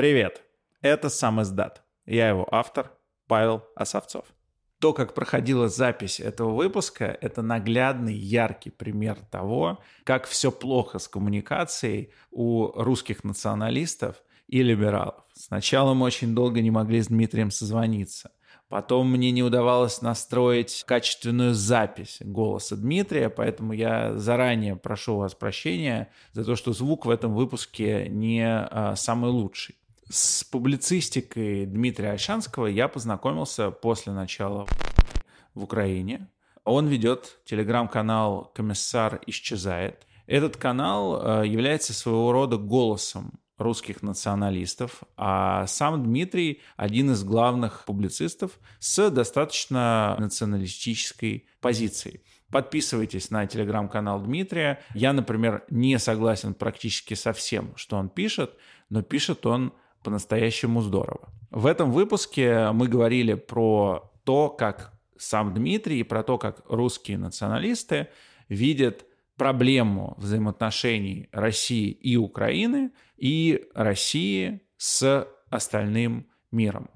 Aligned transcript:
Привет, 0.00 0.40
это 0.80 1.10
сам 1.10 1.42
издат. 1.42 1.82
Я 2.06 2.30
его 2.30 2.48
автор, 2.50 2.90
Павел 3.26 3.64
Осовцов. 3.76 4.24
То, 4.78 4.94
как 4.94 5.12
проходила 5.12 5.68
запись 5.68 6.20
этого 6.20 6.54
выпуска, 6.54 7.04
это 7.20 7.42
наглядный, 7.42 8.14
яркий 8.14 8.70
пример 8.70 9.18
того, 9.30 9.78
как 10.04 10.26
все 10.26 10.50
плохо 10.50 10.98
с 10.98 11.06
коммуникацией 11.06 12.14
у 12.30 12.68
русских 12.82 13.24
националистов 13.24 14.22
и 14.48 14.62
либералов. 14.62 15.22
Сначала 15.34 15.92
мы 15.92 16.06
очень 16.06 16.34
долго 16.34 16.62
не 16.62 16.70
могли 16.70 17.02
с 17.02 17.08
Дмитрием 17.08 17.50
созвониться. 17.50 18.30
Потом 18.70 19.10
мне 19.10 19.30
не 19.32 19.42
удавалось 19.42 20.00
настроить 20.00 20.82
качественную 20.86 21.52
запись 21.52 22.18
голоса 22.20 22.74
Дмитрия, 22.76 23.28
поэтому 23.28 23.74
я 23.74 24.16
заранее 24.16 24.76
прошу 24.76 25.18
вас 25.18 25.34
прощения 25.34 26.10
за 26.32 26.42
то, 26.42 26.56
что 26.56 26.72
звук 26.72 27.04
в 27.04 27.10
этом 27.10 27.34
выпуске 27.34 28.08
не 28.08 28.46
а, 28.46 28.96
самый 28.96 29.30
лучший. 29.30 29.76
С 30.12 30.42
публицистикой 30.42 31.66
Дмитрия 31.66 32.10
Альшанского 32.10 32.66
я 32.66 32.88
познакомился 32.88 33.70
после 33.70 34.12
начала 34.12 34.66
в 35.54 35.62
Украине. 35.62 36.28
Он 36.64 36.88
ведет 36.88 37.38
телеграм-канал 37.44 38.50
«Комиссар 38.52 39.20
исчезает». 39.28 40.08
Этот 40.26 40.56
канал 40.56 41.20
а, 41.22 41.42
является 41.44 41.94
своего 41.94 42.32
рода 42.32 42.56
голосом 42.56 43.38
русских 43.56 44.02
националистов, 44.02 45.04
а 45.16 45.68
сам 45.68 46.02
Дмитрий 46.02 46.60
один 46.76 47.12
из 47.12 47.22
главных 47.22 47.84
публицистов 47.84 48.58
с 48.80 49.10
достаточно 49.10 50.16
националистической 50.18 51.46
позицией. 51.60 52.22
Подписывайтесь 52.50 53.30
на 53.30 53.46
телеграм-канал 53.46 54.20
Дмитрия. 54.20 54.82
Я, 54.92 55.12
например, 55.12 55.64
не 55.70 56.00
согласен 56.00 56.54
практически 56.54 57.14
со 57.14 57.32
всем, 57.32 57.76
что 57.76 57.96
он 57.96 58.08
пишет, 58.08 58.56
но 58.88 59.02
пишет 59.02 59.46
он 59.46 59.72
по-настоящему 60.02 60.82
здорово. 60.82 61.32
В 61.50 61.66
этом 61.66 61.90
выпуске 61.90 62.70
мы 62.72 62.88
говорили 62.88 63.34
про 63.34 64.10
то, 64.24 64.48
как 64.48 64.92
сам 65.18 65.52
Дмитрий 65.54 66.00
и 66.00 66.04
про 66.04 66.22
то, 66.22 66.38
как 66.38 66.62
русские 66.68 67.18
националисты 67.18 68.08
видят 68.48 69.04
проблему 69.36 70.14
взаимоотношений 70.18 71.28
России 71.32 71.90
и 71.90 72.16
Украины 72.16 72.92
и 73.16 73.68
России 73.74 74.62
с 74.76 75.26
остальным 75.48 76.28
миром. 76.52 76.90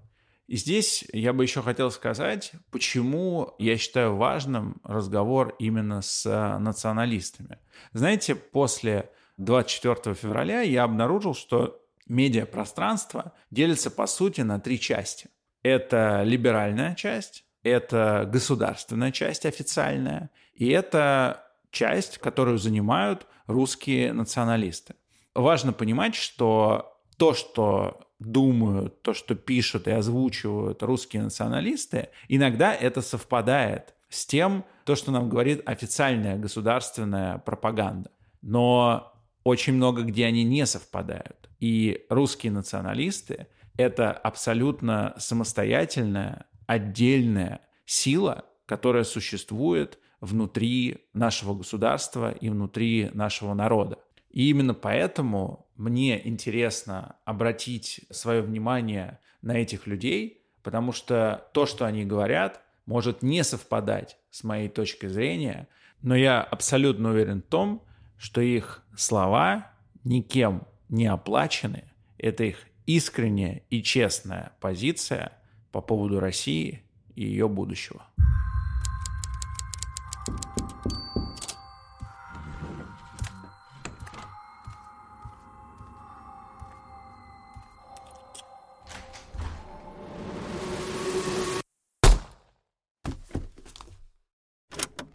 И 0.46 0.56
здесь 0.56 1.04
я 1.12 1.32
бы 1.32 1.42
еще 1.42 1.62
хотел 1.62 1.90
сказать, 1.90 2.52
почему 2.70 3.54
я 3.58 3.78
считаю 3.78 4.16
важным 4.16 4.80
разговор 4.84 5.56
именно 5.58 6.02
с 6.02 6.58
националистами. 6.60 7.58
Знаете, 7.92 8.34
после 8.34 9.10
24 9.38 10.14
февраля 10.14 10.60
я 10.60 10.84
обнаружил, 10.84 11.34
что 11.34 11.80
медиапространство 12.06 13.32
делится 13.50 13.90
по 13.90 14.06
сути 14.06 14.42
на 14.42 14.60
три 14.60 14.78
части. 14.78 15.28
Это 15.62 16.22
либеральная 16.24 16.94
часть, 16.94 17.44
это 17.62 18.28
государственная 18.30 19.12
часть 19.12 19.46
официальная, 19.46 20.30
и 20.54 20.68
это 20.68 21.46
часть, 21.70 22.18
которую 22.18 22.58
занимают 22.58 23.26
русские 23.46 24.12
националисты. 24.12 24.94
Важно 25.34 25.72
понимать, 25.72 26.14
что 26.14 27.00
то, 27.16 27.34
что 27.34 28.00
думают, 28.18 29.02
то, 29.02 29.14
что 29.14 29.34
пишут 29.34 29.88
и 29.88 29.90
озвучивают 29.90 30.82
русские 30.82 31.22
националисты, 31.22 32.10
иногда 32.28 32.74
это 32.74 33.02
совпадает 33.02 33.94
с 34.08 34.26
тем, 34.26 34.64
то, 34.84 34.94
что 34.94 35.10
нам 35.10 35.28
говорит 35.28 35.62
официальная 35.66 36.36
государственная 36.36 37.38
пропаганда. 37.38 38.10
Но 38.42 39.12
очень 39.42 39.74
много 39.74 40.02
где 40.02 40.26
они 40.26 40.44
не 40.44 40.66
совпадают. 40.66 41.48
И 41.64 42.04
русские 42.10 42.52
националисты– 42.52 43.46
это 43.78 44.12
абсолютно 44.12 45.14
самостоятельная, 45.16 46.44
отдельная 46.66 47.62
сила, 47.86 48.44
которая 48.66 49.04
существует 49.04 49.98
внутри 50.20 51.06
нашего 51.14 51.54
государства 51.54 52.32
и 52.32 52.50
внутри 52.50 53.08
нашего 53.14 53.54
народа. 53.54 53.98
И 54.28 54.50
именно 54.50 54.74
поэтому 54.74 55.66
мне 55.74 56.20
интересно 56.28 57.16
обратить 57.24 58.02
свое 58.10 58.42
внимание 58.42 59.18
на 59.40 59.52
этих 59.52 59.86
людей, 59.86 60.42
потому 60.62 60.92
что 60.92 61.48
то, 61.54 61.64
что 61.64 61.86
они 61.86 62.04
говорят, 62.04 62.60
может 62.84 63.22
не 63.22 63.42
совпадать 63.42 64.18
с 64.30 64.44
моей 64.44 64.68
точкой 64.68 65.08
зрения, 65.08 65.68
но 66.02 66.14
я 66.14 66.42
абсолютно 66.42 67.08
уверен 67.08 67.40
в 67.40 67.46
том, 67.46 67.82
что 68.18 68.42
их 68.42 68.84
слова 68.94 69.72
никем 70.04 70.66
не 70.94 71.06
оплачены, 71.06 71.84
это 72.18 72.44
их 72.44 72.58
искренняя 72.86 73.62
и 73.68 73.82
честная 73.82 74.52
позиция 74.60 75.32
по 75.72 75.80
поводу 75.80 76.20
России 76.20 76.82
и 77.16 77.24
ее 77.24 77.48
будущего. 77.48 78.06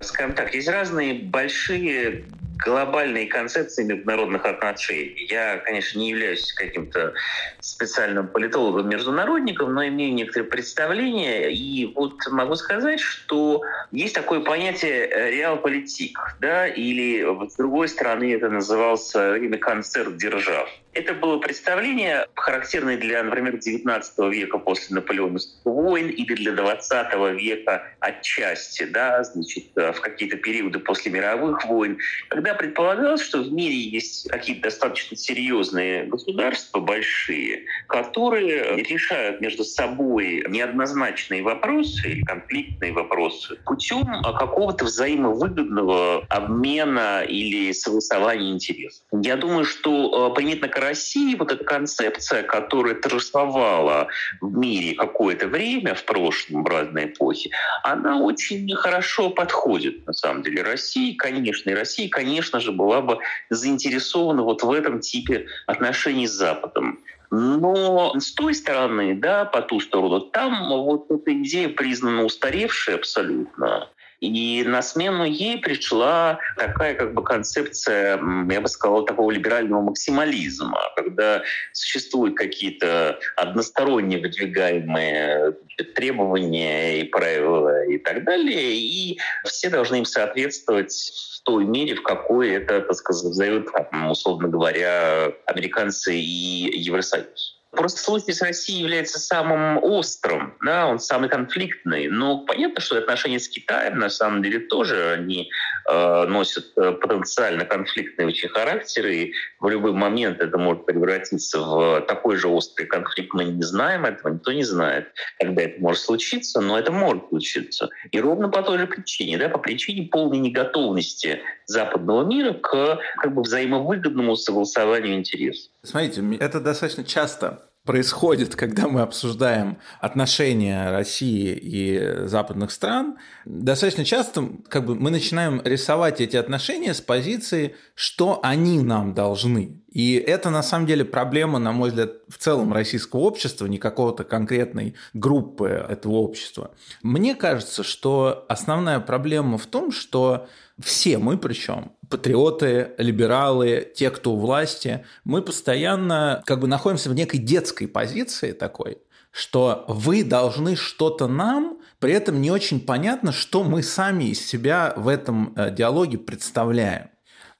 скажем 0.01 0.35
так, 0.35 0.53
есть 0.53 0.67
разные 0.67 1.13
большие 1.13 2.25
глобальные 2.63 3.27
концепции 3.27 3.83
международных 3.83 4.45
отношений. 4.45 5.27
Я, 5.29 5.57
конечно, 5.57 5.99
не 5.99 6.09
являюсь 6.09 6.51
каким-то 6.53 7.13
специальным 7.59 8.27
политологом-международником, 8.27 9.73
но 9.73 9.87
имею 9.87 10.13
некоторые 10.13 10.49
представления. 10.49 11.49
И 11.49 11.93
вот 11.93 12.15
могу 12.29 12.55
сказать, 12.55 12.99
что 12.99 13.61
есть 13.91 14.13
такое 14.13 14.41
понятие 14.41 15.07
реалполитик, 15.31 16.17
да, 16.39 16.67
или 16.67 17.25
с 17.47 17.55
другой 17.55 17.87
стороны 17.87 18.33
это 18.33 18.49
назывался 18.49 19.31
время 19.31 19.57
концерт 19.57 20.17
держав. 20.17 20.69
Это 20.93 21.13
было 21.13 21.37
представление, 21.37 22.27
характерное 22.35 22.97
для, 22.97 23.23
например, 23.23 23.55
XIX 23.55 24.03
века 24.31 24.57
после 24.57 24.95
наполеоновских 24.95 25.59
войн 25.63 26.07
или 26.09 26.33
для 26.33 26.53
XX 26.53 27.35
века 27.35 27.83
отчасти, 27.99 28.83
да, 28.85 29.23
значит, 29.23 29.65
в 29.75 30.01
какие-то 30.01 30.37
периоды 30.37 30.79
после 30.79 31.11
мировых 31.11 31.63
войн, 31.65 31.99
когда 32.29 32.55
предполагалось, 32.55 33.21
что 33.21 33.43
в 33.43 33.51
мире 33.51 33.75
есть 33.75 34.29
какие-то 34.29 34.63
достаточно 34.63 35.15
серьезные 35.15 36.05
государства, 36.05 36.79
большие, 36.79 37.65
которые 37.87 38.81
решают 38.83 39.41
между 39.41 39.63
собой 39.63 40.43
неоднозначные 40.47 41.43
вопросы 41.43 42.07
или 42.07 42.21
конфликтные 42.23 42.93
вопросы 42.93 43.57
путем 43.65 44.05
какого-то 44.23 44.85
взаимовыгодного 44.85 46.25
обмена 46.29 47.23
или 47.23 47.71
согласования 47.73 48.51
интересов. 48.51 49.03
Я 49.11 49.35
думаю, 49.35 49.65
что 49.65 50.31
э, 50.31 50.35
к 50.67 50.79
России 50.89 51.35
вот 51.35 51.51
эта 51.51 51.63
концепция, 51.63 52.41
которая 52.43 52.95
торжествовала 52.95 54.07
в 54.41 54.57
мире 54.57 54.95
какое-то 54.95 55.47
время 55.47 55.93
в 55.93 56.03
прошлом, 56.03 56.63
в 56.63 56.67
разные 56.67 57.05
эпохи, 57.05 57.51
она 57.83 58.19
очень 58.19 58.73
хорошо 58.75 59.29
подходит, 59.29 60.05
на 60.07 60.13
самом 60.13 60.41
деле, 60.41 60.63
России. 60.63 61.13
Конечно, 61.13 61.69
и 61.69 61.75
Россия, 61.75 62.09
конечно 62.09 62.59
же, 62.59 62.71
была 62.71 63.01
бы 63.01 63.19
заинтересована 63.49 64.41
вот 64.41 64.63
в 64.63 64.71
этом 64.71 64.99
типе 64.99 65.45
отношений 65.67 66.27
с 66.27 66.31
Западом. 66.31 66.99
Но 67.31 68.15
с 68.19 68.33
той 68.33 68.55
стороны, 68.55 69.13
да, 69.13 69.45
по 69.45 69.61
ту 69.61 69.79
сторону, 69.79 70.21
там 70.21 70.69
вот 70.69 71.11
эта 71.11 71.31
идея 71.43 71.69
признана 71.69 72.23
устаревшей 72.23 72.95
абсолютно. 72.95 73.87
И 74.21 74.63
на 74.65 74.81
смену 74.81 75.23
ей 75.23 75.59
пришла 75.59 76.39
такая 76.57 76.93
как 76.93 77.13
бы 77.13 77.23
концепция, 77.23 78.17
я 78.17 78.61
бы 78.61 78.67
сказал, 78.67 79.05
такого 79.05 79.31
либерального 79.31 79.81
максимализма, 79.81 80.81
когда 80.95 81.43
существуют 81.71 82.35
какие-то 82.35 83.17
односторонне 83.37 84.17
выдвигаемые 84.17 85.55
требования 85.95 87.01
и 87.01 87.03
правила 87.05 87.85
и 87.85 87.97
так 87.97 88.25
далее, 88.25 88.75
и 88.75 89.17
все 89.45 89.69
должны 89.69 89.97
им 89.97 90.05
соответствовать 90.05 90.91
в 90.91 91.43
той 91.43 91.63
мере, 91.63 91.95
в 91.95 92.03
какой 92.03 92.49
это, 92.49 92.81
так 92.81 92.95
сказать, 92.95 93.33
зовут, 93.33 93.67
условно 94.09 94.49
говоря, 94.49 95.31
американцы 95.45 96.15
и 96.15 96.77
Евросоюз. 96.77 97.58
Просто 97.71 98.01
случай 98.01 98.33
с 98.33 98.41
Россией 98.41 98.81
является 98.81 99.19
самым 99.19 99.77
острым, 99.83 100.55
да, 100.65 100.87
он 100.87 100.97
самый 100.97 101.29
конфликтный. 101.29 102.07
Но 102.07 102.39
понятно, 102.39 102.81
что 102.81 102.97
отношения 102.97 103.39
с 103.39 103.47
Китаем 103.47 103.99
на 103.99 104.09
самом 104.09 104.41
деле 104.41 104.59
тоже 104.59 105.11
они 105.11 105.51
э, 105.87 106.25
носят 106.25 106.65
э, 106.77 106.93
потенциально 106.93 107.65
конфликтный 107.65 108.25
очень 108.25 108.49
характер, 108.49 109.05
и 109.05 109.33
в 109.59 109.69
любой 109.69 109.93
момент 109.93 110.39
это 110.41 110.57
может 110.57 110.87
превратиться 110.87 111.59
в 111.59 112.01
такой 112.07 112.37
же 112.37 112.47
острый 112.47 112.85
конфликт. 112.85 113.35
Мы 113.35 113.43
не 113.43 113.63
знаем 113.63 114.03
этого, 114.03 114.33
никто 114.33 114.51
не 114.51 114.63
знает, 114.63 115.09
когда 115.39 115.61
это 115.61 115.79
может 115.79 116.01
случиться, 116.01 116.61
но 116.61 116.79
это 116.79 116.91
может 116.91 117.29
случиться. 117.29 117.89
И 118.09 118.19
ровно 118.19 118.49
по 118.49 118.63
той 118.63 118.79
же 118.79 118.87
причине, 118.87 119.37
да, 119.37 119.47
по 119.47 119.59
причине 119.59 120.07
полной 120.07 120.39
неготовности 120.39 121.41
западного 121.67 122.25
мира 122.25 122.53
к 122.53 122.99
как 123.17 123.35
бы 123.35 123.43
взаимовыгодному 123.43 124.35
согласованию 124.35 125.13
интересов. 125.13 125.68
Смотрите, 125.83 126.23
это 126.39 126.59
достаточно 126.59 127.03
часто 127.03 127.69
происходит, 127.85 128.55
когда 128.55 128.87
мы 128.87 129.01
обсуждаем 129.01 129.79
отношения 129.99 130.91
России 130.91 131.53
и 131.55 132.27
западных 132.27 132.71
стран, 132.71 133.17
достаточно 133.45 134.05
часто 134.05 134.47
как 134.67 134.85
бы, 134.85 134.95
мы 134.95 135.09
начинаем 135.09 135.61
рисовать 135.63 136.21
эти 136.21 136.35
отношения 136.35 136.93
с 136.93 137.01
позиции, 137.01 137.75
что 137.95 138.41
они 138.43 138.81
нам 138.81 139.13
должны. 139.13 139.81
И 139.91 140.13
это 140.15 140.51
на 140.51 140.61
самом 140.61 140.85
деле 140.85 141.03
проблема, 141.03 141.57
на 141.57 141.71
мой 141.71 141.89
взгляд, 141.89 142.11
в 142.27 142.37
целом 142.37 142.73
российского 142.73 143.21
общества, 143.21 143.65
не 143.65 143.79
какого-то 143.79 144.23
конкретной 144.23 144.95
группы 145.13 145.67
этого 145.67 146.17
общества. 146.17 146.75
Мне 147.01 147.33
кажется, 147.33 147.83
что 147.83 148.45
основная 148.49 148.99
проблема 148.99 149.57
в 149.57 149.65
том, 149.65 149.91
что 149.91 150.47
все 150.83 151.17
мы 151.17 151.37
причем, 151.37 151.91
патриоты, 152.09 152.91
либералы, 152.97 153.91
те, 153.95 154.09
кто 154.09 154.33
у 154.33 154.39
власти, 154.39 155.05
мы 155.23 155.41
постоянно 155.41 156.43
как 156.45 156.59
бы 156.59 156.67
находимся 156.67 157.09
в 157.09 157.13
некой 157.13 157.39
детской 157.39 157.87
позиции 157.87 158.51
такой, 158.51 158.99
что 159.31 159.85
вы 159.87 160.23
должны 160.23 160.75
что-то 160.75 161.27
нам, 161.27 161.79
при 161.99 162.13
этом 162.13 162.41
не 162.41 162.51
очень 162.51 162.79
понятно, 162.79 163.31
что 163.31 163.63
мы 163.63 163.83
сами 163.83 164.25
из 164.25 164.45
себя 164.45 164.93
в 164.95 165.07
этом 165.07 165.53
э, 165.55 165.73
диалоге 165.73 166.17
представляем. 166.17 167.09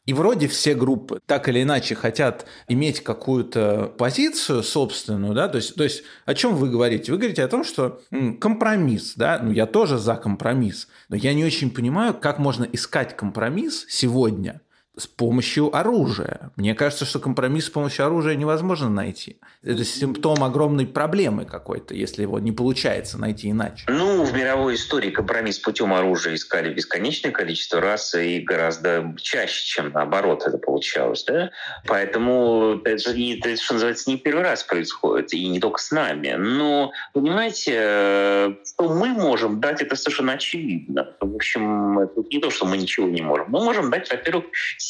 И 0.09 0.13
вроде 0.13 0.47
все 0.47 0.73
группы 0.73 1.21
так 1.27 1.49
или 1.49 1.61
иначе 1.61 1.93
хотят 1.93 2.47
иметь 2.67 3.03
какую-то 3.03 3.93
позицию 3.95 4.63
собственную, 4.63 5.35
да, 5.35 5.47
то 5.47 5.57
есть, 5.57 5.75
то 5.75 5.83
есть 5.83 6.01
о 6.25 6.33
чем 6.33 6.55
вы 6.55 6.71
говорите? 6.71 7.11
Вы 7.11 7.19
говорите 7.19 7.43
о 7.43 7.47
том, 7.47 7.63
что 7.63 8.01
м, 8.09 8.39
компромисс, 8.39 9.13
да, 9.15 9.39
ну 9.39 9.51
я 9.51 9.67
тоже 9.67 9.99
за 9.99 10.15
компромисс, 10.15 10.87
но 11.09 11.15
я 11.15 11.35
не 11.35 11.45
очень 11.45 11.69
понимаю, 11.69 12.15
как 12.15 12.39
можно 12.39 12.63
искать 12.63 13.15
компромисс 13.15 13.85
сегодня– 13.87 14.61
с 14.99 15.07
помощью 15.07 15.75
оружия. 15.75 16.51
Мне 16.55 16.75
кажется, 16.75 17.05
что 17.05 17.19
компромисс 17.19 17.65
с 17.65 17.69
помощью 17.69 18.05
оружия 18.05 18.35
невозможно 18.35 18.89
найти. 18.89 19.37
Это 19.63 19.83
симптом 19.85 20.43
огромной 20.43 20.85
проблемы 20.85 21.45
какой-то, 21.45 21.95
если 21.95 22.23
его 22.23 22.39
не 22.39 22.51
получается 22.51 23.17
найти 23.17 23.49
иначе. 23.49 23.85
Ну, 23.87 24.23
в 24.23 24.33
мировой 24.33 24.75
истории 24.75 25.09
компромисс 25.09 25.59
путем 25.59 25.93
оружия 25.93 26.35
искали 26.35 26.73
бесконечное 26.73 27.31
количество 27.31 27.79
раз 27.79 28.13
и 28.13 28.39
гораздо 28.39 29.15
чаще, 29.17 29.65
чем 29.65 29.91
наоборот 29.93 30.43
это 30.45 30.57
получалось. 30.57 31.23
Да? 31.25 31.51
Поэтому 31.87 32.81
это 32.83 32.97
же, 32.97 33.15
не, 33.15 33.39
это, 33.39 33.55
что 33.55 33.73
называется, 33.75 34.09
не 34.09 34.17
первый 34.17 34.43
раз 34.43 34.63
происходит, 34.63 35.33
и 35.33 35.47
не 35.47 35.59
только 35.59 35.81
с 35.81 35.91
нами. 35.91 36.35
Но, 36.37 36.91
понимаете, 37.13 37.73
э, 37.75 38.53
что 38.65 38.89
мы 38.89 39.09
можем 39.09 39.61
дать, 39.61 39.81
это 39.81 39.95
совершенно 39.95 40.33
очевидно. 40.33 41.15
В 41.21 41.35
общем, 41.35 41.99
это 41.99 42.21
не 42.29 42.39
то, 42.39 42.49
что 42.49 42.65
мы 42.65 42.77
ничего 42.77 43.07
не 43.07 43.21
можем. 43.21 43.47
Мы 43.49 43.63
можем 43.63 43.89
дать, 43.89 44.09
во-первых, 44.09 44.45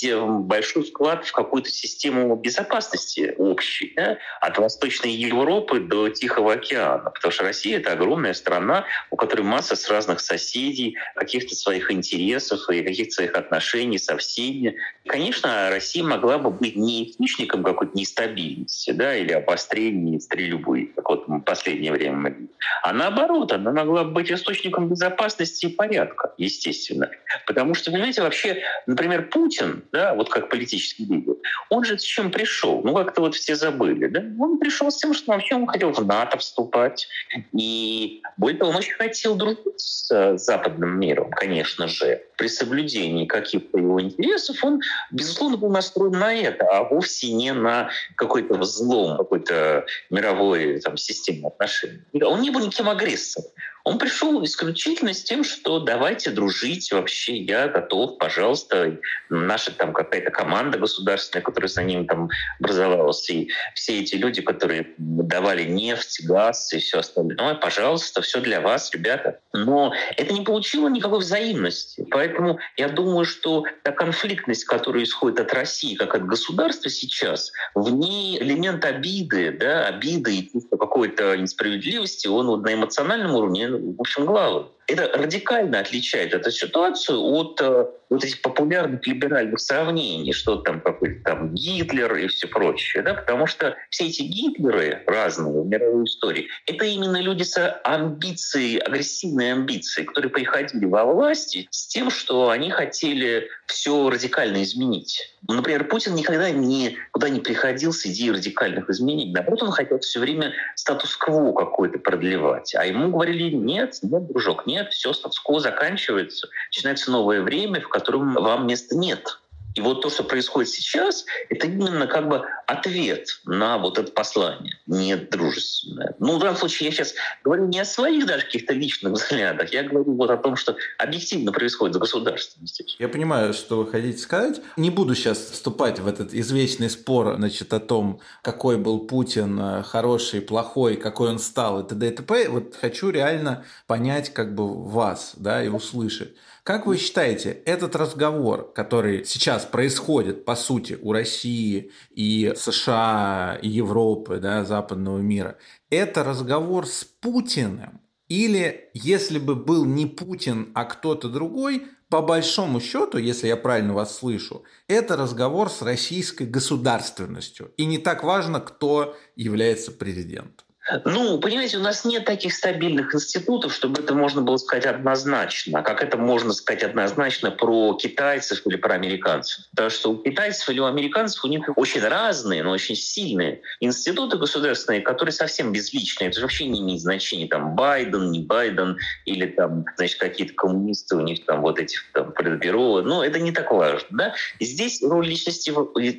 большой 0.07 0.83
вклад 0.83 1.25
в 1.25 1.31
какую-то 1.31 1.69
систему 1.69 2.35
безопасности 2.35 3.33
общей, 3.37 3.93
да? 3.95 4.17
от 4.41 4.57
Восточной 4.57 5.11
Европы 5.11 5.79
до 5.79 6.09
Тихого 6.09 6.53
океана. 6.53 7.09
Потому 7.09 7.31
что 7.31 7.43
Россия— 7.43 7.77
это 7.79 7.91
огромная 7.91 8.33
страна, 8.33 8.85
у 9.11 9.15
которой 9.15 9.41
масса 9.41 9.75
с 9.75 9.89
разных 9.89 10.19
соседей, 10.19 10.97
каких-то 11.15 11.55
своих 11.55 11.91
интересов 11.91 12.69
и 12.69 12.81
каких-то 12.81 13.11
своих 13.11 13.35
отношений 13.35 13.97
со 13.97 14.17
всеми. 14.17 14.75
Конечно, 15.05 15.69
Россия 15.69 16.03
могла 16.03 16.37
бы 16.37 16.51
быть 16.51 16.75
не 16.75 17.09
источником 17.09 17.63
какой-то 17.63 17.97
нестабильности 17.97 18.91
да, 18.91 19.15
или 19.15 19.33
обострения 19.33 20.19
стрельбы, 20.19 20.91
как 20.95 21.09
вот 21.09 21.27
в 21.27 21.39
последнее 21.41 21.91
время 21.91 22.15
мы 22.15 22.49
а 22.81 22.93
наоборот, 22.93 23.51
она 23.51 23.71
могла 23.71 24.03
быть 24.03 24.31
источником 24.31 24.89
безопасности 24.89 25.65
и 25.65 25.69
порядка, 25.69 26.33
естественно. 26.37 27.09
Потому 27.45 27.73
что, 27.73 27.91
понимаете, 27.91 28.21
вообще, 28.21 28.61
например, 28.85 29.29
Путин, 29.29 29.78
да, 29.91 30.13
вот 30.15 30.29
как 30.29 30.49
политический 30.49 31.05
лидер, 31.05 31.35
он 31.69 31.83
же 31.83 31.97
с 31.97 32.03
чем 32.03 32.31
пришел? 32.31 32.81
Ну, 32.83 32.93
как-то 32.93 33.21
вот 33.21 33.35
все 33.35 33.55
забыли, 33.55 34.07
да? 34.07 34.23
Он 34.39 34.57
пришел 34.57 34.91
с 34.91 34.97
тем, 34.97 35.13
что 35.13 35.31
вообще 35.31 35.55
он 35.55 35.67
хотел 35.67 35.91
в 35.91 36.05
НАТО 36.05 36.37
вступать. 36.37 37.07
И 37.53 38.21
более 38.37 38.57
того, 38.57 38.71
он 38.71 38.77
очень 38.77 38.93
хотел 38.93 39.35
дружить 39.35 39.59
с 39.77 40.37
западным 40.37 40.99
миром, 40.99 41.31
конечно 41.31 41.87
же. 41.87 42.21
При 42.37 42.47
соблюдении 42.47 43.25
каких-то 43.25 43.77
его 43.77 44.01
интересов 44.01 44.63
он, 44.63 44.81
безусловно, 45.11 45.57
был 45.57 45.69
настроен 45.69 46.13
на 46.13 46.33
это, 46.33 46.65
а 46.65 46.83
вовсе 46.83 47.31
не 47.31 47.53
на 47.53 47.89
какой-то 48.15 48.55
взлом 48.55 49.17
какой-то 49.17 49.85
мировой 50.09 50.79
там, 50.79 50.97
системы 50.97 51.47
отношений. 51.47 52.01
Он 52.23 52.41
не 52.41 52.49
был 52.49 52.61
никаким 52.61 52.89
агрессором. 52.89 53.49
Он 53.89 53.97
пришел 53.97 54.43
исключительно 54.43 55.15
с 55.15 55.23
тем, 55.23 55.43
что 55.43 55.79
давайте 55.79 56.29
дружить 56.29 56.91
вообще, 56.91 57.37
я 57.37 57.67
готов, 57.67 58.19
пожалуйста. 58.19 58.99
Наша 59.29 59.71
там 59.71 59.93
какая-то 59.93 60.29
команда 60.29 60.77
государственная, 60.77 61.41
которая 61.41 61.69
за 61.69 61.81
ним 61.81 62.05
там 62.05 62.29
образовалась, 62.59 63.27
и 63.31 63.49
все 63.73 64.01
эти 64.01 64.13
люди, 64.13 64.43
которые 64.43 64.93
давали 64.99 65.63
нефть, 65.63 66.23
газ 66.23 66.71
и 66.71 66.77
все 66.77 66.99
остальное, 66.99 67.55
пожалуйста, 67.55 68.21
все 68.21 68.41
для 68.41 68.61
вас, 68.61 68.93
ребята. 68.93 69.39
Но 69.53 69.91
это 70.17 70.35
не 70.35 70.41
получило 70.41 70.87
никакой 70.87 71.21
взаимности. 71.21 72.05
Поэтому 72.11 72.59
я 72.77 72.89
думаю, 72.89 73.25
что 73.25 73.63
та 73.81 73.91
конфликтность, 73.91 74.65
которая 74.65 75.03
исходит 75.03 75.39
от 75.39 75.51
России, 75.51 75.95
как 75.95 76.13
от 76.13 76.27
государства 76.27 76.91
сейчас, 76.91 77.51
в 77.73 77.89
ней 77.89 78.37
элемент 78.39 78.85
обиды, 78.85 79.51
да, 79.51 79.87
обиды 79.87 80.35
и 80.35 80.51
какой-то 80.69 81.35
несправедливости, 81.37 82.27
он 82.27 82.45
вот 82.45 82.61
на 82.61 82.75
эмоциональном 82.75 83.33
уровне 83.33 83.78
в 83.79 84.01
общем, 84.01 84.25
главы. 84.25 84.65
Это 84.89 85.17
радикально 85.17 85.79
отличает 85.79 86.33
эту 86.33 86.49
ситуацию 86.49 87.21
от 87.21 87.61
э, 87.61 87.85
вот 88.09 88.23
этих 88.23 88.41
популярных 88.41 89.05
либеральных 89.05 89.59
сравнений, 89.59 90.33
что 90.33 90.57
там 90.57 90.81
какой-то 90.81 91.23
там 91.23 91.53
Гитлер 91.53 92.15
и 92.15 92.27
все 92.27 92.47
прочее. 92.47 93.03
Да? 93.03 93.13
Потому 93.13 93.45
что 93.45 93.75
все 93.91 94.07
эти 94.07 94.23
Гитлеры 94.23 95.03
разные 95.05 95.61
в 95.61 95.67
мировой 95.67 96.05
истории, 96.05 96.47
это 96.65 96.85
именно 96.85 97.21
люди 97.21 97.43
с 97.43 97.79
амбицией, 97.83 98.79
агрессивной 98.79 99.51
амбицией, 99.51 100.07
которые 100.07 100.31
приходили 100.31 100.85
во 100.85 101.05
власти 101.05 101.67
с 101.69 101.87
тем, 101.87 102.09
что 102.09 102.49
они 102.49 102.71
хотели 102.71 103.47
все 103.67 104.09
радикально 104.09 104.63
изменить. 104.63 105.35
Ну, 105.47 105.53
например, 105.55 105.87
Путин 105.87 106.15
никогда 106.15 106.49
никуда 106.49 107.29
не 107.29 107.39
приходил 107.39 107.93
с 107.93 108.05
идеей 108.07 108.31
радикальных 108.31 108.89
изменений. 108.89 109.31
Наоборот, 109.31 109.63
он 109.63 109.71
хотел 109.71 109.99
все 109.99 110.19
время 110.19 110.53
статус-кво 110.75 111.53
какой-то 111.53 111.99
продлевать. 111.99 112.73
А 112.75 112.85
ему 112.85 113.09
говорили, 113.09 113.55
нет, 113.55 113.99
нет, 114.01 114.27
дружок, 114.27 114.65
нет, 114.65 114.78
все, 114.85 115.13
статус-кво 115.13 115.59
заканчивается. 115.59 116.49
Начинается 116.69 117.11
новое 117.11 117.41
время, 117.41 117.81
в 117.81 117.89
котором 117.89 118.33
вам 118.33 118.67
места 118.67 118.95
нет. 118.95 119.39
И 119.75 119.81
вот 119.81 120.01
то, 120.01 120.09
что 120.09 120.23
происходит 120.23 120.69
сейчас, 120.69 121.25
это 121.49 121.67
именно 121.67 122.07
как 122.07 122.27
бы 122.27 122.45
ответ 122.67 123.27
на 123.45 123.77
вот 123.77 123.97
это 123.97 124.11
послание, 124.11 124.79
не 124.87 125.15
дружественное. 125.15 126.15
Ну, 126.19 126.37
в 126.37 126.39
данном 126.39 126.57
случае 126.57 126.89
я 126.89 126.95
сейчас 126.95 127.13
говорю 127.43 127.67
не 127.67 127.79
о 127.79 127.85
своих 127.85 128.25
даже 128.25 128.45
каких-то 128.45 128.73
личных 128.73 129.13
взглядах, 129.13 129.71
я 129.73 129.83
говорю 129.83 130.15
вот 130.15 130.29
о 130.29 130.37
том, 130.37 130.55
что 130.55 130.75
объективно 130.97 131.51
происходит 131.51 131.93
за 131.93 131.99
государственностью. 131.99 132.85
Я 132.97 133.09
понимаю, 133.09 133.53
что 133.53 133.77
вы 133.77 133.91
хотите 133.91 134.17
сказать. 134.17 134.61
Не 134.77 134.89
буду 134.89 135.15
сейчас 135.15 135.37
вступать 135.37 135.99
в 135.99 136.07
этот 136.07 136.33
извечный 136.33 136.89
спор 136.89 137.35
значит, 137.35 137.73
о 137.73 137.79
том, 137.79 138.21
какой 138.41 138.77
был 138.77 138.99
Путин, 138.99 139.59
э, 139.59 139.83
хороший, 139.83 140.41
плохой, 140.41 140.95
какой 140.95 141.29
он 141.29 141.39
стал 141.39 141.81
и 141.81 141.87
т.д. 141.87 142.07
и 142.07 142.11
т.п. 142.11 142.49
Вот 142.49 142.75
хочу 142.79 143.09
реально 143.09 143.65
понять 143.87 144.33
как 144.33 144.55
бы 144.55 144.85
вас 144.85 145.33
да, 145.37 145.63
и 145.63 145.67
услышать. 145.67 146.35
Как 146.69 146.85
вы 146.85 146.97
считаете, 146.97 147.63
этот 147.65 147.95
разговор, 147.95 148.71
который 148.73 149.25
сейчас 149.25 149.65
происходит, 149.65 150.45
по 150.45 150.55
сути, 150.55 150.99
у 151.01 151.13
России 151.13 151.89
и 152.11 152.53
США, 152.55 153.57
и 153.59 153.67
Европы, 153.67 154.37
да, 154.37 154.63
западного 154.63 155.17
мира, 155.17 155.57
это 155.89 156.23
разговор 156.23 156.85
с 156.85 157.03
Путиным? 157.05 158.01
Или 158.27 158.91
если 158.93 159.39
бы 159.39 159.55
был 159.55 159.83
не 159.83 160.05
Путин, 160.05 160.69
а 160.75 160.85
кто-то 160.85 161.27
другой, 161.27 161.87
по 162.07 162.21
большому 162.21 162.79
счету, 162.79 163.17
если 163.17 163.47
я 163.47 163.57
правильно 163.57 163.95
вас 163.95 164.15
слышу, 164.15 164.61
это 164.87 165.17
разговор 165.17 165.71
с 165.71 165.81
российской 165.81 166.45
государственностью. 166.45 167.71
И 167.77 167.85
не 167.87 167.97
так 167.97 168.23
важно, 168.23 168.59
кто 168.59 169.17
является 169.35 169.91
президентом. 169.91 170.68
Ну, 171.05 171.39
понимаете, 171.39 171.77
у 171.77 171.81
нас 171.81 172.05
нет 172.05 172.25
таких 172.25 172.53
стабильных 172.53 173.13
институтов, 173.13 173.73
чтобы 173.73 174.01
это 174.01 174.15
можно 174.15 174.41
было 174.41 174.57
сказать 174.57 174.85
однозначно, 174.85 175.83
как 175.83 176.01
это 176.01 176.17
можно 176.17 176.53
сказать 176.53 176.83
однозначно 176.83 177.51
про 177.51 177.93
китайцев 177.95 178.65
или 178.65 178.75
про 178.75 178.95
американцев. 178.95 179.65
Потому 179.71 179.89
что 179.89 180.11
у 180.11 180.17
китайцев 180.17 180.67
или 180.69 180.79
у 180.79 180.85
американцев 180.85 181.43
у 181.45 181.47
них 181.47 181.69
очень 181.75 182.01
разные, 182.01 182.63
но 182.63 182.71
очень 182.71 182.95
сильные 182.95 183.61
институты 183.79 184.37
государственные, 184.37 185.01
которые 185.01 185.33
совсем 185.33 185.71
безличные. 185.71 186.29
Это 186.29 186.41
вообще 186.41 186.67
не 186.67 186.81
имеет 186.81 187.01
значения, 187.01 187.47
там, 187.47 187.75
Байден, 187.75 188.31
не 188.31 188.39
Байден, 188.39 188.97
или 189.25 189.45
там, 189.45 189.85
значит, 189.97 190.19
какие-то 190.19 190.53
коммунисты, 190.53 191.15
у 191.15 191.21
них 191.21 191.45
там 191.45 191.61
вот 191.61 191.79
эти 191.79 191.97
там 192.13 192.31
политбюро. 192.31 193.01
Ну, 193.01 193.21
это 193.21 193.39
не 193.39 193.51
так 193.51 193.71
важно, 193.71 194.07
да? 194.09 194.33
Здесь 194.59 195.03
роль 195.03 195.27
личности, 195.27 195.71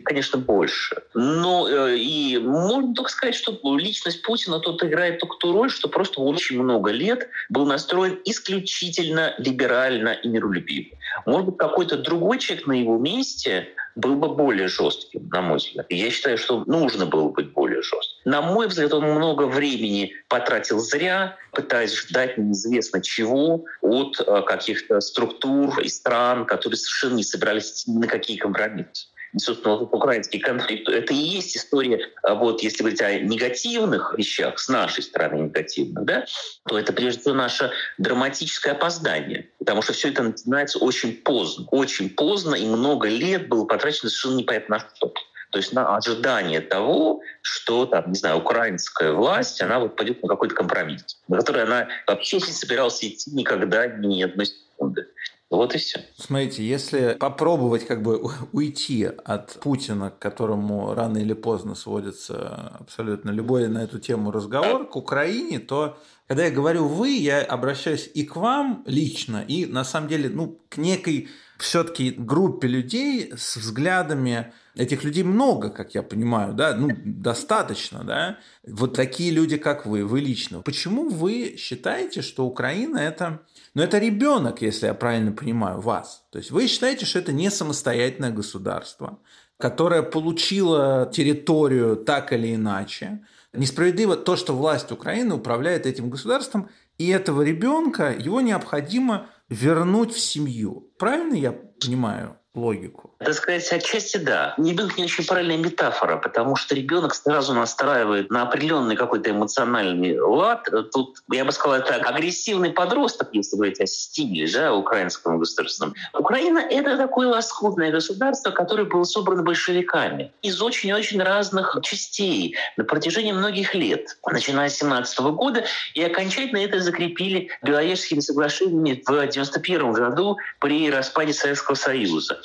конечно, 0.04 0.38
больше. 0.38 1.02
Но 1.14 1.68
э, 1.68 1.96
и 1.96 2.38
можно 2.38 2.94
только 2.94 3.10
сказать, 3.10 3.34
что 3.34 3.58
личность 3.76 4.22
Путина 4.22 4.59
тут 4.60 4.82
играет 4.84 5.20
ту 5.20 5.52
роль, 5.52 5.70
что 5.70 5.88
просто 5.88 6.20
очень 6.20 6.62
много 6.62 6.90
лет 6.90 7.28
был 7.48 7.66
настроен 7.66 8.18
исключительно 8.24 9.34
либерально 9.38 10.10
и 10.10 10.28
миролюбиво. 10.28 10.96
Может 11.26 11.46
быть, 11.48 11.58
какой-то 11.58 11.96
другой 11.96 12.38
человек 12.38 12.66
на 12.66 12.72
его 12.72 12.98
месте 12.98 13.68
был 13.96 14.14
бы 14.14 14.28
более 14.28 14.68
жестким, 14.68 15.28
на 15.28 15.40
мой 15.40 15.58
взгляд. 15.58 15.86
И 15.88 15.96
я 15.96 16.10
считаю, 16.10 16.38
что 16.38 16.64
нужно 16.66 17.06
было 17.06 17.28
быть 17.28 17.52
более 17.52 17.82
жестким. 17.82 18.30
На 18.30 18.40
мой 18.40 18.68
взгляд, 18.68 18.92
он 18.92 19.04
много 19.04 19.44
времени 19.44 20.12
потратил 20.28 20.78
зря, 20.78 21.36
пытаясь 21.52 21.94
ждать 21.94 22.38
неизвестно 22.38 23.02
чего 23.02 23.64
от 23.80 24.20
э, 24.20 24.42
каких-то 24.42 25.00
структур 25.00 25.80
и 25.80 25.88
стран, 25.88 26.46
которые 26.46 26.78
совершенно 26.78 27.16
не 27.16 27.24
собирались 27.24 27.84
на 27.86 28.06
какие 28.06 28.36
компромиссы 28.36 29.09
собственно, 29.36 29.76
вот 29.76 29.92
украинский 29.92 30.40
конфликт, 30.40 30.88
это 30.88 31.12
и 31.12 31.16
есть 31.16 31.56
история, 31.56 32.08
а 32.22 32.34
вот 32.34 32.62
если 32.62 32.78
говорить 32.78 33.00
о 33.00 33.18
негативных 33.18 34.14
вещах, 34.16 34.58
с 34.58 34.68
нашей 34.68 35.02
стороны 35.02 35.42
негативных, 35.42 36.04
да, 36.04 36.24
то 36.68 36.78
это 36.78 36.92
прежде 36.92 37.20
всего 37.20 37.34
наше 37.34 37.70
драматическое 37.98 38.74
опоздание. 38.74 39.48
Потому 39.58 39.82
что 39.82 39.92
все 39.92 40.08
это 40.08 40.22
начинается 40.22 40.78
очень 40.78 41.14
поздно. 41.14 41.66
Очень 41.70 42.10
поздно, 42.10 42.54
и 42.54 42.66
много 42.66 43.08
лет 43.08 43.48
было 43.48 43.64
потрачено 43.64 44.10
совершенно 44.10 44.38
непонятно 44.38 44.78
на 44.78 44.80
что. 44.80 45.14
То 45.50 45.58
есть 45.58 45.72
на 45.72 45.96
ожидание 45.96 46.60
того, 46.60 47.22
что 47.42 47.84
там, 47.86 48.12
не 48.12 48.18
знаю, 48.18 48.38
украинская 48.38 49.12
власть, 49.12 49.60
она 49.60 49.80
вот 49.80 49.96
пойдет 49.96 50.22
на 50.22 50.28
какой-то 50.28 50.54
компромисс, 50.54 51.20
на 51.26 51.38
который 51.38 51.64
она 51.64 51.88
вообще 52.06 52.36
не 52.36 52.52
собиралась 52.52 53.02
идти 53.02 53.30
никогда 53.32 53.86
ни 53.88 54.22
одной 54.22 54.46
секунды. 54.46 55.08
Вот 55.50 55.74
и 55.74 55.78
все. 55.78 56.00
Смотрите, 56.16 56.64
если 56.64 57.16
попробовать 57.18 57.84
как 57.84 58.02
бы 58.02 58.22
уйти 58.52 59.04
от 59.04 59.58
Путина, 59.60 60.10
к 60.10 60.18
которому 60.20 60.94
рано 60.94 61.18
или 61.18 61.32
поздно 61.32 61.74
сводится 61.74 62.76
абсолютно 62.78 63.30
любой 63.30 63.66
на 63.66 63.82
эту 63.82 63.98
тему 63.98 64.30
разговор, 64.30 64.88
к 64.88 64.94
Украине, 64.94 65.58
то 65.58 65.98
когда 66.28 66.44
я 66.44 66.52
говорю 66.52 66.86
«вы», 66.86 67.10
я 67.10 67.42
обращаюсь 67.42 68.08
и 68.14 68.24
к 68.24 68.36
вам 68.36 68.84
лично, 68.86 69.44
и 69.46 69.66
на 69.66 69.82
самом 69.82 70.08
деле 70.08 70.28
ну, 70.28 70.60
к 70.68 70.76
некой 70.76 71.28
все-таки 71.60 72.10
группе 72.10 72.68
людей 72.68 73.32
с 73.36 73.56
взглядами, 73.56 74.52
этих 74.76 75.04
людей 75.04 75.22
много, 75.24 75.70
как 75.70 75.94
я 75.94 76.02
понимаю, 76.02 76.54
да, 76.54 76.74
ну, 76.74 76.90
достаточно, 77.04 78.04
да, 78.04 78.38
вот 78.66 78.94
такие 78.94 79.30
люди, 79.30 79.56
как 79.56 79.86
вы, 79.86 80.04
вы 80.04 80.20
лично. 80.20 80.60
Почему 80.62 81.08
вы 81.08 81.56
считаете, 81.58 82.22
что 82.22 82.46
Украина 82.46 82.98
это, 82.98 83.40
ну, 83.74 83.82
это 83.82 83.98
ребенок, 83.98 84.62
если 84.62 84.86
я 84.86 84.94
правильно 84.94 85.32
понимаю 85.32 85.80
вас? 85.80 86.24
То 86.30 86.38
есть 86.38 86.50
вы 86.50 86.66
считаете, 86.66 87.06
что 87.06 87.18
это 87.18 87.32
не 87.32 87.50
самостоятельное 87.50 88.30
государство, 88.30 89.18
которое 89.58 90.02
получило 90.02 91.10
территорию 91.12 91.96
так 91.96 92.32
или 92.32 92.54
иначе, 92.54 93.20
Несправедливо 93.52 94.16
то, 94.16 94.36
что 94.36 94.54
власть 94.54 94.92
Украины 94.92 95.34
управляет 95.34 95.84
этим 95.84 96.08
государством, 96.08 96.70
и 96.98 97.08
этого 97.08 97.42
ребенка 97.42 98.14
его 98.16 98.40
необходимо 98.40 99.26
вернуть 99.50 100.12
в 100.12 100.20
семью. 100.20 100.90
Правильно 100.98 101.34
я 101.34 101.52
понимаю? 101.52 102.36
логику? 102.54 103.09
Так 103.22 103.34
сказать, 103.34 103.70
отчасти 103.70 104.16
да. 104.16 104.54
Будет 104.56 104.96
не 104.96 105.04
очень 105.04 105.26
правильная 105.26 105.58
метафора, 105.58 106.16
потому 106.16 106.56
что 106.56 106.74
ребенок 106.74 107.14
сразу 107.14 107.52
настраивает 107.52 108.30
на 108.30 108.42
определенный 108.42 108.96
какой-то 108.96 109.30
эмоциональный 109.30 110.18
лад. 110.18 110.66
Тут, 110.90 111.18
я 111.30 111.44
бы 111.44 111.52
сказал, 111.52 111.80
это 111.80 111.96
агрессивный 111.96 112.70
подросток, 112.70 113.28
если 113.32 113.56
говорить 113.56 113.78
о 113.78 113.86
стиле 113.86 114.50
да, 114.50 114.72
украинского 114.72 115.36
государства. 115.36 115.92
Украина— 116.14 116.60
это 116.70 116.96
такое 116.96 117.28
лоскутное 117.28 117.90
государство, 117.92 118.52
которое 118.52 118.84
было 118.84 119.04
собрано 119.04 119.42
большевиками 119.42 120.32
из 120.40 120.62
очень-очень 120.62 121.22
разных 121.22 121.76
частей 121.82 122.56
на 122.78 122.84
протяжении 122.84 123.32
многих 123.32 123.74
лет, 123.74 124.18
начиная 124.24 124.70
с 124.70 124.78
17 124.78 125.18
года, 125.34 125.64
и 125.92 126.02
окончательно 126.02 126.58
это 126.58 126.80
закрепили 126.80 127.50
Беловежскими 127.62 128.20
соглашениями 128.20 129.02
в 129.04 129.10
1991 129.10 129.92
году 129.92 130.38
при 130.58 130.90
распаде 130.90 131.34
Советского 131.34 131.74
Союза. 131.74 132.40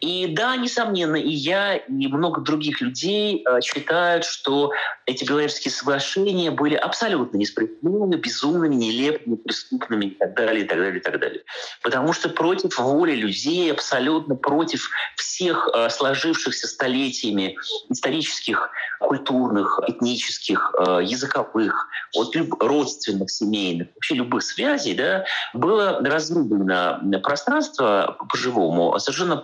И 0.00 0.07
да, 0.28 0.56
несомненно, 0.56 1.16
и 1.16 1.30
я, 1.30 1.76
и 1.76 2.06
много 2.08 2.40
других 2.40 2.80
людей 2.80 3.44
э, 3.44 3.60
считают, 3.60 4.24
что 4.24 4.72
эти 5.06 5.24
Беловежские 5.24 5.72
соглашения 5.72 6.50
были 6.50 6.74
абсолютно 6.74 7.36
несправедливыми, 7.36 8.16
безумными, 8.16 8.74
нелепыми, 8.74 9.36
преступными 9.36 10.06
и 10.06 10.14
так 10.14 10.34
далее, 10.34 10.64
и 10.64 10.68
так 10.68 10.78
далее, 10.78 11.00
и 11.00 11.02
так 11.02 11.20
далее. 11.20 11.42
Потому 11.82 12.12
что 12.12 12.28
против 12.28 12.78
воли 12.78 13.14
людей, 13.14 13.72
абсолютно 13.72 14.34
против 14.36 14.88
всех 15.16 15.68
э, 15.74 15.90
сложившихся 15.90 16.68
столетиями 16.68 17.56
исторических, 17.88 18.70
культурных, 19.00 19.80
этнических, 19.86 20.74
э, 20.78 21.00
языковых, 21.04 21.88
вот, 22.14 22.34
родственных, 22.60 23.30
семейных, 23.30 23.88
вообще 23.94 24.14
любых 24.14 24.42
связей, 24.42 24.94
да, 24.94 25.24
было 25.54 26.00
разрублено 26.02 27.00
пространство 27.22 28.16
по-живому 28.28 28.98
совершенно 28.98 29.36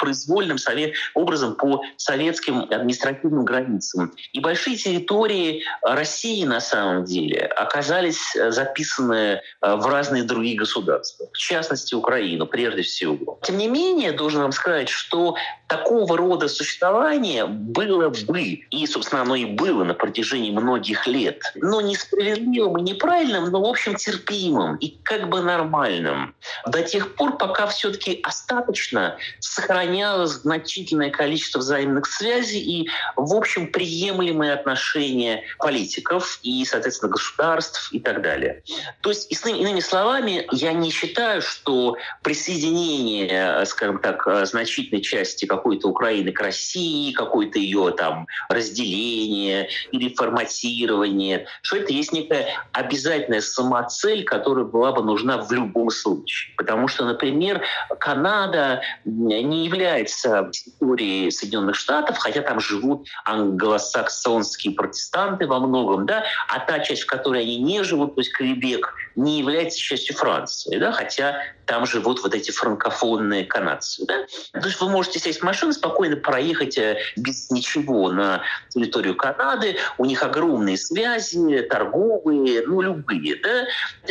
произвольным 0.58 0.94
образом 1.14 1.54
по 1.54 1.82
советским 1.96 2.60
административным 2.70 3.44
границам. 3.44 4.12
И 4.32 4.40
большие 4.40 4.76
территории 4.76 5.62
России 5.82 6.44
на 6.44 6.60
самом 6.60 7.04
деле 7.04 7.46
оказались 7.46 8.36
записаны 8.48 9.40
э, 9.60 9.74
в 9.76 9.86
разные 9.86 10.22
другие 10.22 10.56
государства, 10.56 11.26
в 11.32 11.38
частности 11.38 11.94
Украину 11.94 12.46
прежде 12.46 12.82
всего. 12.82 13.38
Тем 13.42 13.58
не 13.58 13.68
менее, 13.68 14.12
должен 14.12 14.42
вам 14.42 14.52
сказать, 14.52 14.88
что 14.88 15.36
такого 15.66 16.16
рода 16.16 16.48
существование 16.48 17.46
было 17.46 18.08
бы, 18.08 18.42
и, 18.42 18.86
собственно, 18.86 19.22
оно 19.22 19.34
и 19.34 19.44
было 19.44 19.84
на 19.84 19.94
протяжении 19.94 20.50
многих 20.50 21.06
лет, 21.06 21.40
но 21.56 21.80
несправедливым 21.80 22.78
и 22.78 22.82
неправильным, 22.82 23.50
но, 23.50 23.60
в 23.60 23.66
общем, 23.66 23.94
терпимым 23.94 24.76
и 24.76 24.98
как 25.02 25.28
бы 25.28 25.40
нормальным. 25.40 26.34
До 26.66 26.82
тех 26.82 27.14
пор, 27.14 27.38
пока 27.38 27.66
все-таки 27.66 28.20
остаточно 28.22 29.16
сохранялось 29.40 30.43
значительное 30.44 31.10
количество 31.10 31.58
взаимных 31.58 32.06
связей 32.06 32.60
и, 32.60 32.88
в 33.16 33.34
общем, 33.34 33.72
приемлемые 33.72 34.52
отношения 34.52 35.42
политиков 35.58 36.38
и, 36.42 36.64
соответственно, 36.64 37.12
государств 37.12 37.88
и 37.92 37.98
так 37.98 38.22
далее. 38.22 38.62
То 39.00 39.08
есть, 39.10 39.30
иными 39.44 39.80
словами, 39.80 40.46
я 40.52 40.72
не 40.72 40.90
считаю, 40.90 41.42
что 41.42 41.96
присоединение, 42.22 43.64
скажем 43.66 43.98
так, 43.98 44.46
значительной 44.46 45.02
части 45.02 45.46
какой-то 45.46 45.88
Украины 45.88 46.30
к 46.32 46.40
России, 46.40 47.12
какое-то 47.12 47.58
ее 47.58 47.94
там 47.96 48.26
разделение 48.48 49.68
или 49.90 50.14
форматирование, 50.14 51.46
что 51.62 51.76
это 51.76 51.92
есть 51.92 52.12
некая 52.12 52.48
обязательная 52.72 53.40
самоцель, 53.40 54.24
которая 54.24 54.64
была 54.64 54.92
бы 54.92 55.02
нужна 55.02 55.38
в 55.38 55.50
любом 55.52 55.90
случае. 55.90 56.54
Потому 56.56 56.88
что, 56.88 57.04
например, 57.04 57.62
Канада 57.98 58.82
не 59.04 59.64
является 59.64 60.33
территорией 60.42 61.30
Соединенных 61.30 61.76
Штатов, 61.76 62.18
хотя 62.18 62.42
там 62.42 62.60
живут 62.60 63.06
англосаксонские 63.24 64.74
протестанты 64.74 65.46
во 65.46 65.60
многом, 65.60 66.06
да, 66.06 66.24
а 66.48 66.60
та 66.60 66.80
часть, 66.80 67.02
в 67.02 67.06
которой 67.06 67.42
они 67.42 67.58
не 67.58 67.82
живут, 67.82 68.14
то 68.14 68.20
есть 68.20 68.32
Квебек, 68.32 68.94
не 69.16 69.38
является 69.38 69.78
частью 69.78 70.16
Франции, 70.16 70.78
да, 70.78 70.92
хотя 70.92 71.40
там 71.66 71.86
живут 71.86 72.22
вот 72.22 72.34
эти 72.34 72.50
франкофонные 72.50 73.44
канадцы. 73.44 74.04
Да? 74.06 74.26
То 74.60 74.66
есть 74.66 74.80
вы 74.80 74.88
можете 74.88 75.18
сесть 75.18 75.40
в 75.40 75.44
машину, 75.44 75.72
спокойно 75.72 76.16
проехать 76.16 76.76
э, 76.78 76.98
без 77.16 77.50
ничего 77.50 78.10
на 78.10 78.42
территорию 78.68 79.16
Канады, 79.16 79.76
у 79.98 80.04
них 80.04 80.22
огромные 80.22 80.76
связи, 80.76 81.62
торговые, 81.62 82.66
ну, 82.66 82.80
любые. 82.80 83.36
Да? 83.36 83.64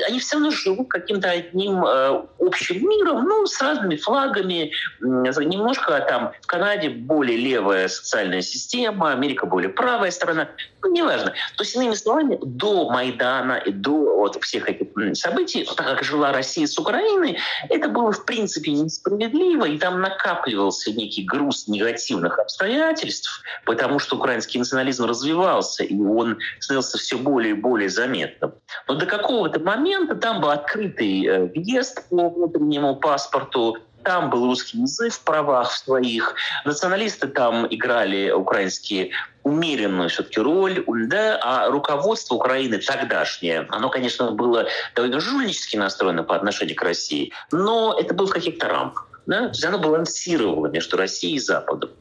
Они 0.08 0.20
все 0.20 0.36
равно 0.36 0.52
живут 0.52 0.90
каким-то 0.90 1.30
одним 1.30 1.86
э, 1.86 2.24
общим 2.40 2.88
миром, 2.88 3.24
ну, 3.24 3.46
с 3.46 3.62
разными 3.62 3.96
флагами. 3.96 4.72
Немножко 5.00 5.98
там 6.04 6.34
в 6.42 6.48
Канаде 6.48 6.90
более 6.90 7.38
левая 7.38 7.88
социальная 7.88 8.42
система, 8.42 9.12
Америка 9.12 9.46
более 9.46 9.70
правая 9.70 10.12
страна. 10.12 10.50
Ну, 10.82 10.92
неважно. 10.92 11.34
То 11.58 11.64
есть, 11.64 11.76
иными 11.76 11.94
словами, 11.94 12.38
до 12.42 12.90
Майдана 12.90 13.54
и 13.54 13.72
до 13.72 14.18
вот 14.18 14.42
всех 14.44 14.70
этих 14.70 14.88
событий, 15.16 15.68
так 15.76 15.86
как 15.86 16.04
жила 16.04 16.32
Россия 16.32 16.68
с 16.68 16.78
Украиной, 16.78 17.40
это 17.70 17.88
было 17.88 18.12
в 18.12 18.26
принципе 18.26 18.72
несправедливо, 18.72 19.66
и 19.66 19.78
там 19.78 20.02
накапливался 20.02 20.92
некий 20.92 21.24
груз 21.24 21.68
негативных 21.68 22.40
обстоятельств, 22.40 23.42
потому 23.66 24.00
что 24.00 24.18
украинский 24.18 24.60
национализм 24.60 25.06
развивался, 25.06 25.84
и 25.84 26.00
он 26.00 26.38
становился 26.60 26.98
все 26.98 27.18
более 27.18 27.52
и 27.52 27.56
более 27.56 27.90
заметным. 27.90 28.54
Но 28.88 28.96
до 28.96 29.06
какого-то 29.06 29.60
момента 29.60 30.16
там 30.16 30.42
был 30.42 30.50
открытый 30.50 31.26
э, 31.26 31.46
въезд 31.46 32.10
по 32.10 32.30
внутреннему 32.30 32.96
паспорту, 32.96 33.78
там 34.04 34.30
был 34.30 34.46
русский 34.46 34.80
язык 34.80 35.14
в 35.14 35.22
правах 35.22 35.72
своих. 35.72 36.36
Националисты 36.66 37.28
там 37.28 37.68
играли 37.70 38.32
украинские 38.32 39.12
умеренную 39.44 40.10
все-таки 40.10 40.40
роль, 40.40 40.84
да, 41.08 41.40
а 41.42 41.70
руководство 41.70 42.36
Украины 42.36 42.78
тогдашнее, 42.78 43.68
оно, 43.70 43.90
конечно, 43.90 44.32
было 44.32 44.68
довольно 44.96 45.20
жульнически 45.20 45.76
настроено 45.76 46.24
по 46.24 46.36
отношению 46.36 46.76
к 46.76 46.82
России, 46.82 47.34
но 47.52 47.96
это 48.00 48.14
было 48.14 48.28
в 48.28 48.32
каких-то 48.32 48.68
рамках. 48.68 49.13
Да? 49.26 49.44
То 49.44 49.50
есть 49.50 49.66
оно 49.66 49.80
балансировало 49.80 50.68
между 50.68 50.98
Россией 50.98 51.36
и 51.36 51.40
Западом. 51.40 51.92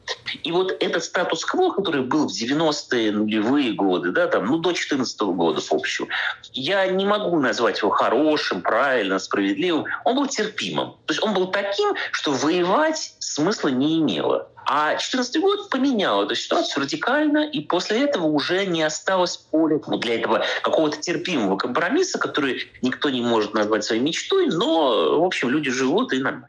И 0.43 0.51
вот 0.51 0.75
этот 0.79 1.03
статус-кво, 1.03 1.71
который 1.71 2.03
был 2.03 2.27
в 2.27 2.31
90-е 2.31 3.11
нулевые 3.11 3.73
годы, 3.73 4.11
да, 4.11 4.27
там, 4.27 4.45
ну, 4.45 4.57
до 4.57 4.69
2014 4.69 5.21
года, 5.21 5.61
в 5.61 5.71
общем, 5.71 6.07
я 6.51 6.85
не 6.87 7.05
могу 7.05 7.39
назвать 7.39 7.79
его 7.79 7.91
хорошим, 7.91 8.61
правильным, 8.61 9.19
справедливым. 9.19 9.85
Он 10.03 10.15
был 10.15 10.27
терпимым. 10.27 10.91
То 11.05 11.13
есть 11.13 11.23
он 11.23 11.33
был 11.33 11.47
таким, 11.47 11.93
что 12.11 12.31
воевать 12.31 13.15
смысла 13.19 13.69
не 13.69 13.99
имело. 13.99 14.49
А 14.65 14.89
2014 14.91 15.41
год 15.41 15.69
поменял 15.69 16.23
эту 16.23 16.35
ситуацию 16.35 16.83
радикально, 16.83 17.49
и 17.49 17.59
после 17.61 18.03
этого 18.03 18.25
уже 18.27 18.65
не 18.65 18.81
осталось 18.81 19.37
поля 19.37 19.79
для 19.79 20.15
этого 20.15 20.45
какого-то 20.61 20.97
терпимого 20.97 21.57
компромисса, 21.57 22.17
который 22.17 22.71
никто 22.81 23.09
не 23.09 23.21
может 23.21 23.53
назвать 23.53 23.83
своей 23.83 24.01
мечтой, 24.01 24.47
но, 24.47 25.19
в 25.19 25.23
общем, 25.23 25.49
люди 25.49 25.69
живут 25.69 26.13
и 26.13 26.19
нормально. 26.19 26.47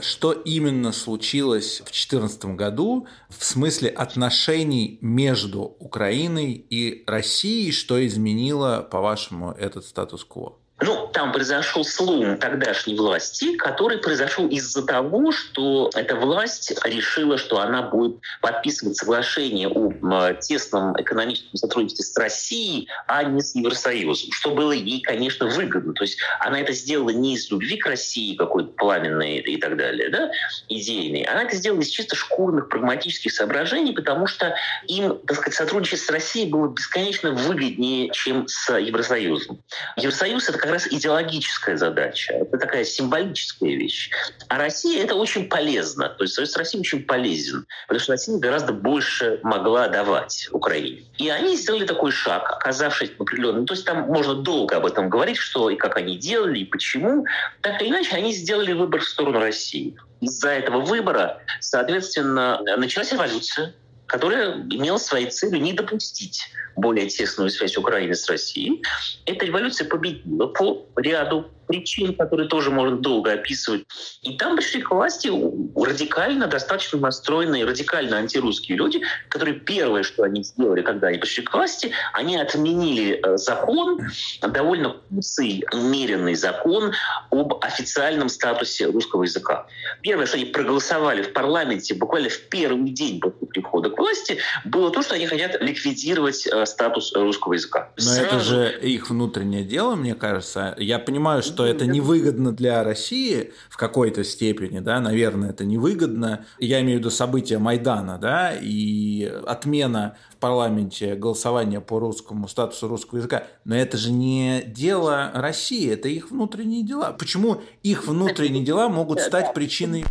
Что 0.00 0.32
именно 0.32 0.90
случилось 0.90 1.80
в 1.80 1.84
2014 1.84 2.44
году 2.56 3.06
в 3.28 3.44
смысле 3.44 3.90
отношений 3.90 4.98
между 5.02 5.60
Украиной 5.78 6.52
и 6.52 7.04
Россией, 7.06 7.72
что 7.72 8.04
изменило, 8.06 8.86
по-вашему, 8.90 9.52
этот 9.52 9.84
статус-кво? 9.84 10.61
Ну, 10.84 11.08
там 11.12 11.32
произошел 11.32 11.84
слом 11.84 12.38
тогдашней 12.38 12.96
власти, 12.96 13.56
который 13.56 13.98
произошел 13.98 14.48
из-за 14.48 14.84
того, 14.84 15.30
что 15.30 15.90
эта 15.94 16.16
власть 16.16 16.72
решила, 16.84 17.38
что 17.38 17.60
она 17.60 17.82
будет 17.82 18.16
подписывать 18.40 18.96
соглашение 18.96 19.68
о 19.68 20.32
тесном 20.34 21.00
экономическом 21.00 21.56
сотрудничестве 21.56 22.04
с 22.04 22.16
Россией, 22.16 22.88
а 23.06 23.22
не 23.22 23.40
с 23.40 23.54
Евросоюзом, 23.54 24.32
что 24.32 24.50
было 24.54 24.72
ей, 24.72 25.00
конечно, 25.02 25.46
выгодно. 25.46 25.92
То 25.94 26.02
есть 26.02 26.18
она 26.40 26.60
это 26.60 26.72
сделала 26.72 27.10
не 27.10 27.34
из 27.34 27.50
любви 27.50 27.76
к 27.76 27.86
России 27.86 28.34
какой-то 28.34 28.70
пламенной 28.70 29.38
и 29.38 29.56
так 29.58 29.76
далее, 29.76 30.10
да, 30.10 30.30
идейной, 30.68 31.22
она 31.22 31.44
это 31.44 31.56
сделала 31.56 31.80
из 31.80 31.88
чисто 31.88 32.16
шкурных 32.16 32.68
прагматических 32.68 33.32
соображений, 33.32 33.92
потому 33.92 34.26
что 34.26 34.54
им, 34.88 35.18
так 35.26 35.36
сказать, 35.36 35.54
сотрудничество 35.54 36.06
с 36.06 36.10
Россией 36.10 36.50
было 36.50 36.68
бесконечно 36.68 37.30
выгоднее, 37.32 38.10
чем 38.10 38.48
с 38.48 38.76
Евросоюзом. 38.76 39.60
Евросоюз— 39.96 40.48
это 40.48 40.58
раз 40.72 40.86
идеологическая 40.86 41.76
задача, 41.76 42.34
это 42.34 42.58
такая 42.58 42.84
символическая 42.84 43.70
вещь. 43.70 44.10
А 44.48 44.58
Россия 44.58 45.04
это 45.04 45.14
очень 45.14 45.48
полезно. 45.48 46.08
То 46.08 46.24
есть 46.24 46.34
Союз 46.34 46.56
России 46.56 46.78
очень 46.78 47.04
полезен, 47.04 47.66
потому 47.86 48.00
что 48.00 48.12
Россия 48.12 48.38
гораздо 48.38 48.72
больше 48.72 49.40
могла 49.42 49.88
давать 49.88 50.48
Украине. 50.52 51.04
И 51.18 51.28
они 51.28 51.56
сделали 51.56 51.86
такой 51.86 52.10
шаг, 52.10 52.50
оказавшись 52.50 53.12
определенным. 53.18 53.66
То 53.66 53.74
есть 53.74 53.84
там 53.84 54.02
можно 54.02 54.34
долго 54.34 54.76
об 54.76 54.86
этом 54.86 55.08
говорить, 55.08 55.36
что 55.36 55.70
и 55.70 55.76
как 55.76 55.96
они 55.96 56.16
делали, 56.16 56.60
и 56.60 56.64
почему. 56.64 57.24
Так 57.60 57.80
или 57.80 57.90
иначе, 57.90 58.16
они 58.16 58.32
сделали 58.32 58.72
выбор 58.72 59.00
в 59.00 59.08
сторону 59.08 59.38
России. 59.40 59.96
Из-за 60.20 60.50
этого 60.50 60.80
выбора, 60.80 61.42
соответственно, 61.60 62.60
началась 62.76 63.12
революция, 63.12 63.74
которая 64.12 64.56
имела 64.70 64.98
своей 64.98 65.30
целью 65.30 65.62
не 65.62 65.72
допустить 65.72 66.38
более 66.76 67.08
тесную 67.08 67.48
связь 67.48 67.78
Украины 67.78 68.14
с 68.14 68.28
Россией. 68.28 68.82
Эта 69.24 69.46
революция 69.46 69.88
победила 69.88 70.48
по 70.48 70.86
ряду 70.96 71.50
причин, 71.66 72.14
которые 72.14 72.48
тоже 72.48 72.70
можно 72.70 72.96
долго 72.96 73.32
описывать. 73.32 73.84
И 74.22 74.36
там 74.36 74.56
пришли 74.56 74.82
к 74.82 74.90
власти 74.90 75.30
радикально, 75.76 76.46
достаточно 76.46 76.98
настроенные, 76.98 77.64
радикально 77.64 78.16
антирусские 78.16 78.78
люди, 78.78 79.02
которые 79.28 79.58
первое, 79.58 80.02
что 80.02 80.22
они 80.22 80.42
сделали, 80.42 80.82
когда 80.82 81.08
они 81.08 81.18
пришли 81.18 81.44
к 81.44 81.52
власти, 81.52 81.92
они 82.12 82.36
отменили 82.36 83.20
э, 83.22 83.36
закон, 83.36 84.00
довольно 84.40 84.96
куцый, 85.08 85.64
умеренный 85.72 86.34
закон 86.34 86.92
об 87.30 87.64
официальном 87.64 88.28
статусе 88.28 88.86
русского 88.86 89.24
языка. 89.24 89.66
Первое, 90.02 90.26
что 90.26 90.36
они 90.36 90.46
проголосовали 90.46 91.22
в 91.22 91.32
парламенте 91.32 91.94
буквально 91.94 92.28
в 92.28 92.40
первый 92.48 92.90
день 92.90 93.20
после 93.20 93.46
прихода 93.46 93.90
к 93.90 93.98
власти, 93.98 94.38
было 94.64 94.90
то, 94.90 95.02
что 95.02 95.14
они 95.14 95.26
хотят 95.26 95.60
ликвидировать 95.60 96.46
э, 96.46 96.66
статус 96.66 97.12
русского 97.14 97.54
языка. 97.54 97.90
Но 97.96 98.02
Сразу... 98.02 98.26
это 98.26 98.40
же 98.40 98.78
их 98.80 99.10
внутреннее 99.10 99.64
дело, 99.64 99.94
мне 99.94 100.14
кажется. 100.14 100.74
Я 100.78 100.98
понимаю, 100.98 101.42
что 101.42 101.51
это 101.60 101.86
невыгодно 101.86 102.52
для 102.52 102.82
России 102.82 103.52
в 103.68 103.76
какой-то 103.76 104.24
степени, 104.24 104.80
да, 104.80 105.00
наверное, 105.00 105.50
это 105.50 105.64
невыгодно. 105.64 106.44
Я 106.58 106.80
имею 106.80 106.98
в 106.98 107.00
виду 107.00 107.10
события 107.10 107.58
Майдана, 107.58 108.18
да, 108.18 108.52
и 108.54 109.24
отмена 109.46 110.16
в 110.30 110.36
парламенте 110.36 111.14
голосования 111.14 111.80
по 111.80 111.98
русскому 111.98 112.48
статусу 112.48 112.88
русского 112.88 113.18
языка. 113.18 113.44
Но 113.64 113.76
это 113.76 113.96
же 113.96 114.12
не 114.12 114.62
дело 114.66 115.30
России, 115.34 115.90
это 115.90 116.08
их 116.08 116.30
внутренние 116.30 116.82
дела. 116.82 117.12
Почему 117.12 117.62
их 117.82 118.06
внутренние 118.06 118.64
дела 118.64 118.88
могут 118.88 119.20
стать 119.20 119.54
причиной 119.54 120.04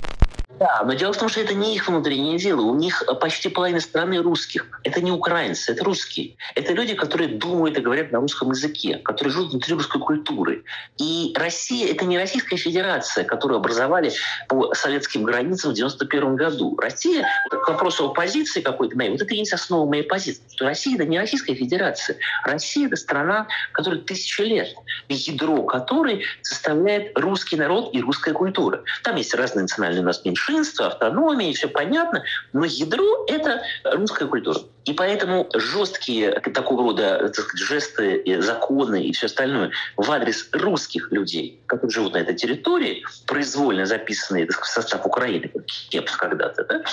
да, 0.62 0.84
но 0.86 0.93
дело 0.93 1.12
в 1.12 1.17
том, 1.17 1.28
что 1.28 1.41
это 1.41 1.56
не 1.56 1.74
их 1.74 1.88
внутреннее 1.88 2.38
дело. 2.38 2.62
У 2.62 2.76
них 2.76 3.04
почти 3.19 3.50
половина 3.50 3.80
страны 3.80 4.21
русских. 4.21 4.80
Это 4.84 5.02
не 5.02 5.12
украинцы, 5.12 5.71
это 5.71 5.84
русские. 5.84 6.36
Это 6.54 6.74
люди, 6.74 6.93
которые 6.93 7.30
думают 7.30 7.80
и 7.80 7.82
говорят 7.82 8.12
на 8.12 8.19
русском 8.19 8.52
языке, 8.52 8.97
которые 8.97 9.34
живут 9.34 9.54
внутри 9.54 9.74
русской 9.74 10.00
культуры. 10.00 10.63
И 11.00 11.34
Россия— 11.36 11.91
это 11.91 12.06
не 12.06 12.15
Российская 12.15 12.58
Федерация, 12.58 13.24
которую 13.24 13.58
образовали 13.58 14.13
по 14.47 14.71
советским 14.76 15.24
границам 15.24 15.71
в 15.71 15.74
91 15.74 16.36
году. 16.36 16.78
Россия, 16.78 17.26
к 17.50 17.67
вопросу 17.67 18.10
о 18.10 18.13
позиции 18.13 18.62
какой-то 18.62 18.95
моей, 18.95 19.10
вот 19.10 19.19
это 19.19 19.34
и 19.34 19.38
есть 19.38 19.54
основа 19.54 19.89
моей 19.89 20.04
позиции, 20.04 20.43
что 20.54 20.65
Россия— 20.65 20.93
это 20.95 21.06
не 21.06 21.17
Российская 21.17 21.56
Федерация. 21.56 22.17
Россия— 22.43 22.86
это 22.86 22.97
страна, 22.97 23.47
которая 23.71 24.00
тысячи 24.00 24.41
лет, 24.43 24.76
ядро 25.10 25.63
которой 25.63 26.24
составляет 26.43 27.17
русский 27.17 27.56
народ 27.56 27.95
и 27.95 28.02
русская 28.02 28.36
культура. 28.36 28.84
Там 29.04 29.15
есть 29.15 29.34
разные 29.34 29.63
национальные 29.63 30.04
у 30.04 30.06
нас 30.06 30.24
меньшинства, 30.24 30.50
меньшинства, 30.51 30.87
автономии, 30.87 31.53
все 31.53 31.67
понятно, 31.67 32.23
но 32.53 32.65
ядро— 32.65 33.25
это 33.27 33.61
русская 33.83 34.27
культура. 34.27 34.59
И 34.85 34.93
поэтому 34.93 35.47
жесткие 35.53 36.31
такого 36.31 36.83
рода 36.83 37.19
так 37.19 37.45
сказать, 37.45 37.67
жесты, 37.67 38.41
законы 38.41 39.03
и 39.03 39.13
все 39.13 39.27
остальное 39.27 39.71
в 39.95 40.11
адрес 40.11 40.49
русских 40.53 41.11
людей, 41.11 41.61
которые 41.67 41.91
живут 41.91 42.13
на 42.13 42.17
этой 42.17 42.35
территории, 42.35 43.05
произвольно 43.27 43.85
записанные 43.85 44.45
так 44.47 44.55
сказать, 44.55 44.71
в 44.71 44.73
состав 44.73 45.05
Украины, 45.05 45.49
как 45.49 46.17
когда-то, 46.17 46.63
да, 46.63 46.83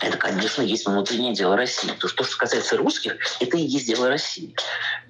это, 0.00 0.16
конечно, 0.16 0.62
есть 0.62 0.86
внутреннее 0.86 1.34
дело 1.34 1.56
России. 1.56 1.90
То, 1.98 2.08
что 2.08 2.24
касается 2.36 2.76
русских, 2.76 3.16
это 3.40 3.56
и 3.56 3.62
есть 3.62 3.86
дело 3.86 4.08
России. 4.08 4.54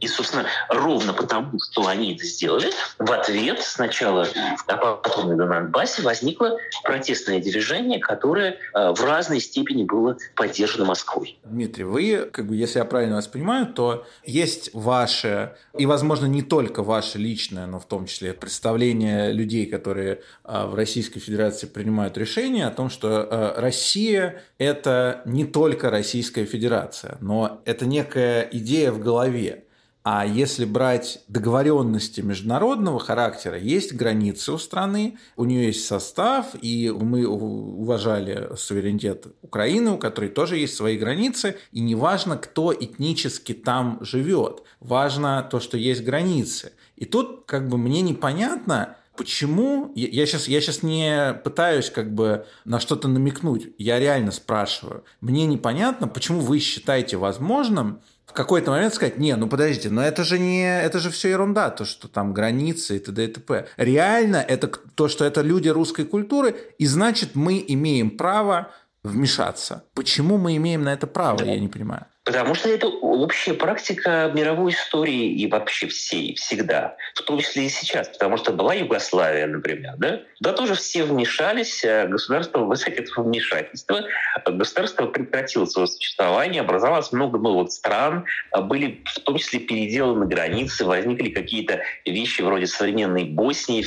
И, 0.00 0.08
собственно, 0.08 0.46
ровно 0.68 1.12
потому, 1.12 1.58
что 1.60 1.86
они 1.86 2.14
это 2.14 2.24
сделали, 2.24 2.70
в 2.98 3.10
ответ 3.12 3.62
сначала, 3.62 4.26
а 4.66 4.76
потом 4.96 5.32
и 5.32 5.36
на 5.36 5.46
Донбассе 5.46 6.02
возникло 6.02 6.58
протестное 6.82 7.40
движение, 7.40 8.00
которое 8.00 8.58
э, 8.74 8.92
в 8.92 9.04
разной 9.04 9.40
степени 9.40 9.84
было 9.84 10.16
поддержано 10.34 10.84
Москвой. 10.86 11.38
Дмитрий, 11.44 11.84
вы, 11.84 12.28
как 12.32 12.46
бы, 12.46 12.56
если 12.56 12.78
я 12.78 12.84
правильно 12.84 13.16
вас 13.16 13.28
понимаю, 13.28 13.66
то 13.66 14.06
есть 14.24 14.70
ваше, 14.72 15.54
и, 15.78 15.86
возможно, 15.86 16.26
не 16.26 16.42
только 16.42 16.82
ваше 16.82 17.18
личное, 17.18 17.66
но 17.66 17.78
в 17.78 17.86
том 17.86 18.06
числе 18.06 18.32
представление 18.32 19.32
людей, 19.32 19.66
которые 19.66 20.20
э, 20.44 20.66
в 20.66 20.74
Российской 20.74 21.20
Федерации 21.20 21.66
принимают 21.66 22.18
решения 22.18 22.66
о 22.66 22.70
том, 22.70 22.90
что 22.90 23.28
э, 23.30 23.60
Россия– 23.60 24.42
это 24.58 24.79
это 24.80 25.20
не 25.26 25.44
только 25.44 25.90
Российская 25.90 26.46
Федерация, 26.46 27.18
но 27.20 27.60
это 27.66 27.84
некая 27.84 28.48
идея 28.50 28.92
в 28.92 29.00
голове. 29.00 29.64
А 30.02 30.24
если 30.24 30.64
брать 30.64 31.22
договоренности 31.28 32.22
международного 32.22 32.98
характера, 32.98 33.58
есть 33.58 33.92
границы 33.92 34.52
у 34.52 34.58
страны, 34.58 35.18
у 35.36 35.44
нее 35.44 35.66
есть 35.66 35.84
состав, 35.84 36.54
и 36.62 36.90
мы 36.90 37.26
уважали 37.26 38.48
суверенитет 38.56 39.26
Украины, 39.42 39.90
у 39.90 39.98
которой 39.98 40.30
тоже 40.30 40.56
есть 40.56 40.74
свои 40.74 40.96
границы, 40.96 41.58
и 41.70 41.80
не 41.80 41.94
важно, 41.94 42.38
кто 42.38 42.72
этнически 42.72 43.52
там 43.52 43.98
живет, 44.00 44.62
важно 44.80 45.46
то, 45.50 45.60
что 45.60 45.76
есть 45.76 46.02
границы. 46.02 46.72
И 46.96 47.04
тут 47.04 47.44
как 47.44 47.68
бы 47.68 47.76
мне 47.76 48.00
непонятно, 48.00 48.96
Почему? 49.20 49.92
Я 49.94 50.24
сейчас, 50.24 50.48
я 50.48 50.62
сейчас 50.62 50.82
не 50.82 51.34
пытаюсь 51.44 51.90
как 51.90 52.10
бы 52.14 52.46
на 52.64 52.80
что-то 52.80 53.06
намекнуть. 53.06 53.68
Я 53.76 53.98
реально 53.98 54.30
спрашиваю. 54.30 55.04
Мне 55.20 55.44
непонятно, 55.44 56.08
почему 56.08 56.40
вы 56.40 56.58
считаете 56.58 57.18
возможным 57.18 58.00
в 58.24 58.32
какой-то 58.32 58.70
момент 58.70 58.94
сказать, 58.94 59.18
не, 59.18 59.36
ну 59.36 59.46
подождите, 59.46 59.90
но 59.90 60.02
это 60.02 60.24
же 60.24 60.38
не, 60.38 60.64
это 60.64 61.00
же 61.00 61.10
все 61.10 61.28
ерунда, 61.28 61.68
то, 61.68 61.84
что 61.84 62.08
там 62.08 62.32
границы 62.32 62.96
и 62.96 62.98
т.д. 62.98 63.24
и 63.26 63.26
т.п. 63.26 63.68
Реально 63.76 64.38
это 64.38 64.68
то, 64.68 65.08
что 65.08 65.26
это 65.26 65.42
люди 65.42 65.68
русской 65.68 66.06
культуры, 66.06 66.56
и 66.78 66.86
значит 66.86 67.34
мы 67.34 67.62
имеем 67.68 68.16
право 68.16 68.72
вмешаться. 69.02 69.84
Почему 69.92 70.38
мы 70.38 70.56
имеем 70.56 70.82
на 70.82 70.94
это 70.94 71.06
право, 71.06 71.44
я 71.44 71.60
не 71.60 71.68
понимаю. 71.68 72.06
Потому 72.30 72.54
что 72.54 72.68
это 72.68 72.86
общая 72.86 73.54
практика 73.54 74.30
мировой 74.32 74.70
истории 74.70 75.32
и 75.32 75.48
вообще 75.48 75.88
всей, 75.88 76.36
всегда. 76.36 76.96
В 77.14 77.22
том 77.22 77.40
числе 77.40 77.66
и 77.66 77.68
сейчас. 77.68 78.08
Потому 78.08 78.36
что 78.36 78.52
была 78.52 78.72
Югославия, 78.72 79.48
например. 79.48 79.94
Да, 79.98 80.20
да 80.38 80.52
тоже 80.52 80.74
все 80.74 81.02
вмешались, 81.02 81.84
а 81.84 82.06
государство 82.06 82.60
в 82.60 82.70
этого 82.70 83.24
вмешательства. 83.24 84.04
Государство 84.46 85.06
прекратило 85.06 85.64
свое 85.64 85.88
существование, 85.88 86.60
образовалось 86.60 87.10
много 87.10 87.36
новых 87.38 87.72
стран, 87.72 88.26
были 88.56 89.02
в 89.06 89.18
том 89.20 89.36
числе 89.36 89.58
переделаны 89.58 90.26
границы, 90.26 90.84
возникли 90.84 91.30
какие-то 91.30 91.80
вещи 92.06 92.42
вроде 92.42 92.68
современной 92.68 93.24
Боснии, 93.24 93.84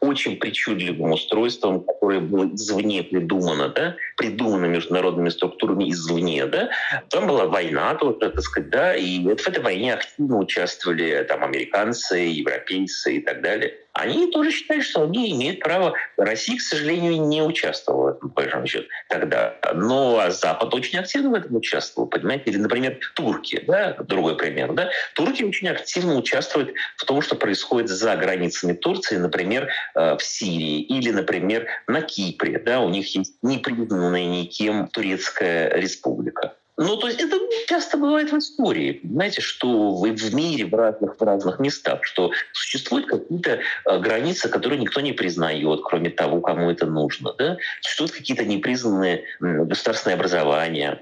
очень 0.00 0.36
причудливым 0.36 1.12
устройством, 1.12 1.82
которое 1.82 2.20
было 2.20 2.46
извне 2.54 3.02
придумано, 3.02 3.68
да, 3.68 3.96
придумано 4.16 4.66
международными 4.66 5.28
структурами 5.28 5.90
извне, 5.90 6.46
да. 6.46 6.70
Там 7.10 7.26
была 7.26 7.46
война, 7.46 7.73
тоже, 7.98 8.18
так 8.18 8.40
сказать, 8.40 8.70
да, 8.70 8.94
и 8.94 9.20
вот 9.20 9.40
в 9.40 9.48
этой 9.48 9.62
войне 9.62 9.94
активно 9.94 10.38
участвовали 10.38 11.24
там 11.28 11.44
американцы, 11.44 12.16
европейцы 12.16 13.16
и 13.16 13.20
так 13.20 13.42
далее 13.42 13.74
они 13.94 14.26
тоже 14.32 14.50
считают, 14.50 14.84
что 14.84 15.04
они 15.04 15.30
имеют 15.32 15.60
право. 15.60 15.94
Россия, 16.16 16.58
к 16.58 16.60
сожалению, 16.60 17.26
не 17.28 17.42
участвовала 17.42 18.12
в 18.12 18.16
этом, 18.16 18.30
по 18.30 18.42
большому 18.42 18.66
счету, 18.66 18.88
тогда. 19.08 19.56
Но 19.72 20.30
Запад 20.30 20.74
очень 20.74 20.98
активно 20.98 21.30
в 21.30 21.34
этом 21.34 21.54
участвовал, 21.54 22.08
понимаете? 22.08 22.50
Или, 22.50 22.58
например, 22.58 22.98
турки, 23.14 23.62
да, 23.66 23.92
другой 24.00 24.36
пример, 24.36 24.72
да. 24.72 24.90
Турки 25.14 25.44
очень 25.44 25.68
активно 25.68 26.16
участвуют 26.16 26.74
в 26.96 27.04
том, 27.04 27.22
что 27.22 27.36
происходит 27.36 27.88
за 27.88 28.16
границами 28.16 28.72
Турции, 28.72 29.16
например, 29.16 29.68
э, 29.94 30.16
в 30.16 30.22
Сирии 30.24 30.82
или, 30.82 31.12
например, 31.12 31.68
на 31.86 32.02
Кипре, 32.02 32.58
да, 32.58 32.80
у 32.80 32.88
них 32.88 33.14
есть 33.14 33.36
непризнанная 33.42 34.26
никем 34.26 34.88
Турецкая 34.88 35.72
республика. 35.72 36.56
Ну, 36.76 36.96
то 36.96 37.06
есть 37.06 37.20
это 37.20 37.38
часто 37.68 37.96
бывает 37.96 38.32
в 38.32 38.38
истории, 38.38 39.00
знаете, 39.04 39.40
что 39.40 39.90
в, 39.94 40.02
в 40.04 40.34
мире, 40.34 40.66
в 40.66 40.74
разных, 40.74 41.16
в 41.18 41.22
разных 41.22 41.60
местах, 41.60 42.04
что 42.04 42.32
существуют 42.52 43.06
какие-то 43.06 43.60
э, 43.86 43.98
границы, 44.00 44.48
которые 44.48 44.80
никто 44.80 45.00
не 45.00 45.12
признает, 45.12 45.80
кроме 45.84 46.10
того, 46.10 46.40
кому 46.40 46.70
это 46.70 46.86
нужно. 46.86 47.32
Да? 47.38 47.58
Существуют 47.80 48.12
какие-то 48.12 48.44
непризнанные 48.44 49.24
государственные 49.40 50.16
образования, 50.16 51.00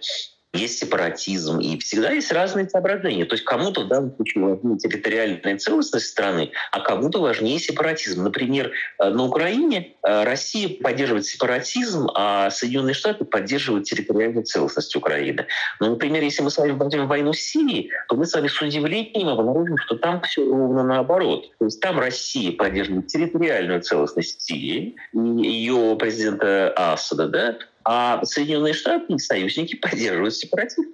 есть 0.53 0.79
сепаратизм, 0.79 1.61
и 1.61 1.79
всегда 1.79 2.11
есть 2.11 2.31
разные 2.31 2.69
соображения. 2.69 3.25
То 3.25 3.35
есть 3.35 3.45
кому-то 3.45 3.85
в 3.85 3.89
данном 3.89 4.15
случае 4.15 4.45
важнее 4.45 4.79
территориальная 4.79 5.59
целостность 5.59 6.07
страны, 6.07 6.51
а 6.71 6.81
кому-то 6.81 7.21
важнее 7.21 7.59
сепаратизм. 7.59 8.23
Например, 8.23 8.71
э, 8.99 9.09
на 9.09 9.25
Украине 9.25 9.95
э, 10.03 10.25
Россия 10.25 10.69
поддерживает 10.83 11.25
сепаратизм, 11.25 12.09
а 12.15 12.51
Соединенные 12.51 12.95
Штаты 12.95 13.25
поддерживают 13.25 13.85
территориальную 13.85 14.45
целостность 14.45 14.95
Украины. 14.95 15.47
Но, 15.81 15.87
ну, 15.87 15.93
например, 15.93 16.23
если 16.23 16.43
мы 16.43 16.51
с 16.51 16.59
вами 16.59 16.73
возьмем 16.73 17.09
войну 17.09 17.33
с 17.33 17.39
Сирией, 17.39 17.91
то 18.09 18.17
мы 18.17 18.27
с 18.27 18.35
вами 18.35 18.49
с 18.49 18.61
удивлением 18.61 19.29
обнаружим, 19.29 19.79
что 19.79 19.97
там 19.97 20.21
все 20.21 20.45
ровно 20.45 20.85
наоборот. 20.85 21.51
То 21.59 21.65
есть 21.65 21.81
там 21.81 21.99
Россия 21.99 22.53
поддерживает 22.53 23.07
территориальную 23.07 23.81
целостность 23.81 24.43
Сирии 24.43 24.97
ее 25.15 25.97
президента 25.99 26.73
Асада, 26.77 27.29
да, 27.29 27.57
а 27.85 28.25
Соединенные 28.25 28.75
Штаты 28.75 29.19
союзники 29.19 29.77
поддерживают 29.77 30.35
сепаратистов. 30.35 30.87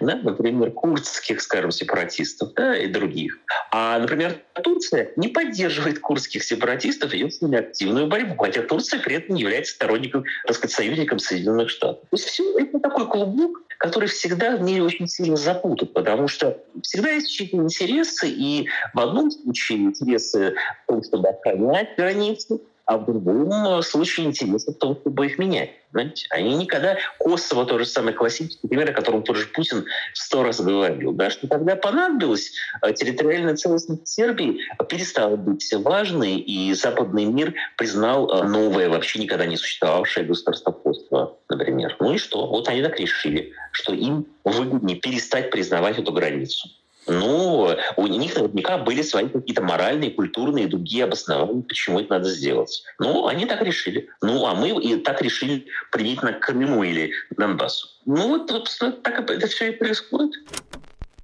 Да, 0.00 0.14
например, 0.16 0.70
курдских, 0.70 1.40
скажем, 1.42 1.70
сепаратистов 1.70 2.54
да, 2.54 2.76
и 2.76 2.86
других. 2.86 3.38
А, 3.72 3.98
например, 3.98 4.40
Турция 4.62 5.10
не 5.16 5.28
поддерживает 5.28 5.98
курдских 5.98 6.44
сепаратистов 6.44 7.12
и 7.12 7.18
идет 7.18 7.34
с 7.34 7.42
ними 7.42 7.58
активную 7.58 8.06
борьбу, 8.06 8.36
хотя 8.36 8.62
Турция 8.62 9.00
при 9.00 9.16
этом 9.16 9.34
не 9.34 9.42
является 9.42 9.74
сторонником, 9.74 10.24
так 10.46 10.56
сказать, 10.56 10.74
союзником 10.74 11.18
Соединенных 11.18 11.70
Штатов. 11.70 12.00
То 12.02 12.16
есть 12.16 12.26
все 12.26 12.58
это 12.58 12.78
такой 12.78 13.08
клубок, 13.08 13.62
который 13.78 14.08
всегда 14.08 14.56
в 14.56 14.62
мире 14.62 14.82
очень 14.82 15.08
сильно 15.08 15.36
запутан, 15.36 15.88
потому 15.88 16.28
что 16.28 16.58
всегда 16.82 17.10
есть 17.10 17.30
чьи-то 17.30 17.56
интересы, 17.56 18.28
и 18.28 18.68
в 18.94 19.00
одном 19.00 19.30
случае 19.30 19.78
интересы 19.78 20.54
в 20.84 20.86
том, 20.86 21.02
чтобы 21.02 21.28
охранять 21.28 21.96
границы, 21.96 22.60
а 22.86 22.98
в 22.98 23.04
другом 23.04 23.82
случае 23.82 24.26
интересно 24.26 24.72
том, 24.72 24.96
чтобы 25.00 25.26
их 25.26 25.38
менять. 25.38 25.70
Понимаете? 25.92 26.26
Они 26.30 26.54
никогда... 26.54 26.96
Косово 27.18 27.66
тоже 27.66 27.84
самый 27.84 28.14
классический 28.14 28.68
пример, 28.68 28.90
о 28.90 28.92
котором 28.92 29.24
тоже 29.24 29.48
Путин 29.48 29.86
сто 30.14 30.44
раз 30.44 30.60
говорил, 30.60 31.12
да, 31.12 31.30
что 31.30 31.48
когда 31.48 31.74
понадобилось, 31.74 32.52
э, 32.82 32.92
территориальная 32.92 33.56
целостность 33.56 34.06
Сербии 34.06 34.60
перестала 34.88 35.36
быть 35.36 35.68
важной, 35.72 36.36
и 36.36 36.72
западный 36.74 37.24
мир 37.24 37.54
признал 37.76 38.30
э, 38.30 38.44
новое, 38.44 38.88
вообще 38.88 39.18
никогда 39.18 39.46
не 39.46 39.56
существовавшее 39.56 40.24
государство 40.24 40.70
Косово, 40.70 41.36
например. 41.48 41.96
Ну 41.98 42.12
и 42.12 42.18
что? 42.18 42.46
Вот 42.46 42.68
они 42.68 42.82
так 42.82 43.00
решили, 43.00 43.52
что 43.72 43.92
им 43.94 44.26
выгоднее 44.44 44.96
перестать 44.96 45.50
признавать 45.50 45.98
эту 45.98 46.12
границу. 46.12 46.68
Ну, 47.06 47.76
у 47.96 48.06
них 48.06 48.34
наверняка 48.34 48.78
были 48.78 49.02
свои 49.02 49.28
какие-то 49.28 49.62
моральные, 49.62 50.10
культурные 50.10 50.66
другие 50.66 51.04
обоснования, 51.04 51.62
почему 51.62 52.00
это 52.00 52.14
надо 52.14 52.30
сделать. 52.30 52.82
Ну, 52.98 53.26
они 53.26 53.46
так 53.46 53.62
решили. 53.62 54.08
Ну, 54.20 54.44
а 54.46 54.54
мы 54.54 54.70
и 54.80 54.96
так 54.96 55.22
решили 55.22 55.66
применительно 55.92 56.32
к 56.32 56.40
Крыму 56.40 56.82
или 56.82 57.12
Донбассу. 57.30 57.88
Ну, 58.04 58.28
вот, 58.28 58.50
собственно, 58.50 58.92
так 58.92 59.30
это 59.30 59.46
все 59.46 59.70
и 59.72 59.76
происходит. 59.76 60.34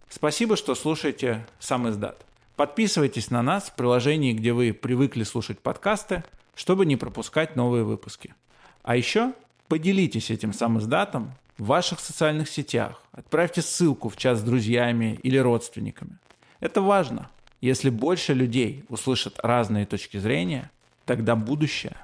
Спасибо, 0.09 0.57
что 0.57 0.75
слушаете 0.75 1.47
сам 1.59 1.89
издат. 1.89 2.25
Подписывайтесь 2.57 3.31
на 3.31 3.43
нас 3.43 3.65
в 3.65 3.75
приложении, 3.75 4.33
где 4.33 4.53
вы 4.53 4.73
привыкли 4.73 5.25
слушать 5.25 5.59
подкасты, 5.59 6.23
чтобы 6.55 6.87
не 6.87 6.97
пропускать 6.97 7.57
новые 7.57 7.83
выпуски. 7.83 8.35
А 8.83 8.95
еще 8.95 9.33
поделитесь 9.69 10.31
этим 10.31 10.53
сам 10.53 10.79
издатом 10.79 11.33
в 11.59 11.67
ваших 11.67 12.01
социальных 12.01 12.49
сетях. 12.49 13.03
Отправьте 13.13 13.63
ссылку 13.63 14.09
в 14.09 14.17
чат 14.17 14.39
с 14.39 14.43
друзьями 14.43 15.19
или 15.23 15.39
родственниками. 15.39 16.19
Это 16.61 16.81
важно. 16.81 17.31
Если 17.61 17.91
больше 17.91 18.35
людей 18.35 18.85
услышат 18.89 19.39
разные 19.43 19.87
точки 19.87 20.17
зрения, 20.17 20.71
тогда 21.05 21.37
будущее 21.37 21.97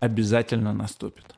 обязательно 0.00 0.72
наступит. 0.72 1.36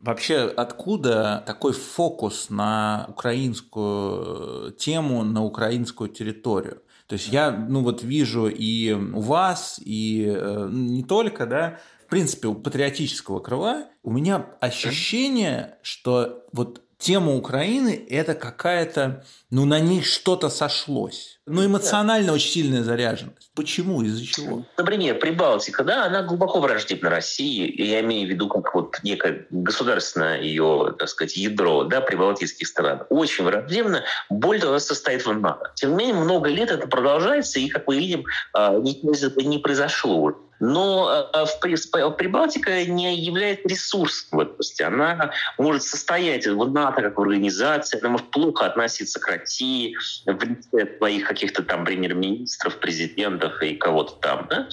Вообще, 0.00 0.44
откуда 0.56 1.44
такой 1.46 1.72
фокус 1.72 2.48
на 2.48 3.04
украинскую 3.08 4.72
тему, 4.72 5.24
на 5.24 5.44
украинскую 5.44 6.08
территорию? 6.08 6.80
То 7.06 7.14
есть 7.14 7.28
я, 7.28 7.50
ну 7.50 7.82
вот 7.82 8.02
вижу 8.02 8.46
и 8.48 8.92
у 8.92 9.20
вас, 9.20 9.78
и 9.84 10.24
э, 10.26 10.68
не 10.70 11.02
только, 11.02 11.44
да, 11.44 11.80
принципе, 12.10 12.48
у 12.48 12.54
патриотического 12.54 13.40
крыла 13.40 13.86
у 14.02 14.10
меня 14.10 14.46
ощущение, 14.60 15.78
что 15.82 16.44
вот 16.52 16.82
тема 17.00 17.34
Украины– 17.34 18.06
это 18.10 18.34
какая-то, 18.34 19.24
ну, 19.50 19.64
на 19.64 19.80
ней 19.80 20.02
что-то 20.02 20.50
сошлось. 20.50 21.40
Ну, 21.46 21.64
эмоционально 21.66 22.28
да. 22.28 22.32
очень 22.34 22.50
сильная 22.50 22.84
заряженность. 22.84 23.50
Почему? 23.54 24.02
Из-за 24.02 24.24
чего? 24.24 24.64
Например, 24.76 25.18
Прибалтика, 25.18 25.82
да, 25.82 26.04
она 26.04 26.22
глубоко 26.22 26.60
враждебна 26.60 27.10
России. 27.10 27.66
И 27.66 27.84
я 27.86 28.00
имею 28.00 28.28
в 28.28 28.30
виду 28.30 28.48
как 28.48 28.72
вот 28.74 29.00
некое 29.02 29.46
государственное 29.50 30.40
ее, 30.40 30.94
так 30.98 31.08
сказать, 31.08 31.36
ядро, 31.36 31.84
да, 31.84 32.00
прибалтийских 32.00 32.68
стран. 32.68 33.02
Очень 33.08 33.44
враждебно. 33.44 34.04
Более 34.28 34.60
того, 34.60 34.78
состоит 34.78 35.24
в 35.24 35.32
НАТО. 35.32 35.72
Тем 35.74 35.96
не 35.96 36.06
менее, 36.06 36.22
много 36.22 36.50
лет 36.50 36.70
это 36.70 36.86
продолжается, 36.86 37.58
и, 37.58 37.68
как 37.68 37.88
мы 37.88 37.98
видим, 37.98 38.24
а, 38.52 38.78
ничего 38.78 39.40
не 39.40 39.58
произошло. 39.58 40.36
Но 40.60 41.30
э, 41.32 41.44
в 41.44 42.10
Прибалтика 42.10 42.84
не 42.84 43.16
является 43.16 43.66
ресурсом 43.66 44.38
в 44.38 44.42
области. 44.42 44.82
Она 44.82 45.32
может 45.58 45.82
состоять 45.82 46.46
в 46.46 46.70
НАТО 46.70 47.02
как 47.02 47.18
организация, 47.18 48.00
она 48.00 48.10
может 48.10 48.30
плохо 48.30 48.66
относиться 48.66 49.18
к 49.18 49.26
России 49.26 49.96
в 50.26 50.42
лице 50.44 50.96
своих 50.98 51.26
каких-то 51.26 51.62
там 51.62 51.84
премьер-министров, 51.84 52.78
президентов 52.78 53.60
и 53.62 53.74
кого-то 53.74 54.12
там. 54.20 54.46
Да? 54.50 54.68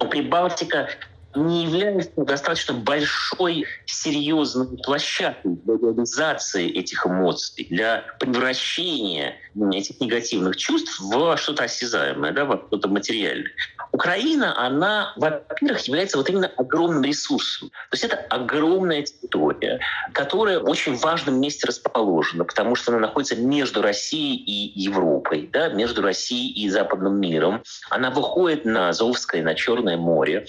Но 0.00 0.08
Прибалтика 0.08 0.88
не 1.36 1.64
является 1.64 2.24
достаточно 2.24 2.74
большой, 2.74 3.66
серьезной 3.86 4.78
площадкой 4.78 5.56
для 5.64 5.74
реализации 5.76 6.70
этих 6.70 7.06
эмоций, 7.06 7.66
для 7.70 8.04
превращения 8.20 9.36
этих 9.72 10.00
негативных 10.00 10.56
чувств 10.56 11.00
в 11.00 11.36
что-то 11.36 11.64
осязаемое, 11.64 12.32
да, 12.32 12.44
во 12.44 12.58
что-то 12.66 12.88
материальное. 12.88 13.50
Украина, 13.94 14.58
она, 14.58 15.12
во-первых, 15.14 15.80
является 15.82 16.18
вот 16.18 16.28
именно 16.28 16.50
огромным 16.56 17.04
ресурсом. 17.04 17.68
То 17.68 17.94
есть 17.94 18.02
это 18.02 18.16
огромная 18.28 19.02
территория, 19.02 19.78
которая 20.12 20.58
в 20.58 20.68
очень 20.68 20.96
важном 20.96 21.40
месте 21.40 21.68
расположена, 21.68 22.44
потому 22.44 22.74
что 22.74 22.90
она 22.90 22.98
находится 22.98 23.36
между 23.36 23.82
Россией 23.82 24.34
и 24.34 24.80
Европой, 24.80 25.48
да, 25.52 25.68
между 25.68 26.02
Россией 26.02 26.52
и 26.64 26.68
западным 26.70 27.20
миром. 27.20 27.62
Она 27.88 28.10
выходит 28.10 28.64
на 28.64 28.88
Азовское, 28.88 29.44
на 29.44 29.54
Черное 29.54 29.96
море. 29.96 30.44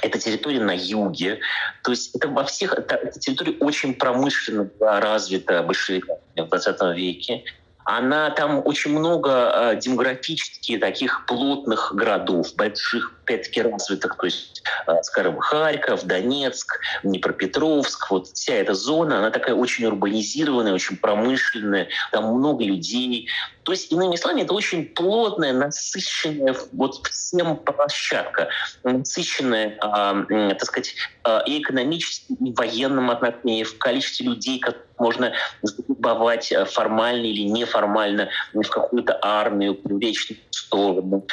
Это 0.00 0.20
территория 0.20 0.60
на 0.60 0.76
юге. 0.76 1.40
То 1.82 1.90
есть 1.90 2.14
это 2.14 2.28
во 2.28 2.44
всех... 2.44 2.74
Это, 2.74 2.94
эта 2.94 3.18
территория 3.18 3.56
очень 3.58 3.94
промышленно 3.94 4.70
развита 4.78 5.64
большие 5.64 6.00
в 6.36 6.46
20 6.46 6.96
веке 6.96 7.42
она 7.84 8.30
там 8.30 8.62
очень 8.64 8.98
много 8.98 9.30
э, 9.30 9.76
демографически 9.80 10.78
таких 10.78 11.26
плотных 11.26 11.92
городов, 11.94 12.54
больших, 12.56 13.12
опять-таки 13.24 13.62
развитых, 13.62 14.16
то 14.16 14.24
есть, 14.24 14.62
скажем, 15.02 15.38
Харьков, 15.38 16.04
Донецк, 16.04 16.80
Днепропетровск, 17.02 18.10
вот 18.10 18.28
вся 18.28 18.54
эта 18.54 18.74
зона, 18.74 19.18
она 19.18 19.30
такая 19.30 19.54
очень 19.54 19.86
урбанизированная, 19.86 20.72
очень 20.72 20.96
промышленная, 20.96 21.88
там 22.12 22.34
много 22.34 22.64
людей, 22.64 23.28
То 23.64 23.72
есть, 23.72 23.90
иными 23.92 24.16
словами, 24.16 24.42
это 24.42 24.52
очень 24.52 24.84
плотная, 24.84 25.52
насыщенная 25.52 26.54
вот 26.72 27.06
всем 27.06 27.56
площадка, 27.56 28.48
насыщенная, 28.82 29.78
э, 29.78 30.50
так 30.50 30.64
сказать, 30.64 30.94
э, 31.24 31.38
и 31.46 31.62
экономически, 31.62 32.32
и 32.32 32.52
военным 32.52 33.10
отношением, 33.10 33.64
в 33.64 33.78
количестве 33.78 34.26
людей, 34.26 34.58
как 34.58 34.76
можно 34.98 35.32
забывать 35.62 36.52
формально 36.66 37.24
или 37.24 37.42
неформально 37.42 38.28
в 38.52 38.68
какую-то 38.68 39.18
армию, 39.22 39.74
привлечь 39.74 40.30
сторону. 40.74 41.26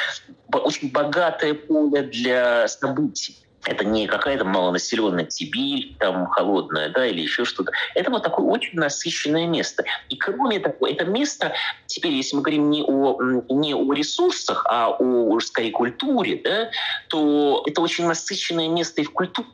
Очень 0.52 0.90
богатое 0.90 1.54
поле 1.54 2.02
для 2.02 2.68
событий. 2.68 3.36
Это 3.64 3.84
не 3.84 4.06
какая-то 4.06 4.44
малонаселенная 4.44 5.28
Сибирь, 5.30 5.94
там 5.98 6.26
холодная, 6.26 6.88
да, 6.88 7.06
или 7.06 7.20
еще 7.20 7.44
что-то. 7.44 7.72
Это 7.94 8.10
вот 8.10 8.22
такое 8.22 8.46
очень 8.46 8.78
насыщенное 8.78 9.46
место. 9.46 9.84
И 10.08 10.16
кроме 10.16 10.58
того, 10.58 10.86
это 10.86 11.04
место, 11.04 11.52
теперь, 11.86 12.12
если 12.12 12.36
мы 12.36 12.42
говорим 12.42 12.70
не 12.70 12.82
о, 12.82 13.42
не 13.48 13.74
о 13.74 13.92
ресурсах, 13.92 14.66
а 14.68 14.90
о, 14.90 15.38
скорее, 15.40 15.70
культуре, 15.70 16.40
да, 16.42 16.70
то 17.08 17.62
это 17.66 17.80
очень 17.80 18.06
насыщенное 18.06 18.68
место 18.68 19.02
и 19.02 19.04
в 19.04 19.12
культуре 19.12 19.48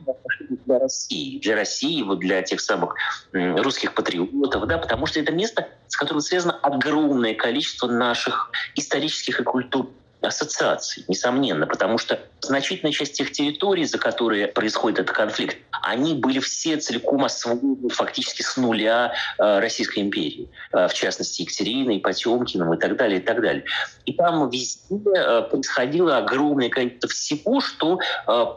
для 0.65 0.79
России, 0.79 1.39
для 1.39 1.55
России, 1.55 2.01
вот 2.01 2.19
для 2.19 2.41
тех 2.41 2.61
самых 2.61 2.95
русских 3.31 3.93
патриотов, 3.93 4.65
да, 4.65 4.79
потому 4.79 5.05
что 5.05 5.19
это 5.19 5.31
место, 5.31 5.67
с 5.87 5.95
которым 5.95 6.21
связано 6.21 6.57
огромное 6.57 7.35
количество 7.35 7.87
наших 7.87 8.51
исторических 8.75 9.39
и 9.39 9.43
культурных 9.43 9.98
ассоциаций, 10.21 11.05
несомненно, 11.07 11.65
потому 11.65 11.97
что 11.97 12.19
значительная 12.41 12.91
часть 12.91 13.13
тех 13.13 13.31
территорий, 13.31 13.85
за 13.85 13.97
которые 13.97 14.47
происходит 14.47 14.99
этот 14.99 15.15
конфликт, 15.15 15.57
они 15.81 16.13
были 16.13 16.39
все 16.39 16.77
целиком 16.77 17.23
освоены 17.23 17.89
фактически 17.89 18.41
с 18.41 18.57
нуля 18.57 19.13
э, 19.37 19.59
Российской 19.59 19.99
империи, 19.99 20.49
э, 20.73 20.87
в 20.87 20.93
частности 20.93 21.43
Екатериной, 21.43 21.99
Потемкиным 21.99 22.73
и 22.73 22.77
так 22.77 22.97
далее, 22.97 23.19
и 23.19 23.21
так 23.21 23.41
далее. 23.41 23.63
И 24.05 24.13
там 24.13 24.49
везде 24.49 24.99
э, 25.15 25.41
происходило 25.43 26.17
огромное 26.17 26.69
количество 26.69 27.09
всего, 27.09 27.61
что 27.61 27.99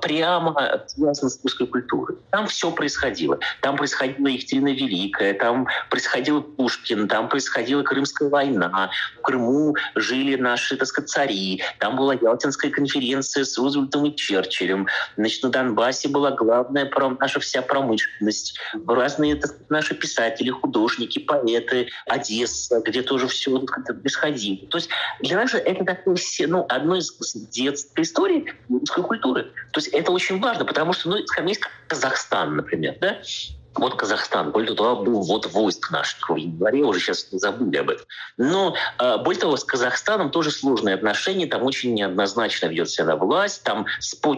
прямо 0.03 0.85
связано 0.87 1.31
с 1.31 1.42
русской 1.42 1.66
культурой. 1.66 2.16
Там 2.31 2.46
все 2.46 2.70
происходило. 2.70 3.38
Там 3.61 3.77
происходила 3.77 4.29
Екатерина 4.29 4.68
Великая, 4.68 5.35
там 5.35 5.66
происходил 5.90 6.42
Пушкин, 6.42 7.09
там 7.09 7.29
происходила 7.29 7.83
Крымская 7.83 8.29
война, 8.29 8.90
в 9.18 9.22
Крыму 9.22 9.75
жили 9.94 10.37
наши, 10.37 10.77
так 10.77 10.88
сказать, 10.88 11.11
цари, 11.11 11.52
там 11.79 11.97
была 11.97 12.15
Ялтинская 12.15 12.71
конференция 12.71 13.45
с 13.45 13.59
Рузвельтом 13.59 14.07
и 14.07 14.15
Черчиллем. 14.15 14.87
Значит, 15.17 15.43
на 15.43 15.51
Донбассе 15.51 16.09
была 16.09 16.31
главная 16.31 16.91
наша 17.21 17.41
вся 17.41 17.62
промышленность. 17.62 18.59
Разные 18.87 19.37
так, 19.37 19.53
наши 19.69 19.95
писатели, 19.95 20.51
художники, 20.51 21.19
поэты, 21.19 21.88
Одесса, 22.07 22.81
где 22.81 23.03
тоже 23.03 23.29
все 23.29 23.59
происходило. 23.59 24.67
То 24.69 24.79
есть 24.79 24.88
для 25.21 25.37
нас 25.37 25.55
это 25.55 25.85
такое, 25.85 26.17
ну, 26.47 26.67
одно 26.69 26.97
из 26.97 27.12
детской 27.51 28.03
истории 28.03 28.53
русской 28.69 29.03
культуры. 29.03 29.45
То 29.73 29.81
есть 29.81 29.88
это 29.88 30.12
очень 30.12 30.41
важно, 30.41 30.65
потому 30.65 30.93
что, 30.93 31.11
ну, 31.11 31.17
есть 31.17 31.61
Казахстан, 31.88 32.57
например, 32.57 32.97
да, 33.01 33.19
вот 33.75 33.97
Казахстан. 33.97 34.53
Более 34.53 34.75
того, 34.75 35.03
был 35.03 35.23
вот 35.23 35.47
войск 35.47 35.91
наших 35.91 36.29
в 36.29 36.37
январе, 36.37 36.83
уже 36.83 37.01
сейчас 37.01 37.29
забыли 37.31 37.77
об 37.79 37.91
этом. 37.91 38.07
Но, 38.37 38.75
э, 38.99 39.19
более 39.19 39.41
того, 39.41 39.57
с 39.57 39.65
Казахстаном 39.65 40.31
тоже 40.31 40.51
сложные 40.51 40.95
отношения, 40.95 41.47
там 41.47 41.63
очень 41.63 41.95
неоднозначно 41.95 42.67
ведет 42.67 42.91
себя 42.91 43.17
власть, 43.17 43.63
там 43.63 43.87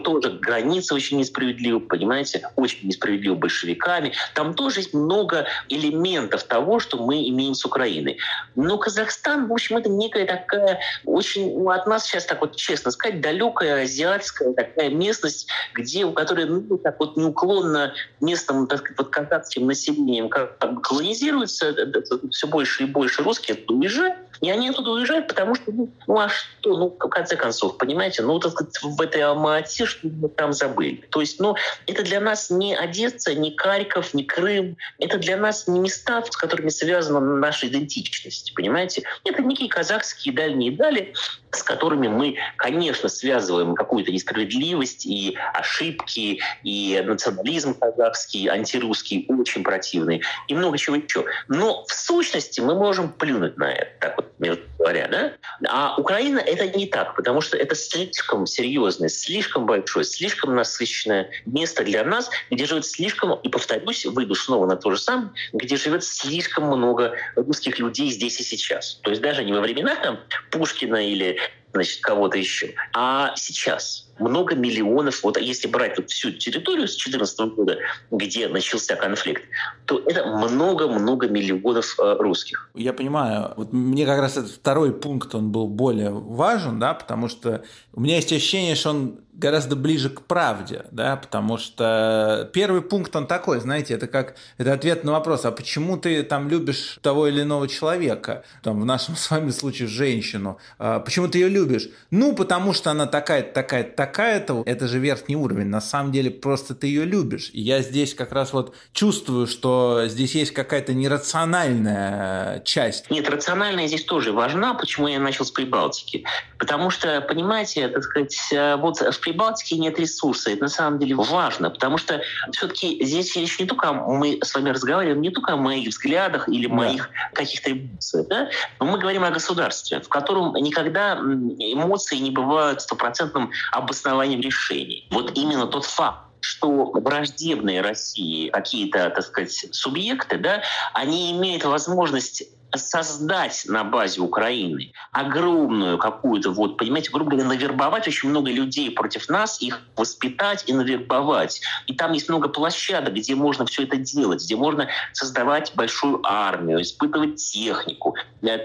тоже 0.03 0.31
граница 0.39 0.95
очень 0.95 1.17
несправедлива, 1.17 1.79
понимаете, 1.79 2.49
очень 2.55 2.87
несправедливо 2.87 3.35
большевиками. 3.35 4.13
Там 4.33 4.53
тоже 4.53 4.81
есть 4.81 4.93
много 4.93 5.47
элементов 5.69 6.43
того, 6.43 6.79
что 6.79 6.97
мы 6.97 7.27
имеем 7.29 7.55
с 7.55 7.65
Украиной. 7.65 8.17
Но 8.55 8.77
Казахстан, 8.77 9.47
в 9.47 9.53
общем, 9.53 9.77
это 9.77 9.89
некая 9.89 10.25
такая 10.25 10.79
очень, 11.05 11.57
ну, 11.57 11.69
от 11.69 11.87
нас 11.87 12.05
сейчас 12.05 12.25
так 12.25 12.41
вот 12.41 12.55
честно 12.55 12.91
сказать, 12.91 13.21
далекая 13.21 13.83
азиатская 13.83 14.53
такая 14.53 14.89
местность, 14.89 15.49
где, 15.73 16.05
у 16.05 16.13
которой, 16.13 16.45
ну, 16.45 16.77
так 16.77 16.99
вот 16.99 17.17
неуклонно 17.17 17.93
местом, 18.21 18.67
так 18.67 18.79
сказать, 18.79 18.97
вот 18.97 19.09
казахским 19.25 19.67
населением 19.67 20.29
как 20.29 20.57
колонизируется, 20.81 21.67
э, 21.67 21.91
э, 21.93 22.29
все 22.31 22.47
больше 22.47 22.83
и 22.83 22.85
больше 22.85 23.23
русских 23.23 23.57
уезжают, 23.67 24.15
и 24.41 24.49
они 24.49 24.69
оттуда 24.69 24.91
уезжают, 24.91 25.27
потому 25.27 25.55
что, 25.55 25.71
ну, 25.71 25.89
ну 26.07 26.19
а 26.19 26.29
что, 26.29 26.77
ну, 26.77 26.89
в 26.89 27.09
конце 27.09 27.35
концов, 27.35 27.77
понимаете, 27.77 28.23
ну, 28.23 28.39
так 28.39 28.51
сказать, 28.51 28.77
в 28.81 29.01
этой 29.01 29.21
Алмате 29.21 29.85
что 29.85 30.07
мы 30.07 30.29
там 30.29 30.53
забыли. 30.53 31.03
То 31.09 31.21
есть, 31.21 31.39
ну, 31.39 31.55
это 31.87 32.03
для 32.03 32.19
нас 32.19 32.49
не 32.49 32.75
Одесса, 32.75 33.33
не 33.33 33.55
Харьков, 33.55 34.13
не 34.13 34.23
Крым, 34.23 34.77
это 34.99 35.17
для 35.17 35.37
нас 35.37 35.67
не 35.67 35.79
места, 35.79 36.23
с 36.23 36.35
которыми 36.35 36.69
связана 36.69 37.19
наша 37.19 37.67
идентичность, 37.67 38.53
понимаете? 38.55 39.03
Это 39.23 39.41
некие 39.41 39.69
казахские 39.69 40.33
дальние 40.33 40.71
дали, 40.71 41.13
с 41.51 41.63
которыми 41.63 42.07
мы, 42.07 42.35
конечно, 42.57 43.09
связываем 43.09 43.75
какую-то 43.75 44.11
несправедливость 44.11 45.05
и 45.05 45.37
ошибки, 45.53 46.41
и 46.63 47.03
национализм 47.05 47.73
казахский, 47.73 48.47
антирусский, 48.47 49.14
очень 49.27 49.63
противный, 49.63 50.21
и 50.47 50.55
много 50.55 50.77
чего 50.77 50.95
еще. 50.95 51.25
Но 51.47 51.85
в 51.85 51.93
сущности 51.93 52.59
мы 52.59 52.75
можем 52.75 53.11
плюнуть 53.11 53.57
на 53.57 53.71
это, 53.71 53.91
так 53.99 54.17
вот 54.17 54.33
между 54.39 54.63
говоря, 54.85 55.07
да? 55.07 55.33
А 55.67 55.95
Украина 55.97 56.37
это 56.37 56.67
не 56.77 56.85
так, 56.85 57.15
потому 57.15 57.41
что 57.41 57.57
это 57.57 57.73
слишком 57.73 58.45
серьезное, 58.45 59.09
слишком 59.09 59.65
большое, 59.65 60.05
слишком 60.05 60.55
насыщенное 60.55 61.31
место 61.45 61.83
для 61.83 62.03
нас, 62.03 62.29
где 62.51 62.65
живет 62.65 62.85
слишком, 62.85 63.33
и 63.39 63.49
повторюсь, 63.49 64.05
выйду 64.05 64.35
снова 64.35 64.67
на 64.67 64.75
то 64.75 64.91
же 64.91 64.97
самое, 64.97 65.31
где 65.53 65.75
живет 65.75 66.03
слишком 66.03 66.65
много 66.65 67.13
русских 67.35 67.79
людей 67.79 68.11
здесь 68.11 68.39
и 68.39 68.43
сейчас. 68.43 68.99
То 69.01 69.09
есть 69.09 69.23
даже 69.23 69.43
не 69.43 69.53
во 69.53 69.61
времена 69.61 69.95
там, 69.95 70.19
Пушкина 70.51 70.97
или 70.97 71.39
значит, 71.75 72.01
кого-то 72.01 72.37
еще. 72.37 72.73
А 72.93 73.33
сейчас 73.35 74.07
много 74.17 74.55
миллионов, 74.55 75.23
вот 75.23 75.37
если 75.37 75.67
брать 75.67 75.97
вот 75.97 76.09
всю 76.09 76.31
территорию 76.31 76.87
с 76.87 76.95
2014 76.95 77.39
года, 77.55 77.77
где 78.11 78.47
начался 78.47 78.95
конфликт, 78.95 79.43
то 79.85 80.01
это 80.05 80.25
много-много 80.25 81.27
миллионов 81.27 81.99
э, 81.99 82.15
русских. 82.19 82.69
Я 82.75 82.93
понимаю. 82.93 83.53
Вот 83.57 83.73
мне 83.73 84.05
как 84.05 84.19
раз 84.19 84.37
этот 84.37 84.61
второй 84.75 84.91
пункт, 84.91 85.33
он 85.33 85.53
был 85.53 85.69
более 85.69 86.11
важен, 86.11 86.79
да, 86.79 86.93
потому 86.93 87.29
что 87.29 87.63
у 87.93 88.01
меня 88.01 88.17
есть 88.17 88.33
ощущение, 88.33 88.75
что 88.75 88.89
он 88.89 89.21
гораздо 89.37 89.75
ближе 89.75 90.09
к 90.09 90.21
правде, 90.21 90.85
да, 90.91 91.15
потому 91.17 91.57
что 91.57 92.49
первый 92.53 92.81
пункт 92.81 93.15
он 93.15 93.27
такой, 93.27 93.59
знаете, 93.59 93.93
это 93.93 94.07
как 94.07 94.35
это 94.57 94.73
ответ 94.73 95.03
на 95.03 95.11
вопрос, 95.11 95.45
а 95.45 95.51
почему 95.51 95.97
ты 95.97 96.23
там 96.23 96.49
любишь 96.49 96.99
того 97.01 97.27
или 97.27 97.41
иного 97.41 97.67
человека, 97.67 98.43
там 98.63 98.79
в 98.79 98.85
нашем 98.85 99.15
с 99.15 99.29
вами 99.29 99.51
случае 99.51 99.87
женщину, 99.87 100.57
а 100.77 100.99
почему 100.99 101.27
ты 101.27 101.39
ее 101.39 101.49
любишь? 101.49 101.89
Ну, 102.11 102.35
потому 102.35 102.73
что 102.73 102.91
она 102.91 103.05
такая-то, 103.05 103.53
такая-то, 103.53 103.95
такая-то, 103.95 104.63
это 104.65 104.87
же 104.87 104.99
верхний 104.99 105.35
уровень, 105.35 105.67
на 105.67 105.81
самом 105.81 106.11
деле 106.11 106.31
просто 106.31 106.73
ты 106.73 106.87
ее 106.87 107.05
любишь. 107.05 107.49
И 107.53 107.61
я 107.61 107.81
здесь 107.81 108.13
как 108.13 108.31
раз 108.31 108.53
вот 108.53 108.73
чувствую, 108.93 109.47
что 109.47 110.03
здесь 110.07 110.35
есть 110.35 110.51
какая-то 110.51 110.93
нерациональная 110.93 112.61
часть. 112.61 113.09
Нет, 113.09 113.29
рациональная 113.29 113.87
здесь 113.87 114.05
тоже 114.05 114.31
важна, 114.31 114.73
почему 114.73 115.07
я 115.07 115.19
начал 115.19 115.45
с 115.45 115.51
Прибалтики. 115.51 116.25
Потому 116.57 116.89
что, 116.89 117.21
понимаете, 117.21 117.87
так 117.89 118.03
сказать, 118.03 118.37
вот 118.77 118.97
в 118.99 119.24
Прибалтике 119.25 119.77
нет 119.77 119.99
ресурса. 119.99 120.51
Это 120.51 120.63
на 120.63 120.69
самом 120.69 120.99
деле 120.99 121.15
важно, 121.15 121.71
потому 121.71 121.97
что 121.97 122.21
все-таки 122.51 123.03
здесь 123.03 123.35
речь 123.35 123.59
не 123.59 123.65
только 123.65 123.91
мы 123.91 124.37
с 124.43 124.53
вами 124.53 124.69
разговариваем 124.69 125.19
не 125.19 125.31
только 125.31 125.53
о 125.53 125.57
моих 125.57 125.89
взглядах 125.89 126.47
или 126.47 126.67
да. 126.67 126.73
моих 126.73 127.09
каких-то 127.33 127.71
эмоциях, 127.71 128.27
да? 128.27 128.49
но 128.79 128.85
мы 128.85 128.99
говорим 128.99 129.23
о 129.23 129.31
государстве, 129.31 129.99
в 129.99 130.09
котором 130.09 130.53
никогда 130.57 131.15
эмоции 131.15 132.17
не 132.17 132.29
бывают 132.29 132.81
стопроцентным 132.81 133.51
обоснованием 133.71 134.41
решений. 134.41 135.07
Вот 135.09 135.35
именно 135.35 135.65
тот 135.65 135.85
факт, 135.85 136.19
что 136.41 136.91
враждебные 136.91 137.81
России 137.81 138.49
какие-то, 138.49 139.09
так 139.09 139.25
сказать, 139.25 139.67
субъекты, 139.71 140.37
да, 140.37 140.61
они 140.93 141.31
имеют 141.31 141.63
возможность 141.65 142.43
создать 142.77 143.63
на 143.67 143.83
базе 143.83 144.21
Украины 144.21 144.91
огромную 145.11 145.97
какую-то, 145.97 146.51
вот, 146.51 146.77
понимаете, 146.77 147.11
грубо 147.11 147.31
говоря, 147.31 147.47
навербовать 147.47 148.07
очень 148.07 148.29
много 148.29 148.51
людей 148.51 148.91
против 148.91 149.29
нас, 149.29 149.61
их 149.61 149.81
воспитать 149.95 150.63
и 150.67 150.73
навербовать. 150.73 151.61
И 151.87 151.93
там 151.93 152.13
есть 152.13 152.29
много 152.29 152.49
площадок, 152.49 153.13
где 153.13 153.35
можно 153.35 153.65
все 153.65 153.83
это 153.83 153.97
делать, 153.97 154.43
где 154.43 154.55
можно 154.55 154.89
создавать 155.13 155.73
большую 155.75 156.21
армию, 156.23 156.81
испытывать 156.81 157.35
технику, 157.37 158.15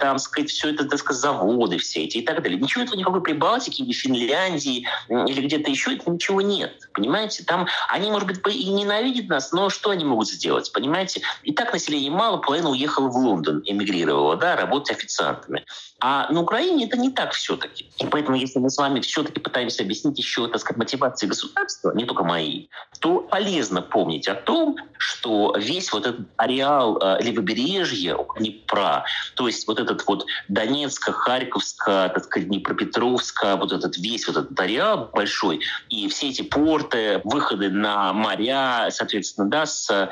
там, 0.01 0.19
сказать, 0.19 0.51
все 0.51 0.71
это, 0.71 0.85
так 0.85 0.99
сказать, 0.99 1.23
заводы 1.23 1.79
все 1.79 2.05
эти 2.05 2.19
и 2.19 2.23
так 2.23 2.43
далее. 2.43 2.61
Ничего 2.61 2.83
этого 2.83 2.97
никакой 2.97 3.23
Прибалтики 3.23 3.83
или 3.83 3.93
Финляндии 3.93 4.87
или 5.09 5.41
где-то 5.41 5.71
еще, 5.71 5.95
это 5.95 6.11
ничего 6.11 6.41
нет. 6.41 6.89
Понимаете? 6.93 7.45
Там 7.45 7.67
они, 7.89 8.11
может 8.11 8.29
быть, 8.29 8.41
и 8.55 8.71
ненавидят 8.71 9.29
нас, 9.29 9.53
но 9.53 9.71
что 9.71 9.91
они 9.91 10.05
могут 10.05 10.29
сделать? 10.29 10.73
Понимаете? 10.73 11.23
И 11.43 11.53
так 11.53 11.73
население 11.73 12.11
мало, 12.11 12.39
половина 12.39 12.71
уехала 12.71 13.09
в 13.09 13.17
Лондон, 13.17 13.63
эмигрировала 13.65 14.00
эмигрировала, 14.01 14.37
да, 14.37 14.57
работать 14.57 14.97
официантами. 14.97 15.65
А 16.01 16.31
на 16.33 16.41
Украине 16.41 16.87
это 16.87 16.97
не 16.97 17.11
так 17.11 17.33
все-таки. 17.33 17.91
И 17.99 18.07
поэтому, 18.07 18.37
если 18.37 18.59
мы 18.59 18.71
с 18.71 18.79
вами 18.79 19.01
все-таки 19.01 19.41
пытаемся 19.41 19.83
объяснить 19.83 20.19
еще, 20.19 20.49
так 20.49 20.61
сказать, 20.61 20.79
мотивации 20.79 21.27
государства, 21.27 21.93
не 21.95 22.05
только 22.05 22.25
мои, 22.25 22.69
то 23.01 23.21
полезно 23.21 23.83
помнить 23.83 24.29
о 24.29 24.35
том, 24.35 24.77
что 24.99 25.55
весь 25.57 25.93
вот 25.93 26.07
этот 26.07 26.27
ареал 26.37 26.99
э, 27.01 27.23
левобережья 27.23 28.17
Днепра, 28.39 29.05
то 29.35 29.47
есть 29.47 29.67
вот 29.67 29.79
этот 29.79 30.07
вот 30.07 30.27
Донецка, 30.49 31.13
Харьковска, 31.13 32.11
так 32.15 32.25
сказать, 32.25 32.49
Днепропетровска, 32.49 33.57
вот 33.57 33.73
этот 33.73 33.97
весь 33.99 34.27
вот 34.27 34.37
этот 34.37 34.59
ареал 34.59 35.11
большой, 35.13 35.61
и 35.89 36.09
все 36.09 36.29
эти 36.29 36.43
порты, 36.43 37.21
выходы 37.25 37.71
на 37.71 38.13
моря, 38.13 38.89
соответственно, 38.91 39.49
да, 39.49 39.67
с 39.67 40.11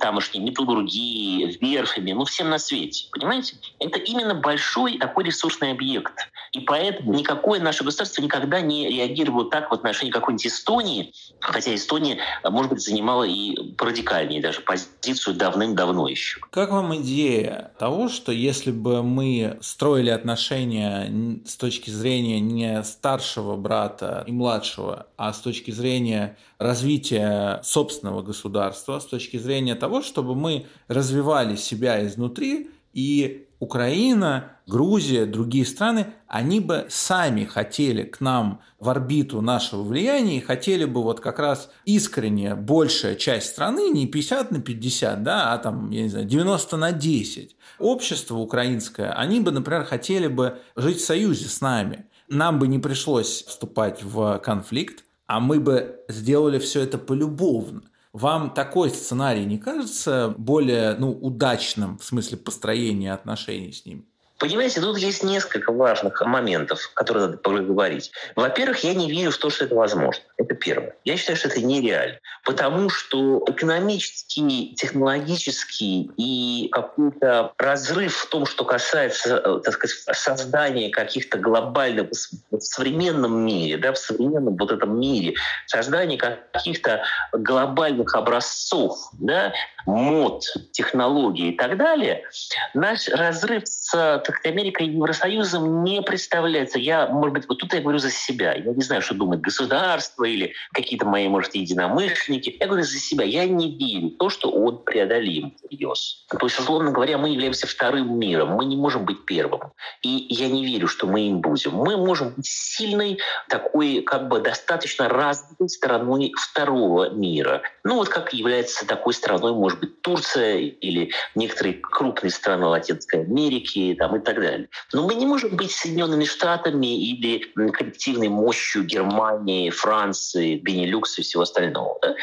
тамошней 0.00 0.40
металлургией, 0.40 1.58
верфями, 1.60 2.12
ну, 2.12 2.24
всем 2.24 2.50
на 2.50 2.58
свете, 2.58 3.08
понимаете? 3.12 3.29
Это 3.78 3.98
именно 3.98 4.34
большой 4.34 4.98
такой 4.98 5.24
ресурсный 5.24 5.72
объект. 5.72 6.12
И 6.52 6.60
поэтому 6.60 7.12
никакое 7.14 7.60
наше 7.60 7.84
государство 7.84 8.22
никогда 8.22 8.60
не 8.60 8.88
реагировало 8.88 9.50
так 9.50 9.70
в 9.70 9.74
отношении 9.74 10.10
какой-нибудь 10.10 10.46
Эстонии, 10.46 11.12
хотя 11.40 11.74
Эстония, 11.74 12.18
может 12.44 12.72
быть, 12.72 12.82
занимала 12.82 13.24
и 13.24 13.56
радикальнее 13.78 14.42
даже 14.42 14.60
позицию 14.60 15.36
давным-давно 15.36 16.08
еще. 16.08 16.40
Как 16.50 16.70
вам 16.70 16.96
идея 16.96 17.72
того, 17.78 18.08
что 18.08 18.32
если 18.32 18.72
бы 18.72 19.02
мы 19.02 19.58
строили 19.60 20.10
отношения 20.10 21.40
с 21.46 21.56
точки 21.56 21.90
зрения 21.90 22.40
не 22.40 22.82
старшего 22.82 23.56
брата 23.56 24.24
и 24.26 24.32
младшего, 24.32 25.06
а 25.16 25.32
с 25.32 25.40
точки 25.40 25.70
зрения 25.70 26.36
развития 26.58 27.60
собственного 27.62 28.22
государства, 28.22 28.98
с 28.98 29.06
точки 29.06 29.36
зрения 29.36 29.76
того, 29.76 30.02
чтобы 30.02 30.34
мы 30.34 30.66
развивали 30.88 31.56
себя 31.56 32.04
изнутри 32.04 32.70
и 32.92 33.46
Украина, 33.60 34.52
Грузия, 34.66 35.26
другие 35.26 35.66
страны, 35.66 36.06
они 36.26 36.60
бы 36.60 36.86
сами 36.88 37.44
хотели 37.44 38.04
к 38.04 38.20
нам 38.20 38.62
в 38.78 38.88
орбиту 38.88 39.42
нашего 39.42 39.82
влияния 39.82 40.38
и 40.38 40.40
хотели 40.40 40.86
бы 40.86 41.02
вот 41.02 41.20
как 41.20 41.38
раз 41.38 41.70
искренне 41.84 42.54
большая 42.54 43.16
часть 43.16 43.48
страны, 43.48 43.90
не 43.90 44.06
50 44.06 44.50
на 44.50 44.60
50, 44.60 45.22
да, 45.22 45.52
а 45.52 45.58
там, 45.58 45.90
я 45.90 46.02
не 46.02 46.08
знаю, 46.08 46.24
90 46.24 46.76
на 46.78 46.92
10. 46.92 47.56
Общество 47.78 48.36
украинское, 48.36 49.12
они 49.12 49.40
бы, 49.40 49.50
например, 49.50 49.84
хотели 49.84 50.28
бы 50.28 50.58
жить 50.76 50.98
в 50.98 51.04
союзе 51.04 51.48
с 51.48 51.60
нами. 51.60 52.06
Нам 52.28 52.58
бы 52.58 52.68
не 52.68 52.78
пришлось 52.78 53.44
вступать 53.44 54.02
в 54.02 54.38
конфликт, 54.38 55.04
а 55.26 55.40
мы 55.40 55.60
бы 55.60 56.00
сделали 56.08 56.58
все 56.58 56.80
это 56.80 56.96
полюбовно. 56.96 57.82
Вам 58.12 58.52
такой 58.54 58.90
сценарий 58.90 59.44
не 59.44 59.58
кажется 59.58 60.34
более 60.36 60.96
ну, 60.96 61.12
удачным 61.12 61.96
в 61.98 62.04
смысле 62.04 62.38
построения 62.38 63.12
отношений 63.12 63.72
с 63.72 63.86
ними? 63.86 64.09
Понимаете, 64.40 64.80
тут 64.80 64.96
есть 64.96 65.22
несколько 65.22 65.70
важных 65.70 66.22
моментов, 66.22 66.90
которые 66.94 67.26
надо 67.26 67.36
проговорить. 67.36 68.10
Во-первых, 68.34 68.82
я 68.84 68.94
не 68.94 69.10
верю 69.10 69.32
в 69.32 69.36
то, 69.36 69.50
что 69.50 69.66
это 69.66 69.74
возможно. 69.74 70.22
Это 70.38 70.54
первое. 70.54 70.94
Я 71.04 71.18
считаю, 71.18 71.36
что 71.36 71.48
это 71.48 71.60
нереально. 71.60 72.18
Потому 72.46 72.88
что 72.88 73.44
экономический, 73.46 74.74
технологический 74.74 76.10
и 76.16 76.70
какой-то 76.72 77.52
разрыв 77.58 78.16
в 78.16 78.30
том, 78.30 78.46
что 78.46 78.64
касается 78.64 79.42
э, 79.44 79.60
так 79.62 79.74
сказать, 79.74 79.96
создания 80.16 80.88
каких-то 80.88 81.36
глобальных 81.36 82.08
в 82.10 82.60
современном 82.60 83.44
мире, 83.44 83.76
да, 83.76 83.92
в 83.92 83.98
современном 83.98 84.56
вот 84.56 84.72
этом 84.72 84.98
мире, 84.98 85.34
создания 85.66 86.16
каких-то 86.16 87.02
глобальных 87.34 88.14
образцов, 88.14 88.96
да, 89.18 89.52
мод, 89.84 90.44
технологий 90.72 91.50
и 91.50 91.56
так 91.56 91.76
далее, 91.76 92.24
наш 92.72 93.06
разрыв 93.08 93.68
с 93.68 94.18
так, 94.30 94.46
Америкой 94.46 94.86
и 94.86 94.90
Евросоюзом 94.90 95.84
не 95.84 96.02
представляется. 96.02 96.78
Я, 96.78 97.06
может 97.08 97.34
быть, 97.34 97.48
вот 97.48 97.58
тут 97.58 97.72
я 97.72 97.80
говорю 97.80 97.98
за 97.98 98.10
себя. 98.10 98.54
Я 98.54 98.72
не 98.72 98.82
знаю, 98.82 99.02
что 99.02 99.14
думает 99.14 99.40
государство 99.40 100.24
или 100.24 100.54
какие-то 100.72 101.06
мои, 101.06 101.28
может, 101.28 101.54
единомышленники. 101.54 102.56
Я 102.58 102.66
говорю 102.66 102.84
за 102.84 102.98
себя. 102.98 103.24
Я 103.24 103.46
не 103.46 103.76
верю 103.76 104.10
то, 104.10 104.30
что 104.30 104.50
он 104.50 104.84
преодолим 104.84 105.54
всерьез. 105.56 106.24
То 106.28 106.46
есть, 106.46 106.58
условно 106.58 106.92
говоря, 106.92 107.18
мы 107.18 107.30
являемся 107.30 107.66
вторым 107.66 108.18
миром. 108.18 108.50
Мы 108.50 108.64
не 108.64 108.76
можем 108.76 109.04
быть 109.04 109.24
первым. 109.24 109.72
И 110.02 110.26
я 110.30 110.48
не 110.48 110.64
верю, 110.64 110.88
что 110.88 111.06
мы 111.06 111.28
им 111.28 111.40
будем. 111.40 111.72
Мы 111.72 111.96
можем 111.96 112.30
быть 112.30 112.46
сильной, 112.46 113.18
такой, 113.48 114.02
как 114.02 114.28
бы, 114.28 114.40
достаточно 114.40 115.08
развитой 115.08 115.68
страной 115.68 116.32
второго 116.36 117.10
мира. 117.10 117.62
Ну, 117.84 117.96
вот 117.96 118.08
как 118.08 118.32
является 118.32 118.86
такой 118.86 119.14
страной, 119.14 119.52
может 119.52 119.80
быть, 119.80 120.02
Турция 120.02 120.58
или 120.58 121.10
некоторые 121.34 121.74
крупные 121.74 122.30
страны 122.30 122.66
Латинской 122.66 123.22
Америки 123.22 123.96
там, 123.98 124.16
и 124.16 124.19
так 124.20 124.36
далее. 124.36 124.68
Но 124.92 125.06
мы 125.06 125.14
не 125.14 125.26
можем 125.26 125.56
быть 125.56 125.72
Соединенными 125.72 126.24
Штатами 126.24 126.98
или 126.98 127.38
коллективной 127.70 128.28
мощью 128.28 128.84
Германии, 128.84 129.70
Франции, 129.70 130.56
Бенилюкса 130.56 131.20
и 131.20 131.24
всего 131.24 131.42
остального. 131.42 131.98
Да? 132.02 132.14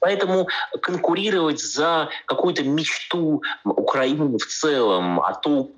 Поэтому 0.00 0.48
конкурировать 0.80 1.60
за 1.60 2.08
какую-то 2.26 2.62
мечту 2.64 3.42
Украины 3.64 4.38
в 4.38 4.46
целом 4.46 5.20
о 5.20 5.34
том, 5.34 5.72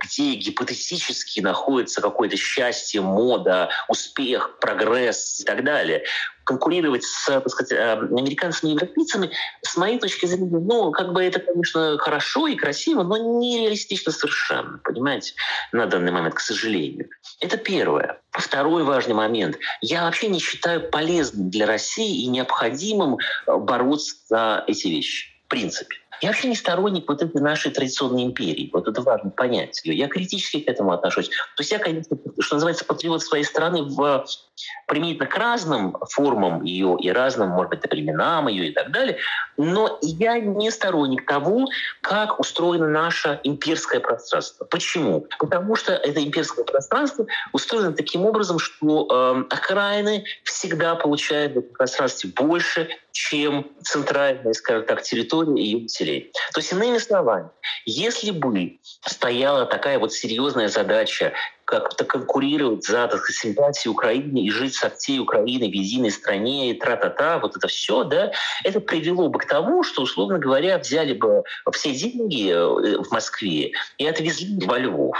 где 0.00 0.34
гипотетически 0.34 1.40
находится 1.40 2.00
какое-то 2.00 2.36
счастье, 2.36 3.00
мода, 3.00 3.70
успех, 3.88 4.58
прогресс 4.60 5.40
и 5.40 5.44
так 5.44 5.64
далее, 5.64 6.04
конкурировать 6.44 7.04
с 7.04 7.26
так 7.26 7.48
сказать, 7.48 7.72
э, 7.72 7.92
американцами 7.92 8.70
и 8.70 8.74
европейцами, 8.74 9.30
с 9.62 9.76
моей 9.76 9.98
точки 9.98 10.26
зрения, 10.26 10.58
ну, 10.58 10.90
как 10.90 11.12
бы 11.12 11.22
это, 11.22 11.40
конечно, 11.40 11.98
хорошо 11.98 12.46
и 12.46 12.56
красиво, 12.56 13.02
но 13.02 13.16
нереалистично 13.16 14.12
совершенно, 14.12 14.78
понимаете, 14.78 15.34
на 15.72 15.86
данный 15.86 16.12
момент, 16.12 16.34
к 16.34 16.40
сожалению. 16.40 17.08
Это 17.40 17.56
первое. 17.56 18.20
Второй 18.30 18.84
важный 18.84 19.14
момент. 19.14 19.58
Я 19.80 20.04
вообще 20.04 20.28
не 20.28 20.38
считаю 20.38 20.90
полезным 20.90 21.50
для 21.50 21.66
России 21.66 22.24
и 22.24 22.26
необходимым 22.26 23.18
э, 23.46 23.56
бороться 23.56 24.14
за 24.28 24.64
эти 24.66 24.88
вещи, 24.88 25.28
в 25.46 25.48
принципе. 25.48 26.01
Я 26.22 26.28
вообще 26.28 26.48
не 26.48 26.54
сторонник 26.54 27.08
вот 27.08 27.20
этой 27.20 27.42
нашей 27.42 27.72
традиционной 27.72 28.22
империи. 28.22 28.70
Вот 28.72 28.86
это 28.86 29.02
важно 29.02 29.30
понять. 29.30 29.80
Я 29.82 30.06
критически 30.06 30.60
к 30.60 30.68
этому 30.68 30.92
отношусь. 30.92 31.28
То 31.28 31.60
есть 31.60 31.72
я, 31.72 31.80
конечно, 31.80 32.16
что 32.38 32.54
называется, 32.54 32.84
патриот 32.84 33.22
своей 33.22 33.42
страны 33.44 33.82
в 33.82 34.24
применительно 34.86 35.26
к 35.26 35.36
разным 35.36 35.96
формам 36.10 36.62
ее 36.62 36.96
и 37.00 37.10
разным, 37.10 37.48
может 37.48 37.70
быть, 37.70 37.90
временам 37.90 38.46
ее 38.46 38.68
и 38.68 38.72
так 38.72 38.92
далее. 38.92 39.18
Но 39.56 39.98
я 40.02 40.38
не 40.38 40.70
сторонник 40.70 41.26
того, 41.26 41.66
как 42.00 42.38
устроено 42.38 42.86
наше 42.86 43.40
имперское 43.42 44.00
пространство. 44.00 44.64
Почему? 44.64 45.26
Потому 45.38 45.74
что 45.74 45.92
это 45.92 46.22
имперское 46.22 46.64
пространство 46.64 47.26
устроено 47.52 47.92
таким 47.92 48.24
образом, 48.26 48.60
что 48.60 49.08
э, 49.10 49.54
окраины 49.54 50.24
всегда 50.44 50.94
получают 50.94 51.54
в 51.54 51.58
этом 51.58 51.74
пространстве 51.74 52.30
больше, 52.36 52.88
чем 53.12 53.66
центральная, 53.82 54.52
скажем 54.52 54.86
так, 54.86 55.02
территория 55.02 55.62
ее 55.62 55.86
населения. 56.12 56.32
То 56.52 56.60
есть, 56.60 56.72
иными 56.72 56.98
словами, 56.98 57.48
если 57.84 58.30
бы 58.30 58.78
стояла 59.04 59.66
такая 59.66 59.98
вот 59.98 60.12
серьезная 60.12 60.68
задача 60.68 61.32
как-то 61.80 62.04
конкурировать 62.04 62.84
за 62.84 63.08
так 63.08 63.20
сказать, 63.20 63.36
симпатии 63.36 63.88
Украины 63.88 64.44
и 64.44 64.50
жить 64.50 64.74
со 64.74 64.90
всей 64.90 65.18
Украиной 65.20 65.70
в 65.70 65.74
единой 65.74 66.10
стране, 66.10 66.70
и 66.70 66.74
тра-та-та, 66.78 67.38
вот 67.38 67.56
это 67.56 67.66
все, 67.66 68.04
да, 68.04 68.32
это 68.62 68.78
привело 68.80 69.28
бы 69.28 69.38
к 69.38 69.46
тому, 69.46 69.82
что, 69.82 70.02
условно 70.02 70.38
говоря, 70.38 70.76
взяли 70.78 71.14
бы 71.14 71.44
все 71.72 71.94
деньги 71.94 72.50
э, 72.50 72.98
в 72.98 73.10
Москве 73.10 73.72
и 73.96 74.06
отвезли 74.06 74.66
во 74.66 74.78
Львов. 74.78 75.16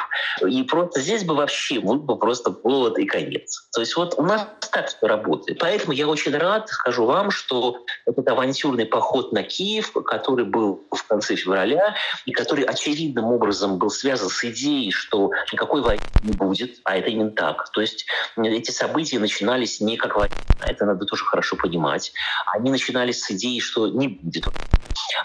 И 0.46 0.62
просто 0.64 1.00
здесь 1.00 1.24
бы 1.24 1.34
вообще 1.34 1.80
был 1.80 1.96
бы 1.96 2.18
просто 2.18 2.50
голод 2.50 2.98
и 2.98 3.06
конец. 3.06 3.68
То 3.72 3.80
есть 3.80 3.96
вот 3.96 4.14
у 4.18 4.22
нас 4.22 4.46
так 4.72 4.88
все 4.88 5.06
работает. 5.06 5.58
Поэтому 5.58 5.92
я 5.92 6.06
очень 6.06 6.36
рад, 6.36 6.68
скажу 6.68 7.06
вам, 7.06 7.30
что 7.30 7.78
этот 8.04 8.28
авантюрный 8.28 8.84
поход 8.84 9.32
на 9.32 9.42
Киев, 9.42 9.92
который 10.04 10.44
был 10.44 10.84
в 10.90 11.02
конце 11.06 11.34
февраля, 11.34 11.94
и 12.26 12.32
который 12.32 12.64
очевидным 12.64 13.24
образом 13.24 13.78
был 13.78 13.88
связан 13.88 14.28
с 14.28 14.44
идеей, 14.44 14.90
что 14.90 15.30
никакой 15.50 15.80
войны 15.80 16.02
не 16.22 16.32
будет, 16.44 16.80
а 16.84 16.96
это 16.96 17.10
именно 17.10 17.30
так. 17.30 17.70
То 17.70 17.80
есть 17.80 18.06
эти 18.36 18.70
события 18.70 19.18
начинались 19.18 19.80
не 19.80 19.96
как 19.96 20.16
война, 20.16 20.34
это 20.60 20.84
надо 20.84 21.06
тоже 21.06 21.24
хорошо 21.24 21.56
понимать. 21.56 22.12
Они 22.52 22.70
начинались 22.70 23.22
с 23.22 23.30
идеи, 23.30 23.58
что 23.58 23.88
не 23.88 24.08
будет, 24.08 24.46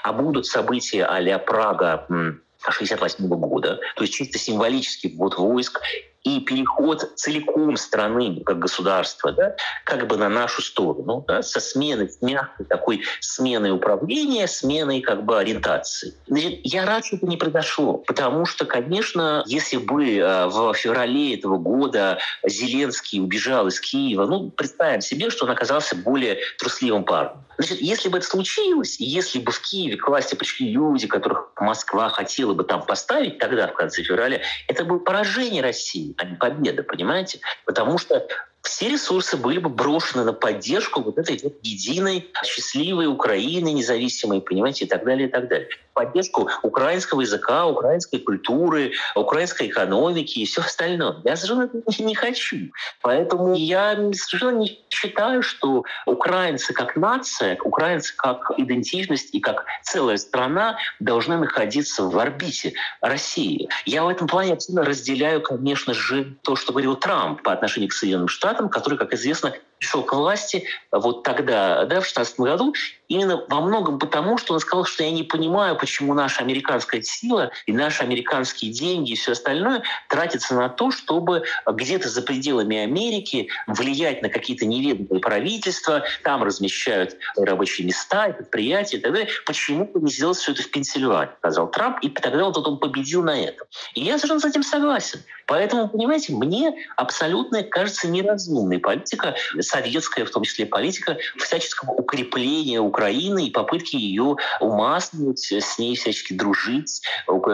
а 0.03 0.13
будут 0.13 0.45
события 0.45 1.05
а-ля 1.05 1.39
Прага 1.39 2.05
1968 2.09 3.27
года, 3.27 3.79
то 3.95 4.03
есть 4.03 4.13
чисто 4.13 4.39
символический 4.39 5.15
ввод 5.15 5.37
войск 5.37 5.79
и 6.23 6.39
переход 6.41 7.11
целиком 7.15 7.77
страны 7.77 8.41
как 8.45 8.59
государства 8.59 9.31
да, 9.31 9.55
как 9.83 10.07
бы 10.07 10.17
на 10.17 10.29
нашу 10.29 10.61
сторону, 10.61 11.23
да, 11.27 11.41
со 11.41 11.59
сменой, 11.59 12.09
с 12.09 12.21
мягкой 12.21 12.65
такой 12.65 13.03
сменой 13.21 13.71
управления, 13.71 14.47
сменой 14.47 15.01
как 15.01 15.23
бы 15.23 15.37
ориентации. 15.37 16.13
Значит, 16.27 16.59
я 16.63 16.85
рад, 16.85 17.05
что 17.05 17.17
это 17.17 17.25
не 17.25 17.37
произошло, 17.37 17.93
потому 17.93 18.45
что, 18.45 18.65
конечно, 18.65 19.43
если 19.47 19.77
бы 19.77 20.17
э, 20.17 20.47
в 20.47 20.73
феврале 20.73 21.35
этого 21.35 21.57
года 21.57 22.19
Зеленский 22.45 23.21
убежал 23.21 23.67
из 23.67 23.79
Киева, 23.79 24.25
ну, 24.25 24.49
представим 24.49 25.01
себе, 25.01 25.29
что 25.29 25.45
он 25.45 25.51
оказался 25.51 25.95
более 25.95 26.39
трусливым 26.57 27.03
парнем. 27.03 27.46
Значит, 27.57 27.81
если 27.81 28.09
бы 28.09 28.19
это 28.19 28.27
случилось, 28.27 28.99
если 28.99 29.39
бы 29.39 29.51
в 29.51 29.61
Киеве 29.61 29.97
к 29.97 30.07
власти 30.07 30.35
пришли 30.35 30.69
люди, 30.69 31.07
которых 31.07 31.51
Москва 31.59 32.09
хотела 32.09 32.53
бы 32.53 32.63
там 32.63 32.85
поставить 32.85 33.39
тогда, 33.39 33.67
в 33.67 33.73
конце 33.73 34.03
февраля, 34.03 34.41
это 34.67 34.85
было 34.85 34.99
поражение 34.99 35.63
России, 35.63 36.13
а 36.17 36.25
не 36.25 36.35
победа, 36.35 36.83
понимаете? 36.83 37.39
Потому 37.65 37.97
что 37.97 38.27
все 38.67 38.89
ресурсы 38.89 39.37
были 39.37 39.59
бы 39.59 39.69
брошены 39.69 40.23
на 40.23 40.33
поддержку 40.33 41.01
вот 41.01 41.17
этой 41.17 41.39
вот 41.41 41.55
единой, 41.63 42.29
счастливой 42.43 43.07
Украины, 43.07 43.71
независимой, 43.71 44.41
понимаете, 44.41 44.85
и 44.85 44.87
так 44.87 45.05
далее, 45.05 45.27
и 45.27 45.31
так 45.31 45.47
далее 45.47 45.69
поддержку 45.97 46.47
украинского 46.61 47.21
языка, 47.21 47.65
украинской 47.65 48.19
культуры, 48.19 48.91
украинской 49.15 49.67
экономики 49.67 50.39
и 50.39 50.45
все 50.45 50.61
остальное. 50.61 51.21
Я 51.23 51.35
совершенно 51.35 51.69
не 51.97 52.13
хочу. 52.13 52.57
Поэтому 53.01 53.55
я 53.55 53.95
совершенно 54.13 54.59
не 54.59 54.79
считаю, 54.89 55.41
что 55.41 55.85
украинцы 56.05 56.73
как 56.73 56.95
нация, 56.95 57.57
украинцы 57.63 58.13
как 58.15 58.51
идентичность 58.57 59.33
и 59.33 59.39
как 59.39 59.65
целая 59.81 60.17
страна 60.17 60.77
должны 60.99 61.37
находиться 61.37 62.03
в 62.03 62.17
орбите 62.19 62.73
России. 63.01 63.67
Я 63.85 64.03
в 64.03 64.09
этом 64.09 64.27
плане 64.27 64.53
абсолютно 64.53 64.85
разделяю, 64.85 65.41
конечно 65.41 65.95
же, 65.95 66.37
то, 66.43 66.55
что 66.55 66.73
говорил 66.73 66.95
Трамп 66.95 67.41
по 67.41 67.51
отношению 67.51 67.89
к 67.89 67.93
Соединенным 67.93 68.27
Штатам, 68.27 68.56
который, 68.69 68.97
как 68.97 69.13
известно, 69.13 69.53
пришел 69.79 70.03
к 70.03 70.13
власти 70.13 70.65
вот 70.91 71.23
тогда, 71.23 71.85
да, 71.85 72.01
в 72.01 72.05
16 72.05 72.39
году, 72.39 72.73
именно 73.07 73.43
во 73.47 73.61
многом 73.61 73.99
потому, 73.99 74.37
что 74.37 74.53
он 74.53 74.59
сказал, 74.59 74.85
что 74.85 75.03
я 75.03 75.11
не 75.11 75.23
понимаю, 75.23 75.77
почему 75.77 76.13
наша 76.13 76.41
американская 76.41 77.01
сила 77.01 77.51
и 77.65 77.71
наши 77.71 78.03
американские 78.03 78.71
деньги 78.71 79.11
и 79.11 79.15
все 79.15 79.33
остальное 79.33 79.83
тратятся 80.09 80.55
на 80.55 80.69
то, 80.69 80.91
чтобы 80.91 81.43
где-то 81.65 82.09
за 82.09 82.21
пределами 82.21 82.77
Америки 82.77 83.49
влиять 83.67 84.21
на 84.21 84.29
какие-то 84.29 84.65
неведомые 84.65 85.21
правительства, 85.21 86.03
там 86.23 86.43
размещают 86.43 87.17
рабочие 87.37 87.87
места 87.87 88.29
предприятия 88.29 88.97
и 88.97 88.99
так 88.99 89.13
далее. 89.13 89.29
Почему 89.45 89.85
бы 89.85 90.01
не 90.01 90.11
сделать 90.11 90.37
все 90.37 90.51
это 90.51 90.63
в 90.63 90.71
Пенсильвании, 90.71 91.31
сказал 91.39 91.69
Трамп, 91.69 91.99
и 92.01 92.09
тогда 92.09 92.45
вот 92.45 92.57
он 92.57 92.77
победил 92.77 93.23
на 93.23 93.39
этом. 93.39 93.67
И 93.93 94.01
я 94.01 94.17
совершенно 94.17 94.39
с 94.39 94.45
этим 94.45 94.63
согласен. 94.63 95.21
Поэтому, 95.45 95.87
понимаете, 95.87 96.33
мне 96.33 96.75
абсолютно 96.97 97.63
кажется 97.63 98.07
неразумной 98.07 98.79
политика, 98.79 99.35
советская 99.67 100.25
в 100.25 100.29
том 100.31 100.43
числе 100.43 100.65
политика, 100.65 101.17
всяческого 101.37 101.91
укрепления 101.91 102.79
Украины 102.79 103.47
и 103.47 103.51
попытки 103.51 103.95
ее 103.95 104.35
умаслить, 104.59 105.51
с 105.51 105.77
ней 105.77 105.95
всячески 105.95 106.33
дружить 106.33 107.01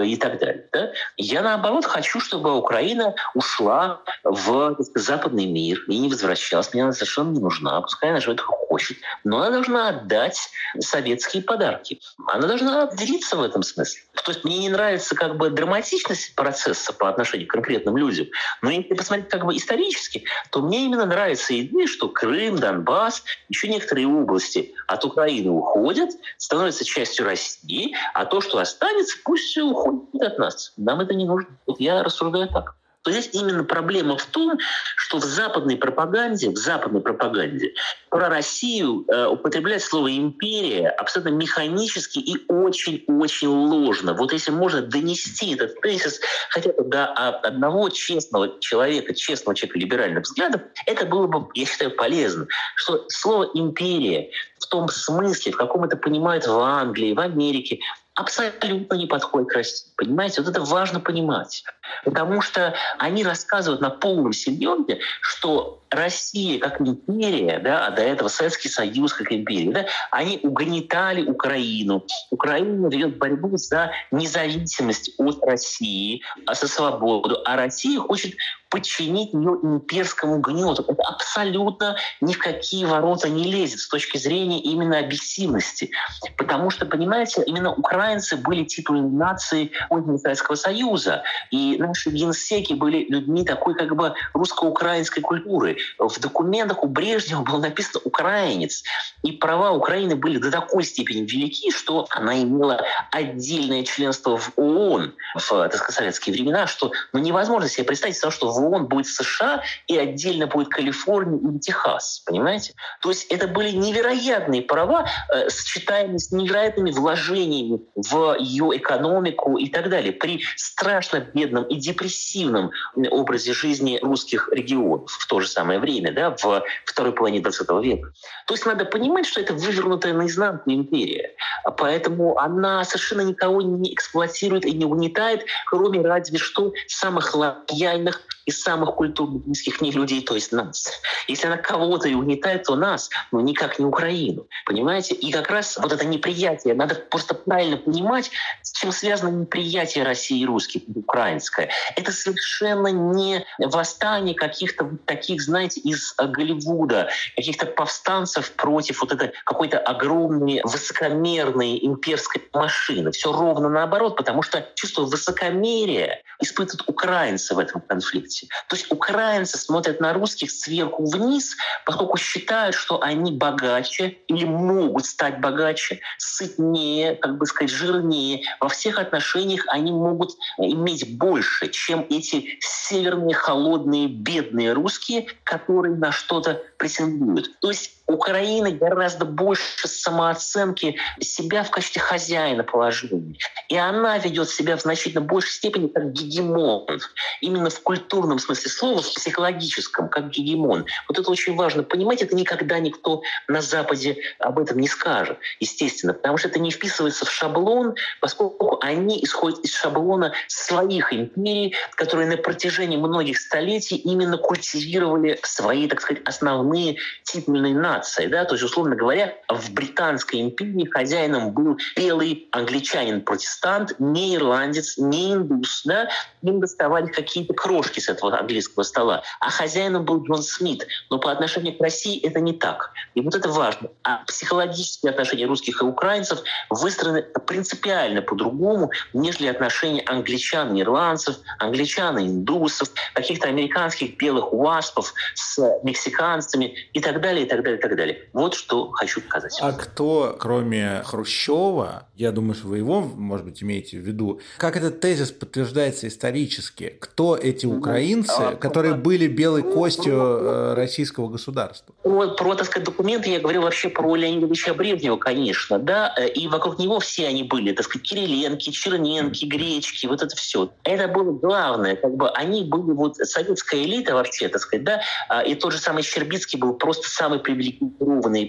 и 0.06 0.16
так 0.18 0.40
далее. 0.40 0.66
Да? 0.72 0.92
Я, 1.18 1.42
наоборот, 1.42 1.86
хочу, 1.86 2.20
чтобы 2.20 2.56
Украина 2.58 3.16
ушла 3.34 4.02
в 4.24 4.78
западный 4.96 5.46
мир 5.46 5.84
и 5.88 5.98
не 5.98 6.10
возвращалась. 6.10 6.74
Мне 6.74 6.84
она 6.84 6.94
совершенно 6.94 7.32
не 7.32 7.40
нужна. 7.40 7.82
Пускай 7.82 8.10
она 8.10 8.20
живет 8.20 8.42
как 8.42 8.50
хочет. 8.50 8.98
Но 9.24 9.40
она 9.40 9.52
должна 9.52 9.90
отдать 9.90 10.50
советские 10.80 11.44
подарки. 11.44 12.00
Она 12.28 12.48
должна 12.48 12.88
делиться 12.94 13.36
в 13.36 13.44
этом 13.44 13.64
смысле. 13.64 14.02
То 14.24 14.32
есть 14.32 14.44
мне 14.44 14.58
не 14.60 14.70
нравится 14.70 15.16
как 15.16 15.38
бы 15.38 15.50
драматичность 15.50 16.36
процесса 16.36 16.94
по 16.94 17.10
отношению 17.10 17.48
к 17.48 17.52
конкретным 17.52 17.98
людям. 17.98 18.28
Но 18.62 18.72
если 18.72 18.94
посмотреть 18.94 19.30
как 19.30 19.46
бы 19.46 19.56
исторически, 19.56 20.24
то 20.52 20.62
мне 20.62 20.86
именно 20.86 21.06
нравится 21.06 21.60
идея, 21.60 21.88
что 21.88 22.03
Крым, 22.10 22.58
Донбасс, 22.58 23.24
еще 23.50 23.68
некоторые 23.68 24.08
области 24.08 24.74
от 24.88 25.06
Украины 25.06 25.50
уходят, 25.50 26.12
становятся 26.38 26.86
частью 26.86 27.26
России, 27.26 27.96
а 28.14 28.26
то, 28.26 28.42
что 28.42 28.60
останется, 28.60 29.18
пусть 29.24 29.58
уходит 29.58 30.22
от 30.22 30.40
нас. 30.40 30.74
Нам 30.78 31.00
это 31.02 31.14
не 31.14 31.26
нужно. 31.26 31.50
Вот 31.66 31.80
я 31.80 32.04
рассуждаю 32.04 32.50
так 32.50 32.76
то 33.04 33.12
здесь 33.12 33.30
именно 33.34 33.64
проблема 33.64 34.18
в 34.18 34.26
том, 34.26 34.58
что 34.96 35.18
в 35.18 35.24
западной 35.24 35.78
пропаганде, 35.78 36.50
в 36.50 36.58
западной 36.58 37.02
пропаганде 37.02 37.74
про 38.10 38.30
Россию 38.30 39.06
э, 39.08 39.28
употребляет 39.28 39.84
слово 39.84 40.16
«империя» 40.16 40.90
абсолютно 40.90 41.32
механически 41.32 42.20
и 42.20 42.46
очень-очень 42.48 43.50
ложно. 43.50 44.14
Вот 44.14 44.32
если 44.32 44.52
можно 44.52 44.82
донести 44.82 45.54
этот 45.54 45.80
тезис 45.82 46.22
хотя 46.50 46.72
бы 46.72 46.84
до 46.86 47.08
одного 47.08 47.90
честного 47.90 48.60
человека, 48.60 49.14
честного 49.14 49.56
человека 49.56 49.80
либеральных 49.80 50.24
взглядов, 50.24 50.62
это 50.86 51.06
было 51.06 51.28
бы, 51.28 51.48
я 51.56 51.66
считаю, 51.66 51.92
полезно. 51.92 52.48
Что 52.76 53.06
слово 53.10 53.50
«империя» 53.54 54.30
в 54.60 54.68
том 54.68 54.88
смысле, 54.88 55.52
в 55.52 55.58
каком 55.58 55.84
это 55.84 55.98
понимают 55.98 56.48
в 56.48 56.58
Англии, 56.58 57.14
в 57.14 57.20
Америке, 57.20 57.80
абсолютно 58.16 58.96
не 58.96 59.08
подходит 59.08 59.50
к 59.50 59.56
России. 59.56 59.88
Понимаете, 59.98 60.42
вот 60.42 60.50
это 60.50 60.62
важно 60.62 61.00
понимать. 61.00 61.64
Потому 62.06 62.42
что 62.42 62.76
они 62.98 63.24
рассказывают 63.24 63.82
на 63.82 63.90
полном 63.90 64.34
серьезе, 64.34 65.00
что 65.22 65.82
Россия 65.90 66.60
как 66.60 66.82
империя, 66.82 67.60
да, 67.60 67.86
а 67.88 67.92
до 67.92 68.02
этого 68.02 68.28
Советский 68.28 68.70
Союз 68.70 69.14
как 69.14 69.32
империя, 69.32 69.72
да, 69.72 69.86
они 70.12 70.40
угнетали 70.42 71.24
Украину. 71.24 72.06
Украина 72.32 72.88
ведет 72.88 73.18
борьбу 73.18 73.58
за 73.58 73.92
независимость 74.12 75.12
от 75.18 75.44
России, 75.44 76.22
а 76.46 76.56
за 76.56 76.68
свободу. 76.68 77.42
А 77.46 77.56
Россия 77.56 78.00
хочет 78.00 78.36
подчинить 78.74 79.34
ее 79.34 79.60
имперскому 79.62 80.40
гнету. 80.40 80.84
Это 80.88 81.04
абсолютно 81.04 81.96
ни 82.22 82.34
в 82.34 82.40
какие 82.40 82.86
ворота 82.86 83.30
не 83.30 83.44
лезет 83.44 83.82
с 83.82 83.88
точки 83.88 84.18
зрения 84.18 84.60
именно 84.60 84.98
объективности. 84.98 85.92
Потому 86.38 86.72
что, 86.72 86.88
понимаете, 86.88 87.44
именно 87.46 87.72
украинцы 87.72 88.36
были 88.36 88.68
нацией 89.00 89.74
позднего 89.90 90.18
Советского 90.18 90.56
Союза. 90.56 91.22
И 91.52 91.78
наши 91.78 92.10
генсеки 92.10 92.74
были 92.74 93.06
людьми 93.08 93.46
такой 93.46 93.76
как 93.76 93.96
бы 93.96 94.16
русско-украинской 94.34 95.22
культуры. 95.22 95.78
В 96.00 96.20
документах 96.20 96.84
у 96.84 96.88
Брежнева 96.88 97.44
было 97.44 97.60
написано 97.60 98.02
«украинец». 98.06 98.84
И 99.22 99.34
права 99.34 99.72
Украины 99.72 100.16
были 100.16 100.40
до 100.40 100.50
такой 100.50 100.84
степени 100.84 101.22
велики, 101.22 101.70
что 101.70 102.08
она 102.10 102.42
имела 102.42 102.82
отдельное 103.12 103.84
членство 103.84 104.38
в 104.38 104.54
ООН 104.56 105.14
в 105.36 105.70
так 105.70 105.92
советские 105.92 106.34
времена, 106.34 106.66
что 106.66 106.92
ну, 107.14 107.20
невозможно 107.20 107.70
себе 107.70 107.84
представить, 107.84 108.18
что 108.32 108.52
в 108.52 108.63
ООН 108.64 108.88
будет 108.88 109.08
США 109.08 109.64
и 109.88 109.98
отдельно 109.98 110.48
будет 110.48 110.70
Калифорния 110.70 111.56
и 111.56 111.60
Техас. 111.60 112.24
Понимаете? 112.26 112.74
То 113.02 113.10
есть 113.10 113.26
это 113.26 113.48
были 113.48 113.72
невероятные 113.72 114.62
права, 114.62 115.08
э, 115.34 115.50
сочетаемые 115.50 116.20
с 116.20 116.32
невероятными 116.32 116.92
вложениями 116.92 117.82
в 117.96 118.38
ее 118.40 118.72
экономику 118.78 119.58
и 119.58 119.70
так 119.70 119.90
далее. 119.90 120.14
При 120.14 120.42
страшно 120.56 121.20
бедном 121.20 121.64
и 121.66 121.76
депрессивном 121.76 122.72
образе 123.12 123.54
жизни 123.54 124.00
русских 124.02 124.50
регионов 124.52 125.12
в 125.12 125.28
то 125.28 125.40
же 125.40 125.48
самое 125.48 125.80
время, 125.80 126.14
да, 126.14 126.32
в 126.32 126.64
второй 126.86 127.14
половине 127.14 127.42
20 127.42 127.70
века. 127.84 128.12
То 128.48 128.54
есть 128.54 128.66
надо 128.66 128.86
понимать, 128.86 129.26
что 129.26 129.42
это 129.42 129.54
вывернутая 129.54 130.14
наизнанку 130.14 130.72
империя. 130.72 131.32
Поэтому 131.78 132.38
она 132.38 132.84
совершенно 132.84 133.22
никого 133.22 133.62
не 133.62 133.94
эксплуатирует 133.94 134.66
и 134.66 134.74
не 134.74 134.86
угнетает, 134.86 135.46
кроме 135.70 136.02
разве 136.02 136.38
что 136.38 136.74
самых 136.88 137.34
лояльных 137.36 138.22
из 138.46 138.62
самых 138.62 138.96
культурных 138.96 139.46
близких 139.46 139.82
не 139.82 139.92
людей, 139.92 140.22
то 140.22 140.36
есть 140.36 140.52
нас. 140.52 140.92
Если 141.28 141.48
она 141.48 141.58
кого-то 141.58 142.08
и 142.10 142.14
угнетает, 142.14 142.64
то 142.64 142.76
нас, 142.76 143.10
но 143.32 143.42
никак 143.42 143.80
не 143.80 143.86
Украину. 143.86 144.48
Понимаете? 144.66 145.16
И 145.16 145.32
как 145.32 145.50
раз 145.50 145.78
вот 145.78 145.92
это 145.92 146.06
неприятие, 146.06 146.74
надо 146.74 146.96
просто 146.96 147.36
правильно 147.36 147.78
понимать, 147.78 148.32
с 148.62 148.72
чем 148.72 148.92
связано 148.92 149.30
неприятие 149.30 150.04
России 150.04 150.42
и 150.42 150.46
русских, 150.46 150.82
украинское. 150.94 151.70
Это 151.96 152.12
совершенно 152.12 152.88
не 152.88 153.46
восстание 153.60 154.36
каких-то 154.36 154.90
таких, 155.06 155.42
знаете, 155.42 155.80
из 155.80 156.14
Голливуда, 156.18 157.10
каких-то 157.36 157.66
повстанцев 157.66 158.52
против 158.54 159.02
вот 159.02 159.12
этой 159.14 159.32
какой-то 159.46 159.80
огромной, 159.80 160.62
высокомерной 160.64 161.80
имперской 161.86 162.42
машины. 162.54 163.12
Все 163.12 163.32
ровно 163.32 163.70
наоборот, 163.70 164.18
потому 164.18 164.42
что 164.42 164.68
чувство 164.76 165.04
высокомерия 165.04 166.22
испытывают 166.42 166.90
украинцы 166.90 167.56
в 167.56 167.60
этом 167.60 167.82
конфликте 167.82 168.33
видите. 168.34 168.48
То 168.68 168.76
есть 168.76 168.92
украинцы 168.92 169.58
смотрят 169.58 170.00
на 170.00 170.14
русских 170.14 170.52
сверху 170.52 171.06
вниз, 171.06 171.56
поскольку 171.86 172.18
считают, 172.18 172.76
что 172.76 173.02
они 173.02 173.32
богаче 173.32 174.18
или 174.28 174.46
могут 174.46 175.06
стать 175.06 175.40
богаче, 175.40 176.00
сытнее, 176.18 177.16
как 177.16 177.38
бы 177.38 177.46
сказать, 177.46 177.72
жирнее. 177.72 178.44
Во 178.60 178.70
всех 178.70 179.00
отношениях 179.00 179.66
они 179.68 179.92
могут 179.92 180.32
иметь 180.58 181.18
больше, 181.18 181.70
чем 181.70 182.06
эти 182.10 182.58
северные, 182.60 183.36
холодные, 183.36 184.08
бедные 184.08 184.74
русские, 184.74 185.28
которые 185.44 185.96
на 185.96 186.12
что-то 186.12 186.62
претендуют. 186.78 187.60
То 187.60 187.70
есть 187.70 188.03
Украина 188.14 188.72
гораздо 188.72 189.26
больше 189.26 189.88
самооценки 189.88 190.98
себя 191.20 191.64
в 191.64 191.72
качестве 191.72 192.02
хозяина 192.02 192.64
положения. 192.64 193.36
И 193.70 193.76
она 193.76 194.18
ведет 194.20 194.50
себя 194.50 194.78
в 194.78 194.82
значительно 194.82 195.22
большей 195.22 195.52
степени 195.52 195.88
как 195.88 196.12
гегемон. 196.12 197.02
Именно 197.42 197.70
в 197.70 197.82
культурном 197.82 198.40
смысле 198.40 198.70
слова, 198.70 199.02
в 199.02 199.14
психологическом, 199.14 200.10
как 200.10 200.30
гегемон. 200.30 200.86
Вот 201.10 201.20
это 201.20 201.30
очень 201.30 201.56
важно 201.56 201.84
понимать. 201.84 202.22
Это 202.22 202.36
никогда 202.36 202.80
никто 202.80 203.24
на 203.48 203.62
Западе 203.62 204.18
об 204.40 204.60
этом 204.60 204.78
не 204.80 204.88
скажет, 204.88 205.38
естественно. 205.60 206.14
Потому 206.14 206.38
что 206.38 206.50
это 206.50 206.60
не 206.60 206.70
вписывается 206.70 207.26
в 207.26 207.32
шаблон, 207.32 207.96
поскольку 208.22 208.78
они 208.82 209.24
исходят 209.24 209.60
из 209.60 209.74
шаблона 209.74 210.34
своих 210.48 211.14
империй, 211.14 211.76
которые 211.96 212.28
на 212.28 212.38
протяжении 212.38 212.98
многих 212.98 213.40
столетий 213.40 213.96
именно 213.96 214.38
культивировали 214.38 215.40
свои, 215.42 215.88
так 215.88 216.02
сказать, 216.02 216.22
основные 216.26 216.98
титульные 217.24 217.74
нации 217.74 218.03
нация. 218.04 218.30
Да? 218.30 218.46
То 218.46 218.56
есть, 218.56 218.64
условно 218.64 218.96
говоря, 218.96 219.34
в 219.50 219.72
Британской 219.72 220.42
империи 220.42 220.86
хозяином 220.86 221.52
был 221.52 221.78
белый 221.96 222.48
англичанин-протестант, 222.52 224.00
не 224.00 224.36
ирландец, 224.36 224.98
не 224.98 225.34
индус. 225.34 225.84
Да? 225.86 226.10
Им 226.42 226.60
доставали 226.60 227.08
какие-то 227.08 227.54
крошки 227.54 228.00
с 228.00 228.10
этого 228.10 228.38
английского 228.38 228.84
стола. 228.84 229.24
А 229.40 229.50
хозяином 229.50 230.06
был 230.06 230.24
Джон 230.24 230.44
Смит. 230.44 230.86
Но 231.10 231.20
по 231.20 231.32
отношению 231.32 231.78
к 231.78 231.82
России 231.82 232.22
это 232.22 232.40
не 232.40 232.54
так. 232.54 232.92
И 233.16 233.22
вот 233.22 233.36
это 233.36 233.50
важно. 233.50 233.90
А 234.04 234.24
психологические 234.26 235.12
отношения 235.12 235.46
русских 235.46 235.82
и 235.82 235.86
украинцев 235.86 236.40
выстроены 236.70 237.24
принципиально 237.24 238.22
по-другому, 238.22 238.92
нежели 239.14 239.48
отношения 239.48 240.04
англичан 240.06 240.76
и 240.76 240.82
ирландцев, 240.82 241.38
англичан 241.60 242.18
и 242.18 242.28
индусов, 242.28 242.90
каких-то 243.14 243.48
американских 243.48 244.18
белых 244.18 244.52
уаспов 244.54 245.14
с 245.36 245.60
мексиканцами 245.84 246.76
и 246.94 247.00
так 247.00 247.22
далее, 247.22 247.46
и 247.46 247.50
так 247.50 247.64
далее, 247.64 247.80
так 247.90 247.98
далее. 247.98 248.30
Вот 248.34 248.54
что 248.54 248.92
хочу 248.92 249.22
сказать. 249.22 249.58
А 249.62 249.72
кто, 249.74 250.36
кроме 250.40 251.02
Хрущева, 251.06 252.08
я 252.16 252.32
думаю, 252.32 252.56
что 252.56 252.68
вы 252.68 252.78
его, 252.78 253.02
может 253.02 253.46
быть, 253.46 253.62
имеете 253.64 253.98
в 253.98 254.02
виду, 254.02 254.40
как 254.58 254.76
этот 254.76 255.00
тезис 255.00 255.32
подтверждается 255.32 256.08
исторически? 256.08 256.96
Кто 257.00 257.36
эти 257.36 257.66
ну, 257.66 257.78
украинцы, 257.78 258.32
а, 258.38 258.56
которые 258.56 258.96
были 258.96 259.28
белой 259.28 259.64
ну, 259.64 259.74
костью 259.74 260.14
ну, 260.14 260.20
э, 260.20 260.74
российского 260.76 261.30
государства? 261.30 261.94
Вот 262.04 262.38
про, 262.38 262.56
так 262.56 262.68
сказать, 262.68 262.86
документы 262.86 263.30
я 263.30 263.40
говорю 263.40 263.62
вообще 263.62 263.90
про 263.90 264.16
Леонида 264.16 264.48
Ильича 264.48 264.74
Брежнева, 264.74 265.18
конечно, 265.18 265.80
да, 265.80 266.14
э, 266.18 266.30
и 266.30 266.48
вокруг 266.48 266.80
него 266.80 267.00
все 267.00 267.28
они 267.28 267.44
были, 267.44 267.74
так 267.74 267.86
сказать, 267.86 268.08
Кириленки, 268.08 268.70
Черненки, 268.70 269.46
Гречки, 269.46 270.08
вот 270.08 270.22
это 270.22 270.36
все. 270.36 270.72
Это 270.84 271.08
было 271.08 271.32
главное, 271.32 271.96
как 271.96 272.16
бы 272.16 272.30
они 272.30 272.64
были 272.64 272.92
вот 272.92 273.18
советская 273.18 273.84
элита 273.84 274.14
вообще, 274.14 274.48
так 274.48 274.62
сказать, 274.62 274.84
да, 274.84 275.02
а, 275.30 275.42
и 275.42 275.56
тот 275.56 275.74
же 275.74 275.80
самый 275.80 276.04
Щербицкий 276.04 276.60
был 276.60 276.74
просто 276.76 277.10
самый 277.10 277.40
привилегированный 277.40 277.73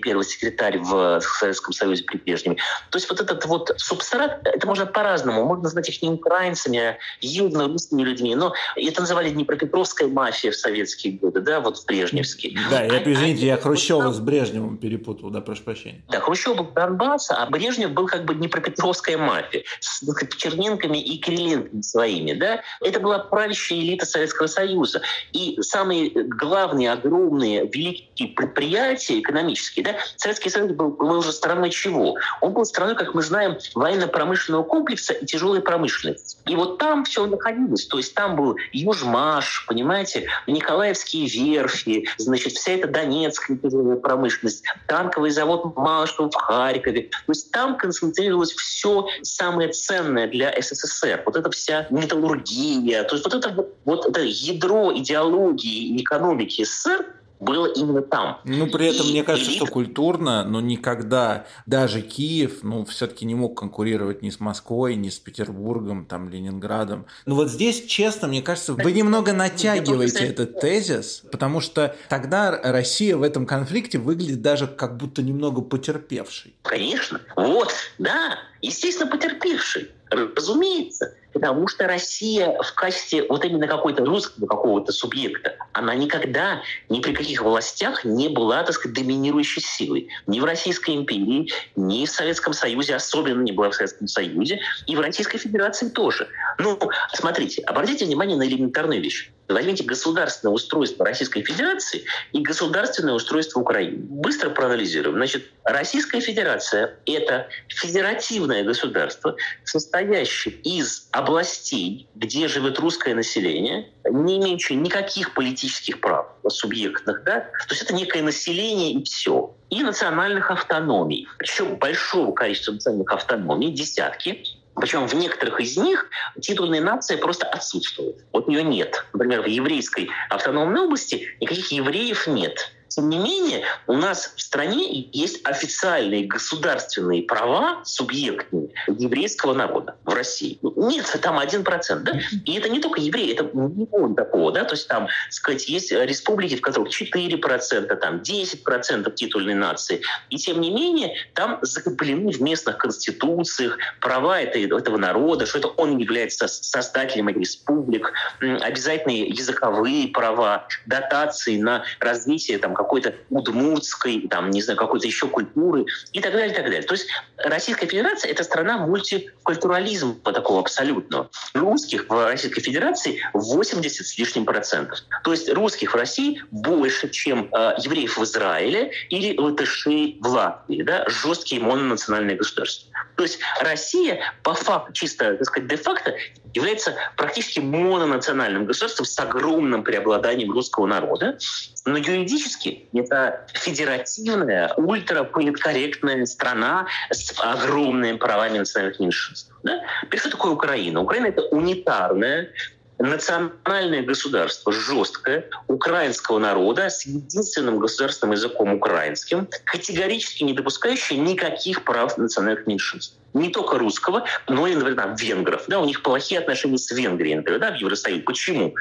первый 0.02 0.24
секретарь 0.24 0.78
в 0.78 1.20
Советском 1.20 1.72
Союзе 1.72 2.04
при 2.04 2.18
Брежневе. 2.18 2.56
То 2.90 2.98
есть 2.98 3.08
вот 3.08 3.20
этот 3.20 3.44
вот 3.46 3.72
субстрат, 3.76 4.40
это 4.44 4.66
можно 4.66 4.86
по-разному, 4.86 5.44
можно 5.44 5.64
назвать 5.64 5.88
их 5.88 6.02
не 6.02 6.08
украинцами, 6.08 6.78
а 6.78 6.98
южно-русскими 7.20 8.02
людьми, 8.02 8.34
но 8.34 8.54
это 8.76 9.00
называли 9.00 9.30
Днепропетровская 9.30 10.08
мафия 10.08 10.50
в 10.50 10.56
советские 10.56 11.14
годы, 11.14 11.40
да, 11.40 11.60
вот 11.60 11.78
в 11.78 11.86
Брежневские. 11.86 12.58
Да, 12.70 12.82
я, 12.82 13.02
извините, 13.02 13.46
я 13.46 13.56
Хрущева 13.56 14.12
с 14.12 14.20
Брежневым 14.20 14.76
перепутал, 14.78 15.30
да, 15.30 15.40
прошу 15.40 15.62
прощения. 15.62 16.02
Да, 16.08 16.20
Хрущев 16.20 16.56
был 16.56 16.64
Донбасса, 16.64 17.36
а 17.36 17.46
Брежнев 17.46 17.92
был 17.92 18.06
как 18.06 18.24
бы 18.24 18.34
Днепропетровская 18.34 19.18
мафия 19.18 19.64
с 19.80 20.02
Черненками 20.36 20.98
и 20.98 21.18
Кириленками 21.18 21.82
своими, 21.82 22.32
да. 22.32 22.62
Это 22.80 23.00
была 23.00 23.18
правящая 23.18 23.78
элита 23.80 24.06
Советского 24.06 24.46
Союза. 24.46 25.02
И 25.32 25.56
самые 25.60 26.10
главные, 26.10 26.92
огромные, 26.92 27.66
великие 27.66 28.28
предприятия 28.28 29.13
экономические, 29.20 29.84
да, 29.84 29.96
Советский 30.16 30.50
Союз 30.50 30.72
был, 30.72 30.90
был 30.90 31.18
уже 31.18 31.32
страной 31.32 31.70
чего? 31.70 32.16
Он 32.40 32.52
был 32.52 32.64
страной, 32.64 32.94
как 32.94 33.14
мы 33.14 33.22
знаем, 33.22 33.58
военно-промышленного 33.74 34.62
комплекса 34.62 35.12
и 35.12 35.26
тяжелой 35.26 35.60
промышленности. 35.60 36.38
И 36.46 36.56
вот 36.56 36.78
там 36.78 37.04
все 37.04 37.26
находилось. 37.26 37.86
То 37.86 37.98
есть 37.98 38.14
там 38.14 38.36
был 38.36 38.56
Южмаш, 38.72 39.66
понимаете, 39.66 40.28
Николаевские 40.46 41.26
верфи, 41.26 42.08
значит, 42.18 42.52
вся 42.52 42.72
эта 42.72 42.88
Донецкая 42.88 43.56
тяжелая 43.56 43.96
промышленность, 43.96 44.64
танковый 44.86 45.30
завод 45.30 45.76
Малышев 45.76 46.32
в 46.32 46.36
Харькове. 46.36 47.02
То 47.02 47.32
есть 47.32 47.50
там 47.50 47.76
концентрировалось 47.76 48.52
все 48.52 49.06
самое 49.22 49.72
ценное 49.72 50.28
для 50.28 50.54
СССР. 50.60 51.22
Вот 51.26 51.36
эта 51.36 51.50
вся 51.50 51.86
металлургия, 51.90 53.04
то 53.04 53.14
есть 53.14 53.24
вот 53.24 53.34
это, 53.34 53.66
вот 53.84 54.06
это 54.06 54.20
ядро 54.20 54.92
идеологии 54.96 55.96
и 55.96 56.02
экономики 56.02 56.64
СССР 56.64 57.06
было 57.44 57.66
именно 57.66 58.02
там. 58.02 58.40
Ну, 58.44 58.66
при 58.66 58.86
этом, 58.86 59.06
и 59.06 59.10
мне 59.10 59.22
кажется, 59.22 59.50
элит... 59.50 59.58
что 59.58 59.66
культурно, 59.66 60.44
но 60.44 60.60
никогда 60.60 61.46
даже 61.66 62.00
Киев, 62.00 62.62
ну, 62.62 62.84
все-таки 62.84 63.24
не 63.24 63.34
мог 63.34 63.58
конкурировать 63.58 64.22
ни 64.22 64.30
с 64.30 64.40
Москвой, 64.40 64.96
ни 64.96 65.08
с 65.08 65.18
Петербургом, 65.18 66.06
там, 66.06 66.28
Ленинградом. 66.28 67.06
Ну, 67.26 67.34
вот 67.34 67.50
здесь, 67.50 67.84
честно, 67.86 68.28
мне 68.28 68.42
кажется, 68.42 68.74
вы 68.74 68.92
немного 68.92 69.32
натягиваете 69.32 70.24
этот 70.24 70.60
тезис, 70.60 71.24
потому 71.30 71.60
что 71.60 71.94
тогда 72.08 72.50
Россия 72.62 73.16
в 73.16 73.22
этом 73.22 73.46
конфликте 73.46 73.98
выглядит 73.98 74.42
даже 74.42 74.66
как 74.66 74.96
будто 74.96 75.22
немного 75.22 75.60
потерпевшей. 75.60 76.54
Конечно. 76.62 77.20
Вот, 77.36 77.72
да, 77.98 78.38
естественно, 78.64 79.10
потерпевший. 79.10 79.90
Разумеется. 80.10 81.14
Потому 81.32 81.66
что 81.66 81.88
Россия 81.88 82.56
в 82.62 82.74
качестве 82.74 83.26
вот 83.28 83.44
именно 83.44 83.66
какой-то 83.66 84.04
русского 84.04 84.46
какого-то 84.46 84.92
субъекта, 84.92 85.56
она 85.72 85.94
никогда 85.96 86.62
ни 86.88 87.00
при 87.00 87.12
каких 87.12 87.42
властях 87.42 88.04
не 88.04 88.28
была, 88.28 88.62
так 88.62 88.74
сказать, 88.76 88.96
доминирующей 88.96 89.60
силой. 89.60 90.08
Ни 90.28 90.38
в 90.38 90.44
Российской 90.44 90.94
империи, 90.94 91.50
ни 91.74 92.06
в 92.06 92.10
Советском 92.10 92.52
Союзе, 92.52 92.94
особенно 92.94 93.42
не 93.42 93.50
была 93.50 93.70
в 93.70 93.74
Советском 93.74 94.06
Союзе, 94.06 94.60
и 94.86 94.94
в 94.94 95.00
Российской 95.00 95.38
Федерации 95.38 95.88
тоже. 95.88 96.28
Ну, 96.58 96.78
смотрите, 97.12 97.62
обратите 97.62 98.04
внимание 98.04 98.36
на 98.36 98.46
элементарную 98.46 99.02
вещь. 99.02 99.32
Возьмите 99.48 99.84
государственное 99.84 100.52
устройство 100.52 101.04
Российской 101.04 101.42
Федерации 101.42 102.04
и 102.32 102.40
государственное 102.40 103.14
устройство 103.14 103.60
Украины. 103.60 103.98
Быстро 103.98 104.50
проанализируем. 104.50 105.16
Значит, 105.16 105.44
Российская 105.64 106.20
Федерация— 106.20 106.98
это 107.06 107.48
федеративное 107.68 108.64
государство, 108.64 109.36
состоящее 109.64 110.54
из 110.54 111.08
областей, 111.10 112.08
где 112.14 112.48
живет 112.48 112.78
русское 112.78 113.14
население, 113.14 113.90
не 114.10 114.38
имеющее 114.38 114.78
никаких 114.78 115.34
политических 115.34 116.00
прав 116.00 116.26
субъектных. 116.48 117.24
Да? 117.24 117.40
То 117.40 117.74
есть 117.74 117.82
это 117.82 117.94
некое 117.94 118.22
население 118.22 118.92
и 118.92 119.04
все. 119.04 119.54
И 119.70 119.82
национальных 119.82 120.50
автономий. 120.50 121.28
Причем 121.38 121.76
большого 121.76 122.32
количества 122.32 122.72
национальных 122.72 123.12
автономий, 123.12 123.72
десятки, 123.72 124.44
причем 124.76 125.06
в 125.06 125.14
некоторых 125.14 125.60
из 125.60 125.76
них 125.76 126.10
титульная 126.40 126.80
нация 126.80 127.18
просто 127.18 127.46
отсутствует. 127.46 128.24
Вот 128.32 128.48
нее 128.48 128.62
нет. 128.62 129.04
Например, 129.12 129.42
в 129.42 129.46
еврейской 129.46 130.10
автономной 130.30 130.82
области 130.82 131.28
никаких 131.40 131.70
евреев 131.70 132.26
нет. 132.26 132.73
Тем 132.94 133.08
не 133.08 133.18
менее, 133.18 133.64
у 133.88 133.94
нас 133.94 134.32
в 134.36 134.40
стране 134.40 135.08
есть 135.12 135.40
официальные 135.44 136.26
государственные 136.26 137.22
права 137.22 137.82
субъектные 137.84 138.68
еврейского 138.86 139.52
народа 139.52 139.96
в 140.04 140.14
России. 140.14 140.60
Нет, 140.62 141.04
там 141.20 141.40
один 141.40 141.64
процент, 141.64 142.04
да? 142.04 142.12
И 142.44 142.54
это 142.54 142.68
не 142.68 142.78
только 142.78 143.00
евреи, 143.00 143.32
это 143.32 143.50
миллион 143.52 144.14
такого, 144.14 144.52
да? 144.52 144.62
То 144.62 144.74
есть 144.74 144.86
там, 144.86 145.08
сказать, 145.30 145.68
есть 145.68 145.90
республики, 145.90 146.54
в 146.54 146.60
которых 146.60 146.90
4%, 146.90 147.96
там 147.96 148.18
10% 148.18 149.14
титульной 149.14 149.54
нации. 149.54 150.00
И 150.30 150.36
тем 150.36 150.60
не 150.60 150.70
менее, 150.70 151.16
там 151.34 151.58
закреплены 151.62 152.30
в 152.30 152.40
местных 152.40 152.78
конституциях 152.78 153.76
права 154.00 154.40
этого 154.40 154.98
народа, 154.98 155.46
что 155.46 155.58
это 155.58 155.68
он 155.68 155.98
является 155.98 156.46
создателем 156.46 157.28
республик, 157.28 158.12
обязательные 158.40 159.26
языковые 159.26 160.08
права, 160.08 160.68
дотации 160.86 161.60
на 161.60 161.82
развитие 161.98 162.58
там, 162.58 162.74
какой-то 162.84 163.14
удмуртской, 163.30 164.28
там, 164.30 164.50
не 164.50 164.62
знаю, 164.62 164.78
какой-то 164.78 165.06
еще 165.06 165.26
культуры 165.26 165.86
и 166.12 166.20
так 166.20 166.32
далее, 166.32 166.52
и 166.52 166.54
так 166.54 166.64
далее. 166.64 166.82
То 166.82 166.94
есть 166.94 167.08
Российская 167.38 167.86
Федерация— 167.86 168.30
это 168.32 168.44
страна 168.44 168.78
мультикультурализма 168.86 170.14
такого 170.22 170.60
абсолютного. 170.60 171.30
Русских 171.54 172.08
в 172.08 172.26
Российской 172.26 172.60
Федерации 172.60 173.20
80 173.32 174.06
с 174.06 174.18
лишним 174.18 174.44
процентов. 174.44 174.98
То 175.22 175.32
есть 175.32 175.52
русских 175.52 175.92
в 175.92 175.96
России 175.96 176.42
больше, 176.50 177.08
чем 177.08 177.48
э, 177.52 177.74
евреев 177.78 178.18
в 178.18 178.24
Израиле 178.24 178.92
или 179.08 179.36
латышей 179.36 180.18
в 180.20 180.28
Латвии. 180.28 180.82
Да? 180.82 181.08
Жесткие 181.08 181.60
мононациональные 181.60 182.36
государства. 182.36 182.90
То 183.16 183.22
есть 183.22 183.38
Россия 183.60 184.20
по 184.42 184.54
факту, 184.54 184.92
чисто, 184.92 185.34
так 185.34 185.44
сказать, 185.44 185.68
де-факто 185.68 186.14
является 186.52 186.94
практически 187.16 187.60
мононациональным 187.60 188.64
государством 188.64 189.06
с 189.06 189.18
огромным 189.18 189.84
преобладанием 189.84 190.50
русского 190.52 190.86
народа, 190.86 191.38
но 191.84 191.96
юридически 191.96 192.88
это 192.92 193.46
федеративная, 193.52 194.72
ультраполиткорректная 194.74 196.26
страна 196.26 196.86
с 197.10 197.32
огромными 197.38 198.16
правами 198.16 198.58
национальных 198.58 199.00
меньшинств. 199.00 199.52
Да? 199.62 199.82
Что 200.12 200.30
такое 200.30 200.52
Украина? 200.52 201.00
Украина— 201.00 201.26
это 201.28 201.42
унитарная, 201.42 202.50
национальное 202.98 204.02
государство 204.02 204.72
жесткое 204.72 205.48
украинского 205.68 206.38
народа 206.38 206.90
с 206.90 207.04
единственным 207.06 207.78
государственным 207.78 208.32
языком 208.32 208.74
украинским, 208.74 209.48
категорически 209.64 210.44
не 210.44 210.52
допускающее 210.52 211.18
никаких 211.18 211.84
прав 211.84 212.16
национальных 212.18 212.66
меньшинств. 212.66 213.16
Не 213.32 213.50
только 213.50 213.78
русского, 213.78 214.24
но 214.46 214.66
и, 214.66 214.76
например, 214.76 215.16
венгров. 215.18 215.64
Да, 215.66 215.80
у 215.80 215.84
них 215.84 216.02
плохие 216.02 216.40
отношения 216.40 216.78
с 216.78 216.90
Венгрией, 216.92 217.36
например, 217.36 217.60
да, 217.60 217.72
в 217.72 217.74
Евросоюзе. 217.74 218.22
Почему? 218.22 218.74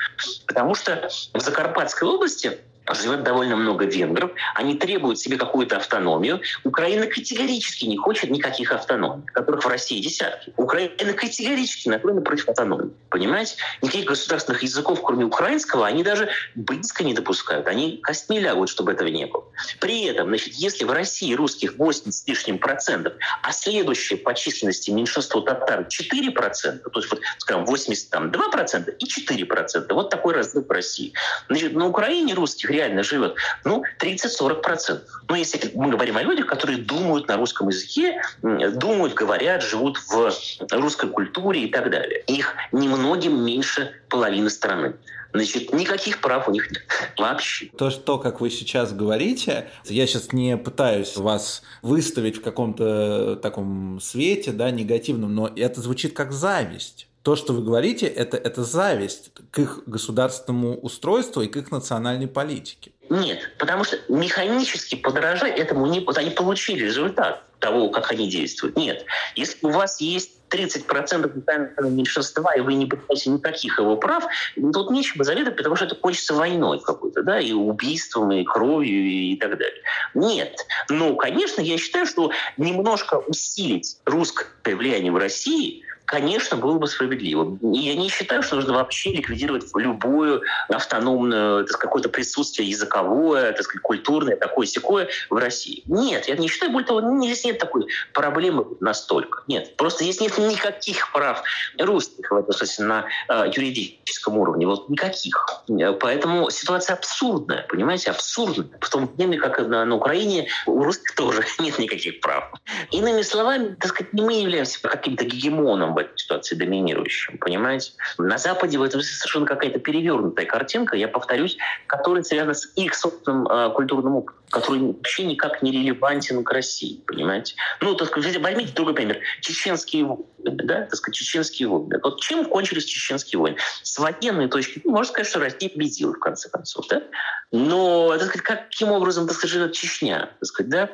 Потому 0.46 0.76
что 0.76 1.10
в 1.34 1.40
Закарпатской 1.40 2.08
области 2.08 2.60
живет 2.92 3.24
довольно 3.24 3.56
много 3.56 3.86
венгров, 3.86 4.32
они 4.56 4.76
требуют 4.76 5.20
себе 5.20 5.38
какую-то 5.38 5.78
автономию. 5.78 6.42
Украина 6.64 7.08
категорически 7.08 7.86
не 7.86 7.98
хочет 7.98 8.30
никаких 8.30 8.72
автономий, 8.72 9.26
которых 9.28 9.64
в 9.64 9.68
России 9.68 10.02
десятки. 10.02 10.54
Украина 10.58 11.14
категорически 11.14 11.90
настроена 11.90 12.22
против 12.22 12.50
автономии. 12.50 12.92
Понимаете? 13.10 13.56
Никаких 13.82 14.06
государственных 14.06 14.64
языков, 14.64 15.02
кроме 15.04 15.26
украинского, 15.26 15.86
они 15.88 16.04
даже 16.04 16.30
близко 16.56 17.04
не 17.04 17.14
допускают. 17.14 17.68
Они 17.68 18.00
костьми 18.04 18.40
лягут, 18.40 18.70
чтобы 18.70 18.92
этого 18.92 19.08
не 19.08 19.26
было. 19.26 19.46
При 19.80 20.06
этом, 20.06 20.28
значит, 20.28 20.54
если 20.56 20.84
в 20.84 20.92
России 20.92 21.34
русских 21.34 21.78
80 21.78 22.14
с 22.14 22.28
лишним 22.28 22.60
процентов, 22.60 23.14
а 23.42 23.52
следующее 23.52 24.18
по 24.18 24.34
численности 24.34 24.92
меньшинство 24.92 25.42
татар 25.42 25.86
4 25.88 26.32
процента, 26.32 26.90
то 26.90 27.00
есть, 27.00 27.12
вот, 27.12 27.22
скажем, 27.38 27.66
82 27.66 28.50
процента 28.50 28.92
и 28.92 29.06
4 29.06 29.46
процента, 29.46 29.94
вот 29.94 30.10
такой 30.10 30.34
разрыв 30.34 30.68
в 30.68 30.72
России. 30.72 31.14
Значит, 31.48 31.74
на 31.74 31.88
Украине 31.88 32.34
русских 32.34 32.73
реально 32.74 33.04
живет, 33.04 33.36
ну, 33.64 33.84
30-40%. 34.00 35.00
Ну, 35.30 35.36
если 35.36 35.72
мы 35.76 35.90
говорим 35.90 36.18
о 36.18 36.24
людях, 36.24 36.48
которые 36.48 36.80
думают 36.80 37.28
на 37.28 37.38
русском 37.38 37.70
языке, 37.70 38.22
думают, 38.42 39.14
говорят, 39.14 39.62
живут 39.64 39.98
в 39.98 40.32
русской 40.72 41.10
культуре 41.10 41.64
и 41.64 41.72
так 41.72 41.90
далее. 41.90 42.22
Их 42.28 42.56
немногим 42.72 43.46
меньше 43.46 43.94
половины 44.10 44.50
страны. 44.50 44.96
Значит, 45.34 45.74
никаких 45.74 46.22
прав 46.22 46.48
у 46.48 46.52
них 46.52 46.70
нет. 46.72 46.84
Вообще. 47.18 47.68
То, 47.78 47.90
что, 47.90 48.20
как 48.20 48.40
вы 48.40 48.52
сейчас 48.52 48.94
говорите, 48.94 49.68
я 49.86 50.06
сейчас 50.06 50.32
не 50.32 50.58
пытаюсь 50.58 51.18
вас 51.18 51.64
выставить 51.82 52.38
в 52.38 52.42
каком-то 52.42 53.36
таком 53.38 54.00
свете, 54.00 54.52
да, 54.52 54.70
негативном, 54.70 55.34
но 55.34 55.52
это 55.56 55.82
звучит 55.82 56.14
как 56.14 56.32
зависть 56.32 57.08
то, 57.24 57.38
что 57.38 57.54
вы 57.54 57.64
говорите, 57.64 58.06
это, 58.06 58.36
это 58.36 58.64
зависть 58.64 59.32
к 59.52 59.60
их 59.60 59.84
государственному 59.86 60.78
устройству 60.78 61.42
и 61.42 61.48
к 61.48 61.56
их 61.56 61.72
национальной 61.72 62.28
политике. 62.28 62.92
Нет, 63.10 63.40
потому 63.58 63.86
что 63.86 63.98
механически 64.10 64.96
подражать 64.96 65.58
этому 65.58 65.86
не... 65.88 66.06
Они 66.16 66.32
получили 66.32 66.84
результат 66.84 67.44
того, 67.60 67.90
как 67.90 68.12
они 68.12 68.30
действуют. 68.30 68.76
Нет. 68.76 69.06
Если 69.36 69.66
у 69.66 69.70
вас 69.70 70.02
есть 70.02 70.32
30% 70.50 71.34
национального 71.34 71.90
меньшинства, 71.90 72.54
и 72.56 72.60
вы 72.60 72.74
не 72.74 72.86
пытаетесь 72.86 73.28
никаких 73.28 73.80
его 73.80 73.96
прав, 73.96 74.26
тут 74.56 74.92
нечего 74.92 75.24
завидовать, 75.24 75.56
потому 75.56 75.78
что 75.78 75.86
это 75.86 75.96
кончится 75.96 76.34
войной 76.34 76.82
какой-то, 76.82 77.24
да, 77.24 77.40
и 77.40 77.54
убийством, 77.54 78.34
и 78.34 78.44
кровью, 78.44 79.06
и 79.06 79.38
так 79.38 79.52
далее. 79.58 79.82
Нет. 80.14 80.58
Но, 80.90 81.16
конечно, 81.16 81.62
я 81.62 81.78
считаю, 81.78 82.06
что 82.06 82.32
немножко 82.58 83.16
усилить 83.16 83.98
русское 84.04 84.76
влияние 84.76 85.14
в 85.14 85.18
России– 85.18 85.86
конечно, 86.06 86.58
было 86.58 86.78
бы 86.78 86.88
справедливо. 86.88 87.58
Я 87.62 87.96
не 87.96 88.10
считаю, 88.10 88.44
что 88.44 88.56
нужно 88.56 88.74
вообще 88.74 89.12
ликвидировать 89.14 89.66
любую 89.76 90.44
автономную, 90.70 91.66
так 91.66 91.80
какое-то 91.80 92.10
присутствие 92.10 92.70
языковое, 92.70 93.52
так 93.54 93.64
сказать, 93.64 93.82
культурное, 93.82 94.36
такое 94.36 94.68
секое 94.68 95.10
в 95.30 95.36
России. 95.36 95.84
Нет, 95.86 96.28
я 96.28 96.36
не 96.36 96.48
считаю, 96.48 96.72
более 96.72 96.88
того, 96.88 97.02
здесь 97.24 97.46
нет 97.46 97.58
такой 97.58 97.88
проблемы 98.14 98.66
настолько. 98.80 99.44
Нет, 99.48 99.76
просто 99.78 100.04
здесь 100.04 100.20
нет 100.20 100.38
никаких 100.38 101.12
прав 101.12 101.44
русских 101.80 102.32
в 102.32 102.36
этом 102.36 102.54
смысле 102.54 102.86
на 102.86 103.06
э, 103.30 103.52
юридическом 103.56 104.38
уровне. 104.38 104.68
Вот 104.68 104.90
никаких. 104.90 105.64
Поэтому 106.00 106.50
ситуация 106.50 106.96
абсурдная, 106.96 107.66
понимаете, 107.68 108.12
абсурдная. 108.12 108.78
В 108.80 108.90
том 108.90 109.08
время, 109.16 109.40
как 109.40 109.60
на, 109.60 109.86
на 109.86 109.96
Украине, 109.96 110.48
у 110.66 110.84
русских 110.84 111.16
тоже 111.16 111.44
нет 111.60 111.80
никаких 111.80 112.20
прав. 112.20 112.52
Иными 112.92 113.22
словами, 113.22 113.76
так 113.80 113.90
сказать, 113.90 114.14
не 114.14 114.22
мы 114.22 114.34
являемся 114.34 114.82
каким-то 114.82 115.26
гегемоном 115.26 115.94
в 115.94 116.03
этой 116.04 116.18
ситуации 116.18 116.56
доминирующим, 116.56 117.38
понимаете? 117.38 117.94
На 118.18 118.38
Западе 118.38 118.78
в 118.78 118.84
этом 118.84 119.02
совершенно 119.02 119.46
какая-то 119.46 119.80
перевернутая 119.80 120.46
картинка, 120.46 120.96
я 120.96 121.08
повторюсь, 121.08 121.58
которая 121.88 122.24
связана 122.24 122.54
с 122.54 122.72
их 122.76 122.96
собственным 122.96 123.48
э, 123.48 123.72
культурным 123.72 124.16
опытом, 124.16 124.42
который 124.50 124.82
вообще 124.82 125.26
никак 125.26 125.62
не 125.62 125.72
релевантен 125.72 126.44
к 126.44 126.52
России, 126.52 127.02
понимаете? 127.08 127.56
Ну, 127.82 127.96
так 127.96 128.10
сказать, 128.10 128.38
возьмите 128.38 128.74
другой 128.74 128.94
пример. 128.94 129.20
Чеченские 129.42 130.06
войны, 130.06 130.26
да, 130.44 130.82
так 130.82 130.96
сказать, 130.96 131.16
чеченские 131.16 131.68
войны. 131.68 132.00
Вот 132.04 132.22
чем 132.22 132.46
кончились 132.46 132.86
чеченские 132.86 133.40
войны? 133.40 133.58
С 133.82 133.98
военной 133.98 134.48
точки 134.48 134.80
зрения, 134.80 134.92
можно 134.92 135.12
сказать, 135.12 135.28
что 135.28 135.40
Россия 135.40 135.70
победила, 135.70 136.14
в 136.14 136.20
конце 136.20 136.50
концов, 136.50 136.88
да? 136.88 137.04
Но, 137.52 138.10
так 138.18 138.28
сказать, 138.28 138.42
каким 138.44 138.92
образом, 138.92 139.28
так 139.28 139.36
сказать, 139.36 139.54
живет 139.54 139.74
Чечня, 139.74 140.32
так 140.40 140.46
сказать, 140.46 140.70
да, 140.70 140.88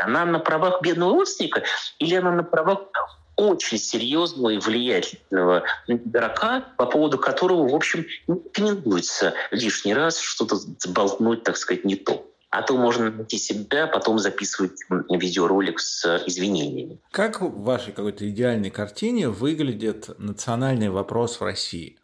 она 0.00 0.24
на 0.24 0.38
правах 0.38 0.82
бедного 0.82 1.12
родственника 1.12 1.62
или 1.98 2.14
она 2.14 2.32
на 2.32 2.42
правах 2.42 2.88
очень 3.36 3.78
серьезного 3.78 4.50
и 4.50 4.58
влиятельного 4.58 5.64
игрока, 5.86 6.64
по 6.76 6.86
поводу 6.86 7.18
которого, 7.18 7.68
в 7.68 7.74
общем, 7.74 8.06
не 8.26 8.34
рекомендуется 8.34 9.34
лишний 9.50 9.94
раз 9.94 10.18
что-то 10.18 10.56
сболтнуть, 10.56 11.42
так 11.42 11.56
сказать, 11.56 11.84
не 11.84 11.96
то. 11.96 12.28
А 12.50 12.60
то 12.60 12.76
можно 12.76 13.10
найти 13.10 13.38
себя, 13.38 13.86
потом 13.86 14.18
записывать 14.18 14.78
видеоролик 15.08 15.80
с 15.80 16.22
извинениями. 16.26 17.00
Как 17.10 17.40
в 17.40 17.62
вашей 17.62 17.94
какой-то 17.94 18.28
идеальной 18.28 18.68
картине 18.68 19.30
выглядит 19.30 20.10
национальный 20.18 20.90
вопрос 20.90 21.40
в 21.40 21.44
России? 21.44 21.98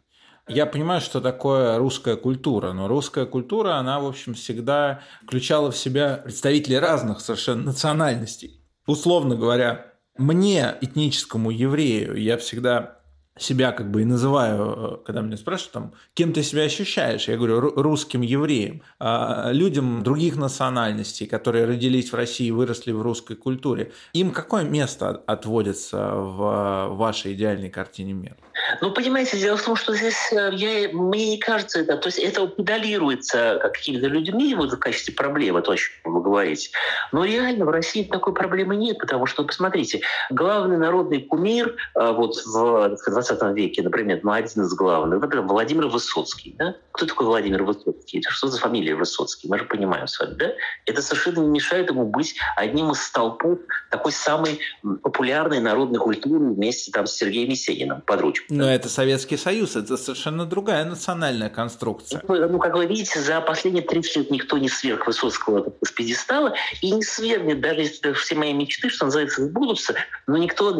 Я 0.47 0.65
понимаю, 0.65 1.01
что 1.01 1.21
такое 1.21 1.77
русская 1.77 2.15
культура, 2.15 2.71
но 2.71 2.87
русская 2.87 3.27
культура, 3.27 3.75
она, 3.75 3.99
в 3.99 4.07
общем, 4.07 4.33
всегда 4.33 5.03
включала 5.23 5.69
в 5.69 5.77
себя 5.77 6.17
представителей 6.23 6.79
разных 6.79 7.21
совершенно 7.21 7.65
национальностей. 7.65 8.59
Условно 8.87 9.35
говоря, 9.35 9.88
мне, 10.19 10.75
этническому 10.81 11.49
еврею, 11.49 12.15
я 12.15 12.37
всегда 12.37 12.98
себя 13.39 13.71
как 13.71 13.89
бы 13.91 14.01
и 14.01 14.05
называю, 14.05 15.01
э, 15.01 15.05
когда 15.05 15.21
меня 15.21 15.37
спрашивают, 15.37 15.73
там, 15.73 15.93
кем 16.13 16.33
ты 16.33 16.43
себя 16.43 16.63
ощущаешь, 16.63 17.27
я 17.27 17.37
говорю, 17.37 17.59
русским 17.59 18.21
евреем. 18.21 18.81
А 18.99 19.51
людям 19.51 20.03
других 20.03 20.35
национальностей, 20.35 21.25
которые 21.25 21.65
родились 21.65 22.11
в 22.11 22.15
России, 22.15 22.51
выросли 22.51 22.91
в 22.91 23.01
русской 23.01 23.35
культуре, 23.35 23.91
им 24.13 24.31
какое 24.31 24.63
место 24.63 25.23
отводится 25.27 26.11
в 26.13 26.89
вашей 26.95 27.33
идеальной 27.33 27.69
картине 27.69 28.13
мира? 28.13 28.37
Ну, 28.81 28.91
понимаете, 28.91 29.37
дело 29.37 29.57
в 29.57 29.63
том, 29.63 29.75
что 29.75 29.95
здесь 29.95 30.31
э, 30.31 30.51
я, 30.53 30.89
мне 30.93 31.31
не 31.31 31.37
кажется 31.37 31.79
это, 31.79 31.97
то 31.97 32.07
есть 32.07 32.19
это 32.19 32.47
педалируется 32.47 33.59
какими-то 33.61 34.07
людьми 34.07 34.53
вот 34.55 34.71
в 34.71 34.77
качестве 34.77 35.13
проблемы, 35.13 35.61
то, 35.61 35.71
о 35.71 35.77
чем 35.77 35.91
вы 36.03 36.21
говорите. 36.21 36.69
Но 37.11 37.25
реально 37.25 37.65
в 37.65 37.69
России 37.69 38.03
такой 38.03 38.33
проблемы 38.33 38.75
нет, 38.75 38.97
потому 38.99 39.25
что, 39.25 39.43
посмотрите, 39.43 40.01
главный 40.29 40.77
народный 40.77 41.21
кумир 41.21 41.75
э, 41.95 42.11
вот 42.11 42.35
в 42.45 42.97
20 43.07 43.28
веке, 43.53 43.81
например, 43.81 44.19
ну, 44.23 44.31
один 44.31 44.63
из 44.63 44.73
главных, 44.73 45.21
например, 45.21 45.45
Владимир 45.45 45.87
Высоцкий. 45.87 46.55
Да? 46.57 46.75
Кто 46.91 47.05
такой 47.05 47.27
Владимир 47.27 47.63
Высоцкий? 47.63 48.19
Это 48.19 48.29
что 48.31 48.47
за 48.47 48.59
фамилия 48.59 48.95
Высоцкий? 48.95 49.47
Мы 49.47 49.57
же 49.57 49.65
понимаем 49.65 50.07
с 50.07 50.19
вами, 50.19 50.33
да? 50.33 50.51
Это 50.85 51.01
совершенно 51.01 51.39
не 51.39 51.49
мешает 51.49 51.89
ему 51.89 52.05
быть 52.05 52.35
одним 52.55 52.91
из 52.91 53.01
столпов 53.01 53.59
такой 53.89 54.11
самой 54.11 54.59
популярной 54.81 55.59
народной 55.59 55.99
культуры 55.99 56.53
вместе 56.53 56.91
там 56.91 57.07
с 57.07 57.13
Сергеем 57.13 57.49
Есениным 57.49 58.01
под 58.01 58.21
ручку. 58.21 58.45
Но 58.49 58.69
это 58.69 58.89
Советский 58.89 59.37
Союз, 59.37 59.75
это 59.75 59.97
совершенно 59.97 60.45
другая 60.45 60.85
национальная 60.85 61.49
конструкция. 61.49 62.21
Ну, 62.27 62.59
как 62.59 62.75
вы 62.75 62.85
видите, 62.85 63.19
за 63.19 63.41
последние 63.41 63.83
30 63.83 64.15
лет 64.15 64.31
никто 64.31 64.57
не 64.57 64.69
сверг 64.69 65.07
Высоцкого 65.07 65.73
с 65.83 65.91
пьедестала 65.91 66.53
и 66.81 66.91
не 66.91 67.03
свергнет, 67.03 67.61
даже 67.61 67.81
если 67.81 68.13
все 68.13 68.35
мои 68.35 68.53
мечты, 68.53 68.89
что 68.89 69.05
называется, 69.05 69.45
сбудутся, 69.45 69.95
но 70.27 70.37
никто, 70.37 70.77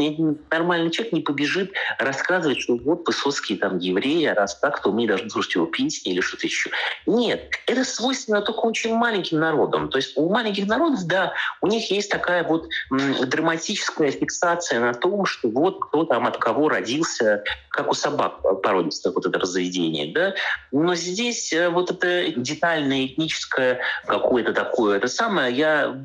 нормальный 0.51 0.91
человек 0.91 1.13
не 1.13 1.21
побежит 1.21 1.73
рассказывать, 1.97 2.38
что 2.59 2.75
вот 2.77 3.07
Высоцкий 3.07 3.55
там 3.55 3.79
еврей, 3.79 4.29
а 4.29 4.35
раз 4.35 4.59
так, 4.59 4.81
то 4.81 4.91
мы 4.91 5.07
должны 5.07 5.29
слушать 5.29 5.55
его 5.55 5.65
песни 5.65 6.13
или 6.13 6.21
что-то 6.21 6.47
еще. 6.47 6.69
Нет, 7.05 7.51
это 7.65 7.83
свойственно 7.83 8.41
только 8.41 8.59
очень 8.59 8.93
маленьким 8.93 9.39
народам. 9.39 9.89
То 9.89 9.97
есть 9.97 10.17
у 10.17 10.29
маленьких 10.29 10.67
народов, 10.67 11.05
да, 11.05 11.33
у 11.61 11.67
них 11.67 11.89
есть 11.91 12.11
такая 12.11 12.43
вот 12.43 12.67
драматическая 12.89 14.11
фиксация 14.11 14.79
на 14.79 14.93
том, 14.93 15.25
что 15.25 15.49
вот 15.49 15.79
кто 15.79 16.05
там 16.05 16.27
от 16.27 16.37
кого 16.37 16.69
родился, 16.69 17.43
как 17.69 17.89
у 17.89 17.93
собак 17.93 18.41
породистых 18.61 19.15
вот 19.15 19.25
это 19.25 19.39
разведение, 19.39 20.13
да. 20.13 20.35
Но 20.71 20.95
здесь 20.95 21.51
э, 21.53 21.69
вот 21.69 21.91
это 21.91 22.31
детальное 22.35 23.05
этническое 23.05 23.79
какое-то 24.05 24.53
такое, 24.53 24.97
это 24.97 25.07
самое, 25.07 25.55
я 25.55 25.97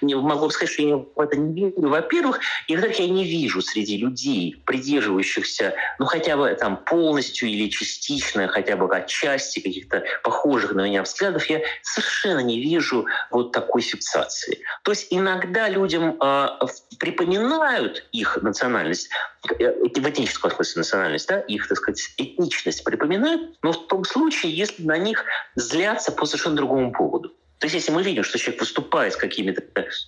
не 0.00 0.14
могу 0.14 0.50
сказать, 0.50 0.72
что 0.72 0.82
я 0.82 0.96
в 0.96 1.20
это 1.20 1.36
не 1.36 1.52
верю, 1.54 1.88
во-первых, 1.88 2.40
и 2.68 2.74
во-вторых, 2.74 3.00
я 3.00 3.08
не 3.08 3.24
вижу 3.24 3.62
среди 3.62 3.96
людей, 3.96 4.56
придерживающихся, 4.64 5.74
ну, 5.98 6.06
хотя 6.06 6.36
бы 6.36 6.54
там 6.54 6.76
полностью 6.76 7.48
или 7.48 7.68
частично, 7.68 8.48
хотя 8.48 8.76
бы 8.76 8.94
отчасти 8.94 9.60
каких-то 9.60 10.04
похожих 10.22 10.72
на 10.72 10.82
меня 10.82 11.02
взглядов, 11.02 11.44
я 11.46 11.60
совершенно 11.82 12.40
не 12.40 12.60
вижу 12.60 13.06
вот 13.30 13.52
такой 13.52 13.82
фиксации. 13.82 14.60
То 14.82 14.92
есть 14.92 15.08
иногда 15.10 15.68
людям 15.68 16.16
э, 16.20 16.48
припоминают 16.98 18.06
их 18.12 18.38
национальность, 18.42 19.10
э, 19.58 19.72
в 19.72 20.08
этническом 20.08 20.50
смысле 20.50 20.80
национальность, 20.80 21.28
да, 21.28 21.40
их, 21.40 21.68
так 21.68 21.78
сказать, 21.78 22.00
этничность 22.16 22.84
припоминают, 22.84 23.56
но 23.62 23.72
в 23.72 23.86
том 23.86 24.04
случае, 24.04 24.52
если 24.52 24.82
на 24.84 24.98
них 24.98 25.24
злятся 25.54 26.12
по 26.12 26.26
совершенно 26.26 26.56
другому 26.56 26.92
поводу. 26.92 27.32
То 27.58 27.66
есть 27.66 27.74
если 27.74 27.92
мы 27.92 28.02
видим, 28.02 28.22
что 28.22 28.38
человек 28.38 28.60
выступает 28.60 29.14
с 29.14 29.16
какими-то 29.16 29.62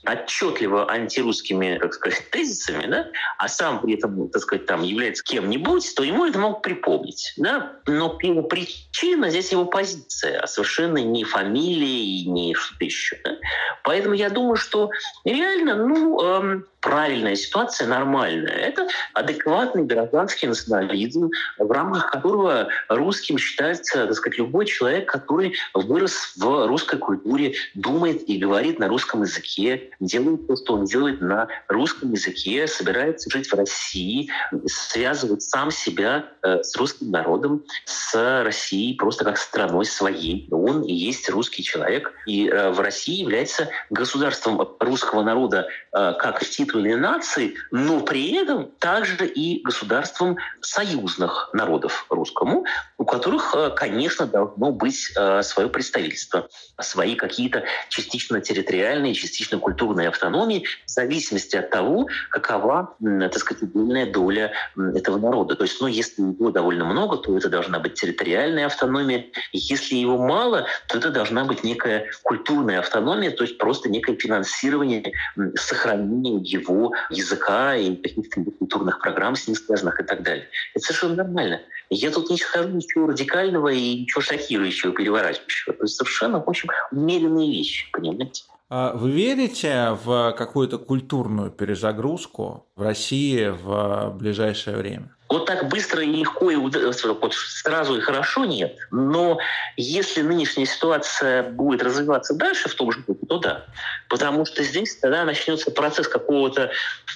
отчетливо 0.06 0.90
антирусскими, 0.90 1.78
так 1.80 1.94
сказать, 1.94 2.22
тезисами, 2.30 2.86
да, 2.86 3.08
а 3.38 3.48
сам 3.48 3.80
при 3.80 3.94
этом, 3.94 4.28
так 4.28 4.42
сказать, 4.42 4.66
там 4.66 4.82
является 4.82 5.24
кем-нибудь, 5.24 5.94
то 5.94 6.02
ему 6.02 6.26
это 6.26 6.38
могут 6.38 6.62
припомнить. 6.62 7.32
Да? 7.36 7.72
Но 7.86 8.18
его 8.20 8.42
причина 8.42 9.30
здесь 9.30 9.52
его 9.52 9.64
позиция, 9.64 10.40
а 10.40 10.46
совершенно 10.46 10.98
не 10.98 11.24
фамилия 11.24 12.04
и 12.04 12.26
не 12.26 12.54
что-то 12.54 12.84
еще. 12.84 13.18
Да? 13.24 13.36
Поэтому 13.82 14.14
я 14.14 14.28
думаю, 14.28 14.56
что 14.56 14.90
реально, 15.24 15.74
ну, 15.76 16.20
эм, 16.20 16.66
правильная 16.80 17.34
ситуация, 17.34 17.88
нормальная. 17.88 18.52
Это 18.52 18.88
адекватный 19.14 19.84
гражданский 19.84 20.46
национализм, 20.46 21.30
в 21.58 21.70
рамках 21.70 22.10
которого 22.10 22.68
русским 22.88 23.38
считается, 23.38 24.06
так 24.06 24.14
сказать, 24.14 24.38
любой 24.38 24.66
человек, 24.66 25.10
который 25.10 25.56
вырос 25.74 26.34
в 26.36 26.66
русской 26.66 26.98
культуре, 26.98 27.37
думает 27.74 28.28
и 28.28 28.38
говорит 28.38 28.78
на 28.78 28.88
русском 28.88 29.22
языке, 29.22 29.90
делает 30.00 30.46
то, 30.46 30.56
что 30.56 30.74
он 30.74 30.84
делает 30.84 31.20
на 31.20 31.48
русском 31.68 32.12
языке, 32.12 32.66
собирается 32.66 33.30
жить 33.30 33.50
в 33.50 33.54
России, 33.54 34.30
связывает 34.66 35.42
сам 35.42 35.70
себя 35.70 36.26
э, 36.42 36.62
с 36.62 36.76
русским 36.76 37.10
народом, 37.10 37.64
с 37.84 38.42
Россией 38.42 38.96
просто 38.96 39.24
как 39.24 39.38
страной 39.38 39.84
своей. 39.84 40.48
Он 40.50 40.82
и 40.82 40.92
есть 40.92 41.28
русский 41.30 41.62
человек, 41.62 42.12
и 42.26 42.48
э, 42.48 42.70
в 42.70 42.80
России 42.80 43.20
является 43.20 43.68
государством 43.90 44.60
русского 44.80 45.22
народа 45.22 45.68
э, 45.92 46.14
как 46.18 46.40
титул 46.40 46.68
титуле 46.68 46.96
нации, 46.96 47.54
но 47.70 48.00
при 48.00 48.34
этом 48.34 48.70
также 48.78 49.26
и 49.26 49.62
государством 49.62 50.36
союзных 50.60 51.50
народов 51.52 52.06
русскому, 52.10 52.64
у 52.98 53.04
которых, 53.04 53.54
конечно, 53.76 54.26
должно 54.26 54.72
быть 54.72 55.12
свое 55.42 55.68
представительство, 55.68 56.48
свои 56.80 57.14
какие-то 57.28 57.64
частично 57.88 58.40
территориальные, 58.40 59.14
частично 59.14 59.58
культурные 59.58 60.08
автономии, 60.08 60.64
в 60.86 60.90
зависимости 60.90 61.56
от 61.56 61.70
того, 61.70 62.08
какова, 62.30 62.96
так 63.00 63.38
сказать, 63.38 63.62
отдельная 63.62 64.06
доля 64.10 64.52
этого 64.76 65.18
народа. 65.18 65.54
То 65.54 65.64
есть, 65.64 65.80
ну, 65.80 65.86
если 65.86 66.22
его 66.22 66.50
довольно 66.50 66.84
много, 66.84 67.18
то 67.18 67.36
это 67.36 67.48
должна 67.48 67.78
быть 67.78 67.94
территориальная 67.94 68.66
автономия. 68.66 69.26
И 69.52 69.58
если 69.58 69.96
его 69.96 70.18
мало, 70.18 70.66
то 70.88 70.98
это 70.98 71.10
должна 71.10 71.44
быть 71.44 71.64
некая 71.64 72.06
культурная 72.22 72.80
автономия, 72.80 73.30
то 73.30 73.44
есть 73.44 73.58
просто 73.58 73.88
некое 73.90 74.16
финансирование, 74.16 75.12
сохранение 75.54 76.40
его 76.42 76.92
языка 77.10 77.76
и 77.76 77.94
каких-то 77.96 78.42
культурных 78.58 79.00
программ 79.00 79.36
с 79.36 79.46
ним 79.46 79.56
связанных 79.56 80.00
и 80.00 80.04
так 80.04 80.22
далее. 80.22 80.48
Это 80.74 80.84
совершенно 80.86 81.16
нормально. 81.16 81.60
Я 81.90 82.10
тут 82.10 82.30
не 82.30 82.36
скажу 82.36 82.68
ничего 82.68 83.06
радикального 83.06 83.68
и 83.68 84.00
ничего 84.00 84.20
шокирующего, 84.20 84.92
переворачивающего. 84.92 85.74
То 85.74 85.84
есть 85.84 85.96
совершенно, 85.96 86.38
в 86.38 86.48
общем, 86.48 86.68
умеренные 87.18 87.50
вещи, 87.50 87.90
понимаете? 87.92 88.44
А 88.70 88.94
вы 88.94 89.10
верите 89.10 89.96
в 90.04 90.32
какую-то 90.36 90.78
культурную 90.78 91.50
перезагрузку 91.50 92.66
в 92.76 92.82
России 92.82 93.48
в 93.48 94.14
ближайшее 94.18 94.76
время? 94.76 95.16
Вот 95.28 95.44
так 95.46 95.68
быстро 95.68 96.02
и 96.02 96.06
легко 96.06 96.50
и 96.50 96.56
вот 96.56 96.74
сразу 97.34 97.96
и 97.96 98.00
хорошо 98.00 98.46
нет. 98.46 98.76
Но 98.90 99.38
если 99.76 100.22
нынешняя 100.22 100.66
ситуация 100.66 101.42
будет 101.42 101.82
развиваться 101.82 102.34
дальше 102.34 102.68
в 102.68 102.74
том 102.74 102.92
же 102.92 103.04
духе, 103.06 103.26
то 103.28 103.38
да. 103.38 103.66
Потому 104.08 104.46
что 104.46 104.62
здесь 104.62 104.96
тогда 104.96 105.24
начнется 105.24 105.70
процесс 105.70 106.08
какого-то 106.08 106.70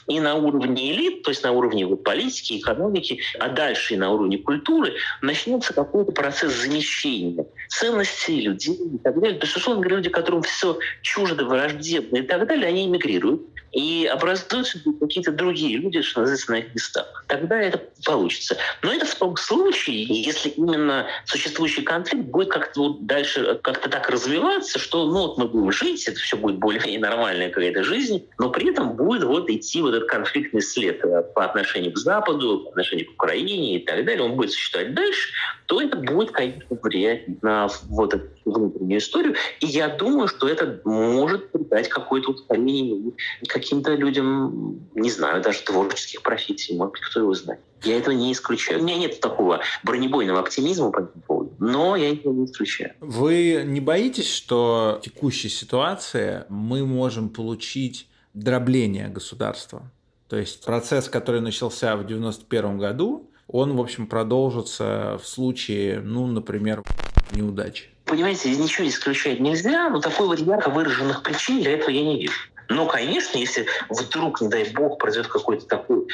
и 0.09 0.21
на 0.21 0.35
уровне 0.35 0.93
элит, 0.93 1.23
то 1.23 1.31
есть 1.31 1.43
на 1.43 1.53
уровне 1.53 1.87
вот 1.87 2.05
политики, 2.05 2.59
экономики, 2.59 3.21
а 3.39 3.49
дальше 3.49 3.95
и 3.95 3.97
на 3.97 4.11
уровне 4.11 4.39
культуры 4.39 4.95
начнется 5.23 5.73
какой-то 5.73 6.13
процесс 6.13 6.53
замещения 6.53 7.47
ценностей 7.69 8.43
людей 8.43 8.79
и 8.95 8.99
так 8.99 9.19
далее. 9.19 9.39
То 9.39 9.47
есть, 9.47 9.57
условно 9.57 9.83
говоря, 9.83 9.97
люди, 9.97 10.11
которым 10.11 10.43
все 10.43 10.79
чуждо, 11.01 11.45
враждебно 11.45 12.19
и 12.19 12.23
так 12.23 12.47
далее, 12.47 12.67
они 12.67 12.87
эмигрируют 12.87 13.43
и 13.73 14.07
образуются 14.07 14.79
какие-то 15.01 15.33
другие 15.33 15.79
люди, 15.79 16.03
что 16.03 16.21
называется, 16.21 16.51
на 16.53 16.57
их 16.57 16.75
местах. 16.75 17.25
Тогда 17.27 17.59
это 17.59 17.83
получится. 18.05 18.57
Но 18.83 18.93
это 18.93 19.07
в 19.07 19.15
том 19.15 19.37
случае, 19.37 20.05
если 20.05 20.51
именно 20.51 21.07
существующий 21.25 21.83
конфликт 21.83 22.27
будет 22.27 22.51
как-то 22.51 22.81
вот 22.81 23.07
дальше 23.07 23.59
как-то 23.63 23.89
так 23.89 24.09
развиваться, 24.11 24.79
что 24.79 25.07
ну 25.07 25.29
вот 25.29 25.39
мы 25.39 25.47
будем 25.47 25.73
жить, 25.73 26.07
это 26.07 26.19
все 26.19 26.37
будет 26.37 26.59
более-менее 26.59 27.01
нормальная 27.01 27.49
какая-то 27.51 27.83
жизнь, 27.85 28.27
но 28.39 28.51
при 28.51 28.71
этом 28.71 28.97
будет 28.97 29.25
вот 29.25 29.49
идти 29.51 29.83
вот 29.83 29.95
этот 29.95 30.09
конфликтный 30.09 30.63
след 30.63 31.05
э, 31.05 31.23
по 31.35 31.45
отношению 31.45 31.93
к 31.93 31.99
Западу, 31.99 32.61
по 32.65 32.71
отношению 32.71 33.07
к 33.07 33.13
Украине 33.13 33.77
и 33.77 33.85
так 33.85 34.05
далее, 34.05 34.23
он 34.23 34.37
будет 34.37 34.53
существовать 34.53 34.95
дальше, 34.95 35.31
то 35.67 35.81
это 35.81 35.97
будет, 35.97 36.33
конечно, 36.33 36.79
влиять 36.83 37.43
на 37.43 37.69
вот 37.89 38.15
эту 38.15 38.29
внутреннюю 38.45 38.99
историю. 38.99 39.35
И 39.61 39.67
я 39.67 39.89
думаю, 39.89 40.29
что 40.29 40.49
это 40.49 40.81
может 40.85 41.51
придать 41.53 41.89
какое-то 41.89 42.31
ускорение 42.31 43.13
каким-то 43.49 43.95
людям, 43.95 44.89
не 44.95 45.11
знаю, 45.11 45.43
даже 45.43 45.63
творческих 45.63 46.23
профессий, 46.23 46.77
может 46.77 46.93
быть, 46.93 47.03
кто 47.03 47.21
его 47.21 47.35
знает. 47.35 47.61
Я 47.85 47.99
этого 47.99 48.15
не 48.15 48.33
исключаю. 48.33 48.81
У 48.81 48.85
меня 48.85 48.97
нет 48.97 49.21
такого 49.21 49.61
бронебойного 49.83 50.41
оптимизма 50.41 50.91
по 50.91 51.01
этому 51.01 51.23
поводу, 51.27 51.55
но 51.59 51.97
я 51.97 52.13
этого 52.13 52.33
не 52.33 52.47
исключаю. 52.47 52.93
Вы 53.01 53.63
не 53.65 53.81
боитесь, 53.81 54.33
что 54.33 54.99
в 55.01 55.05
текущей 55.05 55.49
ситуации 55.49 56.45
мы 56.49 56.87
можем 56.87 57.29
получить 57.29 58.09
дробление 58.35 59.09
государства? 59.09 59.83
То 60.29 60.37
есть 60.37 60.65
процесс, 60.65 61.09
который 61.09 61.41
начался 61.41 61.97
в 61.97 62.05
1991 62.05 62.79
году, 62.79 63.29
он, 63.49 63.77
в 63.77 63.81
общем, 63.81 64.07
продолжится 64.07 65.19
в 65.23 65.29
случае, 65.29 66.01
ну, 66.01 66.27
например, 66.27 66.83
неудачи. 67.33 67.91
Понимаете, 68.07 68.55
ничего 68.57 68.89
исключать 68.89 69.41
нельзя, 69.41 69.89
но 69.91 70.01
такой 70.01 70.27
вот 70.27 70.39
ярко 70.39 70.71
выраженных 70.71 71.23
причин 71.23 71.61
для 71.63 71.73
этого 71.73 71.91
я 71.91 72.03
не 72.03 72.21
вижу. 72.21 72.35
Но, 72.73 72.87
конечно, 72.87 73.39
если 73.39 73.67
вдруг, 73.89 74.41
не 74.41 74.49
дай 74.49 74.71
бог, 74.73 74.99
произойдет 74.99 75.31
какой-то 75.31 75.67
такой 75.67 76.07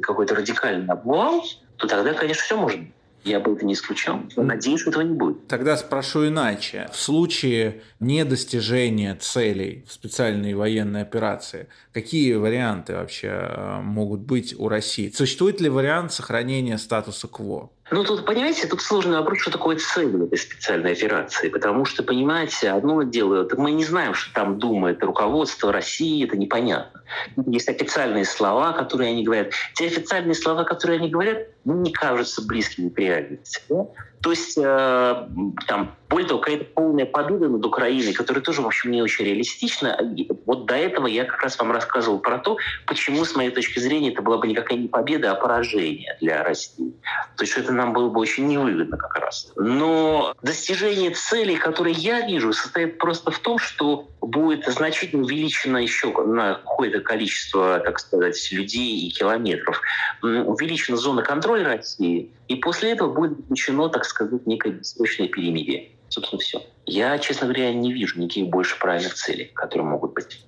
какой-то 0.00 0.34
радикальный 0.34 0.86
обвал, 0.88 1.44
то 1.76 1.86
тогда, 1.86 2.14
конечно, 2.14 2.42
все 2.42 2.64
быть. 2.64 2.92
Я 3.24 3.40
бы 3.40 3.52
это 3.52 3.66
не 3.66 3.74
исключал. 3.74 4.20
Надеюсь, 4.36 4.86
этого 4.86 5.02
не 5.02 5.14
будет. 5.14 5.46
Тогда 5.48 5.76
спрошу 5.76 6.28
иначе. 6.28 6.88
В 6.92 6.98
случае 6.98 7.82
недостижения 8.00 9.16
целей 9.16 9.84
в 9.86 9.92
специальной 9.92 10.54
военной 10.54 11.02
операции, 11.02 11.68
какие 11.92 12.34
варианты 12.34 12.94
вообще 12.94 13.28
э, 13.28 13.80
могут 13.82 14.20
быть 14.20 14.54
у 14.58 14.68
России? 14.68 15.10
Существует 15.10 15.60
ли 15.60 15.68
вариант 15.68 16.12
сохранения 16.12 16.78
статуса 16.78 17.28
КВО? 17.28 17.70
Ну, 17.90 18.04
тут, 18.04 18.26
понимаете, 18.26 18.66
тут 18.66 18.82
сложный 18.82 19.16
вопрос, 19.16 19.40
что 19.40 19.50
такое 19.50 19.76
цель 19.76 20.22
этой 20.22 20.36
специальной 20.36 20.92
операции. 20.92 21.48
Потому 21.48 21.84
что, 21.84 22.02
понимаете, 22.02 22.70
одно 22.70 23.02
дело, 23.02 23.48
мы 23.56 23.70
не 23.70 23.84
знаем, 23.84 24.14
что 24.14 24.32
там 24.34 24.58
думает 24.58 25.02
руководство 25.02 25.72
России, 25.72 26.24
это 26.24 26.36
непонятно. 26.36 27.02
Есть 27.46 27.68
официальные 27.68 28.26
слова, 28.26 28.72
которые 28.72 29.10
они 29.10 29.24
говорят. 29.24 29.52
Те 29.74 29.86
официальные 29.86 30.34
слова, 30.34 30.64
которые 30.64 30.98
они 30.98 31.08
говорят, 31.08 31.48
не 31.64 31.92
кажутся 31.92 32.42
близкими 32.42 32.90
к 32.90 32.98
реальности. 32.98 33.62
То 34.22 34.30
есть, 34.30 34.58
э, 34.58 35.28
там, 35.66 35.94
более 36.08 36.28
того, 36.28 36.40
какая-то 36.40 36.64
полная 36.64 37.06
победа 37.06 37.48
над 37.48 37.64
Украиной, 37.64 38.12
которая 38.12 38.42
тоже, 38.42 38.62
в 38.62 38.66
общем, 38.66 38.90
не 38.90 39.02
очень 39.02 39.24
реалистична. 39.24 39.98
Вот 40.46 40.66
до 40.66 40.74
этого 40.74 41.06
я 41.06 41.24
как 41.24 41.42
раз 41.42 41.58
вам 41.58 41.70
рассказывал 41.72 42.18
про 42.18 42.38
то, 42.38 42.56
почему, 42.86 43.24
с 43.24 43.36
моей 43.36 43.50
точки 43.50 43.78
зрения, 43.78 44.10
это 44.10 44.22
была 44.22 44.38
бы 44.38 44.48
никакая 44.48 44.78
не 44.78 44.88
победа, 44.88 45.32
а 45.32 45.34
поражение 45.34 46.16
для 46.20 46.42
России. 46.42 46.92
То 47.36 47.44
есть, 47.44 47.56
это 47.56 47.72
нам 47.72 47.92
было 47.92 48.08
бы 48.08 48.20
очень 48.20 48.46
невыгодно 48.46 48.96
как 48.96 49.14
раз. 49.16 49.52
Но 49.56 50.34
достижение 50.42 51.10
целей, 51.10 51.56
которые 51.56 51.94
я 51.94 52.26
вижу, 52.26 52.52
состоит 52.52 52.98
просто 52.98 53.30
в 53.30 53.38
том, 53.38 53.58
что 53.58 54.08
будет 54.20 54.66
значительно 54.66 55.24
увеличено 55.24 55.78
еще 55.78 56.08
на 56.24 56.54
какое-то 56.54 57.00
количество, 57.00 57.78
так 57.80 57.98
сказать, 58.00 58.48
людей 58.50 59.06
и 59.06 59.10
километров, 59.10 59.80
увеличена 60.22 60.96
зона 60.96 61.22
контроля 61.22 61.64
России, 61.64 62.30
и 62.48 62.56
после 62.56 62.92
этого 62.92 63.12
будет 63.12 63.36
заключено, 63.36 63.88
так 63.88 64.04
сказать, 64.04 64.46
некое 64.46 64.72
бессрочное 64.72 65.28
перемирие. 65.28 65.90
Собственно, 66.08 66.40
все. 66.40 66.62
Я, 66.86 67.18
честно 67.18 67.46
говоря, 67.46 67.72
не 67.74 67.92
вижу 67.92 68.18
никаких 68.18 68.48
больше 68.48 68.78
правильных 68.78 69.14
целей, 69.14 69.50
которые 69.54 69.86
могут 69.86 70.14
быть. 70.14 70.44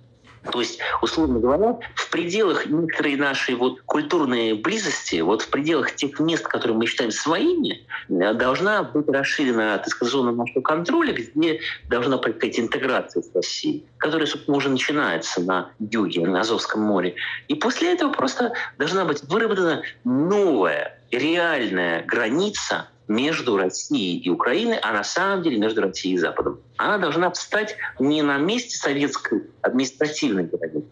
То 0.51 0.61
есть, 0.61 0.81
условно 1.03 1.39
говоря, 1.39 1.79
в 1.95 2.11
пределах 2.11 2.67
некоторой 2.67 3.17
нашей 3.17 3.55
вот 3.55 3.83
культурной 3.83 4.55
близости, 4.55 5.21
вот 5.21 5.43
в 5.43 5.51
пределах 5.51 5.95
тех 5.95 6.19
мест, 6.19 6.45
которые 6.45 6.79
мы 6.79 6.87
считаем 6.87 7.11
своими, 7.11 7.87
э, 8.09 8.35
должна 8.35 8.83
быть 8.83 9.07
расширена, 9.09 9.77
так 9.79 9.89
сказать, 9.89 10.13
зона 10.13 10.33
нашего 10.33 10.63
контроля, 10.63 11.13
где 11.13 11.61
должна 11.89 12.17
происходить 12.17 12.61
интеграция 12.61 13.23
с 13.23 13.35
Россией, 13.35 13.85
которая, 13.99 14.27
собственно, 14.27 14.57
уже 14.57 14.71
начинается 14.71 15.43
на 15.43 15.73
юге, 15.79 16.27
на 16.27 16.41
Азовском 16.41 16.81
море. 16.81 17.17
И 17.49 17.55
после 17.55 17.93
этого 17.93 18.11
просто 18.11 18.55
должна 18.79 19.05
быть 19.05 19.23
выработана 19.25 19.83
новая 20.05 20.99
реальная 21.11 22.03
граница 22.05 22.89
между 23.11 23.57
Россией 23.57 24.21
и 24.21 24.31
Украиной, 24.31 24.79
а 24.79 24.93
на 24.93 25.03
самом 25.03 25.43
деле 25.43 25.59
между 25.59 25.83
Россией 25.83 26.15
и 26.15 26.19
Западом. 26.19 26.61
Она 26.77 26.97
должна 26.99 27.31
встать 27.33 27.77
не 27.99 28.23
на 28.23 28.39
месте 28.39 28.79
советской 28.79 29.51
административной 29.63 30.45
границы, 30.45 30.87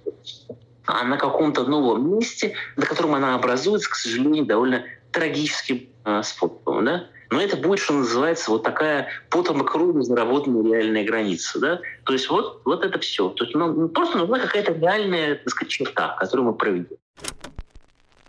а 0.85 1.05
на 1.05 1.17
каком-то 1.17 1.63
новом 1.63 2.17
месте, 2.17 2.55
на 2.77 2.87
котором 2.87 3.15
она 3.15 3.37
образуется, 3.37 3.89
к 3.89 3.95
сожалению, 3.95 4.47
довольно 4.47 4.85
трагическим 5.13 5.89
э, 6.05 6.23
способом. 6.25 6.85
Да? 6.85 7.07
но 7.31 7.41
это 7.41 7.57
будет, 7.57 7.79
что 7.79 7.93
называется, 7.93 8.51
вот 8.51 8.63
такая 8.63 9.09
потом 9.31 9.63
и 9.63 9.67
кровью 9.67 10.03
заработанная 10.03 10.65
реальная 10.65 11.05
граница. 11.05 11.61
Да? 11.61 11.81
То 12.05 12.15
есть 12.15 12.29
вот, 12.31 12.63
вот 12.65 12.83
это 12.83 12.99
все. 12.99 13.29
То 13.29 13.45
есть 13.45 13.55
ну, 13.55 13.89
просто 13.89 14.19
нужна 14.19 14.41
какая-то 14.41 14.73
реальная 14.73 15.37
так 15.37 15.51
сказать, 15.51 15.71
черта, 15.71 16.17
которую 16.19 16.49
мы 16.49 16.55
проведем. 16.55 16.97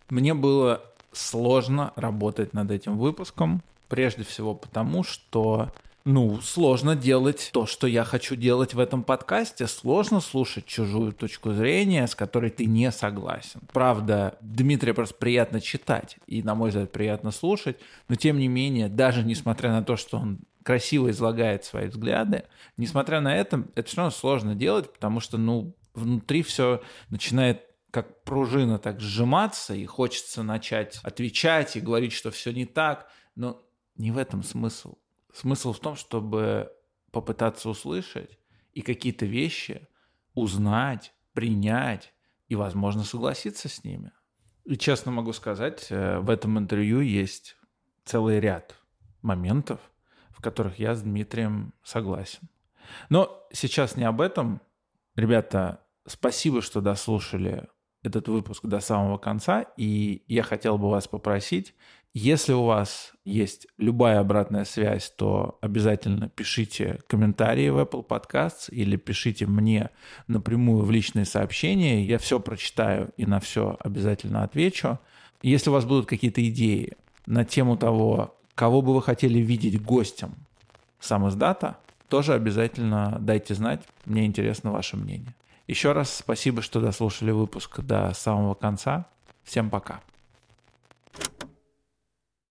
Мне 0.10 0.34
было 0.34 0.84
сложно 1.12 1.94
работать 1.96 2.54
над 2.54 2.72
этим 2.72 2.98
выпуском, 2.98 3.64
прежде 3.90 4.24
всего 4.24 4.56
потому, 4.56 5.04
что 5.04 5.72
ну, 6.06 6.40
сложно 6.42 6.96
делать 6.96 7.50
то, 7.54 7.66
что 7.66 7.86
я 7.86 8.04
хочу 8.04 8.36
делать 8.36 8.74
в 8.74 8.80
этом 8.80 9.04
подкасте. 9.04 9.68
Сложно 9.68 10.22
слушать 10.22 10.66
чужую 10.66 11.12
точку 11.12 11.52
зрения, 11.52 12.08
с 12.08 12.16
которой 12.16 12.50
ты 12.50 12.66
не 12.66 12.92
согласен. 12.92 13.60
Правда, 13.74 14.38
Дмитрия 14.42 14.94
просто 14.94 15.16
приятно 15.16 15.60
читать 15.60 16.18
и, 16.26 16.42
на 16.42 16.56
мой 16.56 16.70
взгляд, 16.70 16.92
приятно 16.92 17.32
слушать, 17.32 17.78
но 18.08 18.16
тем 18.16 18.40
не 18.40 18.48
менее, 18.48 18.88
даже 18.88 19.24
несмотря 19.24 19.72
на 19.72 19.84
то, 19.84 19.98
что 19.98 20.18
он 20.18 20.40
красиво 20.64 21.12
излагает 21.12 21.66
свои 21.66 21.88
взгляды, 21.88 22.44
несмотря 22.78 23.20
на 23.22 23.36
это, 23.36 23.66
это 23.76 23.88
все 23.88 23.98
равно 23.98 24.12
сложно 24.12 24.56
делать, 24.56 24.92
потому 24.92 25.20
что, 25.20 25.38
ну, 25.38 25.76
внутри 25.94 26.44
все 26.44 26.82
начинает 27.10 27.66
как 27.92 28.24
пружина 28.24 28.78
так 28.78 29.00
сжиматься, 29.00 29.74
и 29.74 29.86
хочется 29.86 30.44
начать 30.44 31.00
отвечать 31.04 31.76
и 31.76 31.82
говорить, 31.82 32.14
что 32.14 32.32
все 32.32 32.52
не 32.52 32.66
так, 32.66 33.08
но 33.36 33.62
не 34.00 34.12
в 34.12 34.18
этом 34.18 34.42
смысл. 34.42 34.98
Смысл 35.32 35.74
в 35.74 35.80
том, 35.80 35.96
чтобы 35.96 36.72
попытаться 37.12 37.70
услышать 37.70 38.40
и 38.74 38.82
какие-то 38.82 39.26
вещи 39.26 39.88
узнать, 40.34 41.14
принять 41.34 42.14
и, 42.48 42.56
возможно, 42.56 43.04
согласиться 43.04 43.70
с 43.70 43.84
ними. 43.84 44.12
И 44.64 44.78
честно 44.78 45.12
могу 45.12 45.34
сказать, 45.34 45.88
э, 45.90 46.20
в 46.20 46.30
этом 46.30 46.58
интервью 46.58 47.02
есть 47.02 47.58
целый 48.06 48.40
ряд 48.40 48.76
моментов, 49.22 49.80
в 50.32 50.42
которых 50.42 50.80
я 50.80 50.96
с 50.96 51.02
Дмитрием 51.02 51.74
согласен. 51.84 52.50
Но 53.10 53.48
сейчас 53.52 53.98
не 53.98 54.06
об 54.06 54.22
этом. 54.22 54.62
Ребята, 55.16 55.84
спасибо, 56.08 56.62
что 56.62 56.82
дослушали 56.82 57.68
этот 58.02 58.30
выпуск 58.30 58.66
до 58.66 58.80
самого 58.80 59.18
конца, 59.18 59.66
и 59.76 60.24
я 60.28 60.44
хотел 60.44 60.78
бы 60.78 60.90
вас 60.90 61.08
попросить, 61.08 61.76
если 62.20 62.52
у 62.52 62.64
вас 62.64 63.14
есть 63.24 63.68
любая 63.78 64.20
обратная 64.20 64.66
связь, 64.66 65.10
то 65.16 65.58
обязательно 65.62 66.28
пишите 66.28 67.00
комментарии 67.08 67.70
в 67.70 67.78
Apple 67.80 68.06
Podcasts 68.06 68.70
или 68.70 68.98
пишите 68.98 69.46
мне 69.46 69.90
напрямую 70.28 70.84
в 70.84 70.92
личные 70.92 71.24
сообщения. 71.24 72.04
Я 72.04 72.18
все 72.18 72.42
прочитаю 72.42 73.12
и 73.16 73.26
на 73.26 73.40
все 73.40 73.78
обязательно 73.80 74.44
отвечу. 74.44 75.00
Если 75.42 75.70
у 75.70 75.74
вас 75.74 75.86
будут 75.86 76.08
какие-то 76.08 76.46
идеи 76.50 76.98
на 77.26 77.46
тему 77.46 77.78
того, 77.78 78.36
кого 78.54 78.82
бы 78.82 78.94
вы 78.94 79.02
хотели 79.02 79.40
видеть 79.40 79.82
гостем 79.82 80.34
сам 81.00 81.30
издата, 81.30 81.78
тоже 82.10 82.34
обязательно 82.34 83.18
дайте 83.22 83.54
знать. 83.54 83.82
Мне 84.06 84.26
интересно 84.26 84.72
ваше 84.72 84.98
мнение. 84.98 85.34
Еще 85.68 85.94
раз 85.94 86.18
спасибо, 86.18 86.62
что 86.62 86.82
дослушали 86.82 87.32
выпуск 87.32 87.80
до 87.80 88.12
самого 88.14 88.56
конца. 88.56 89.06
Всем 89.46 89.70
пока. 89.70 90.02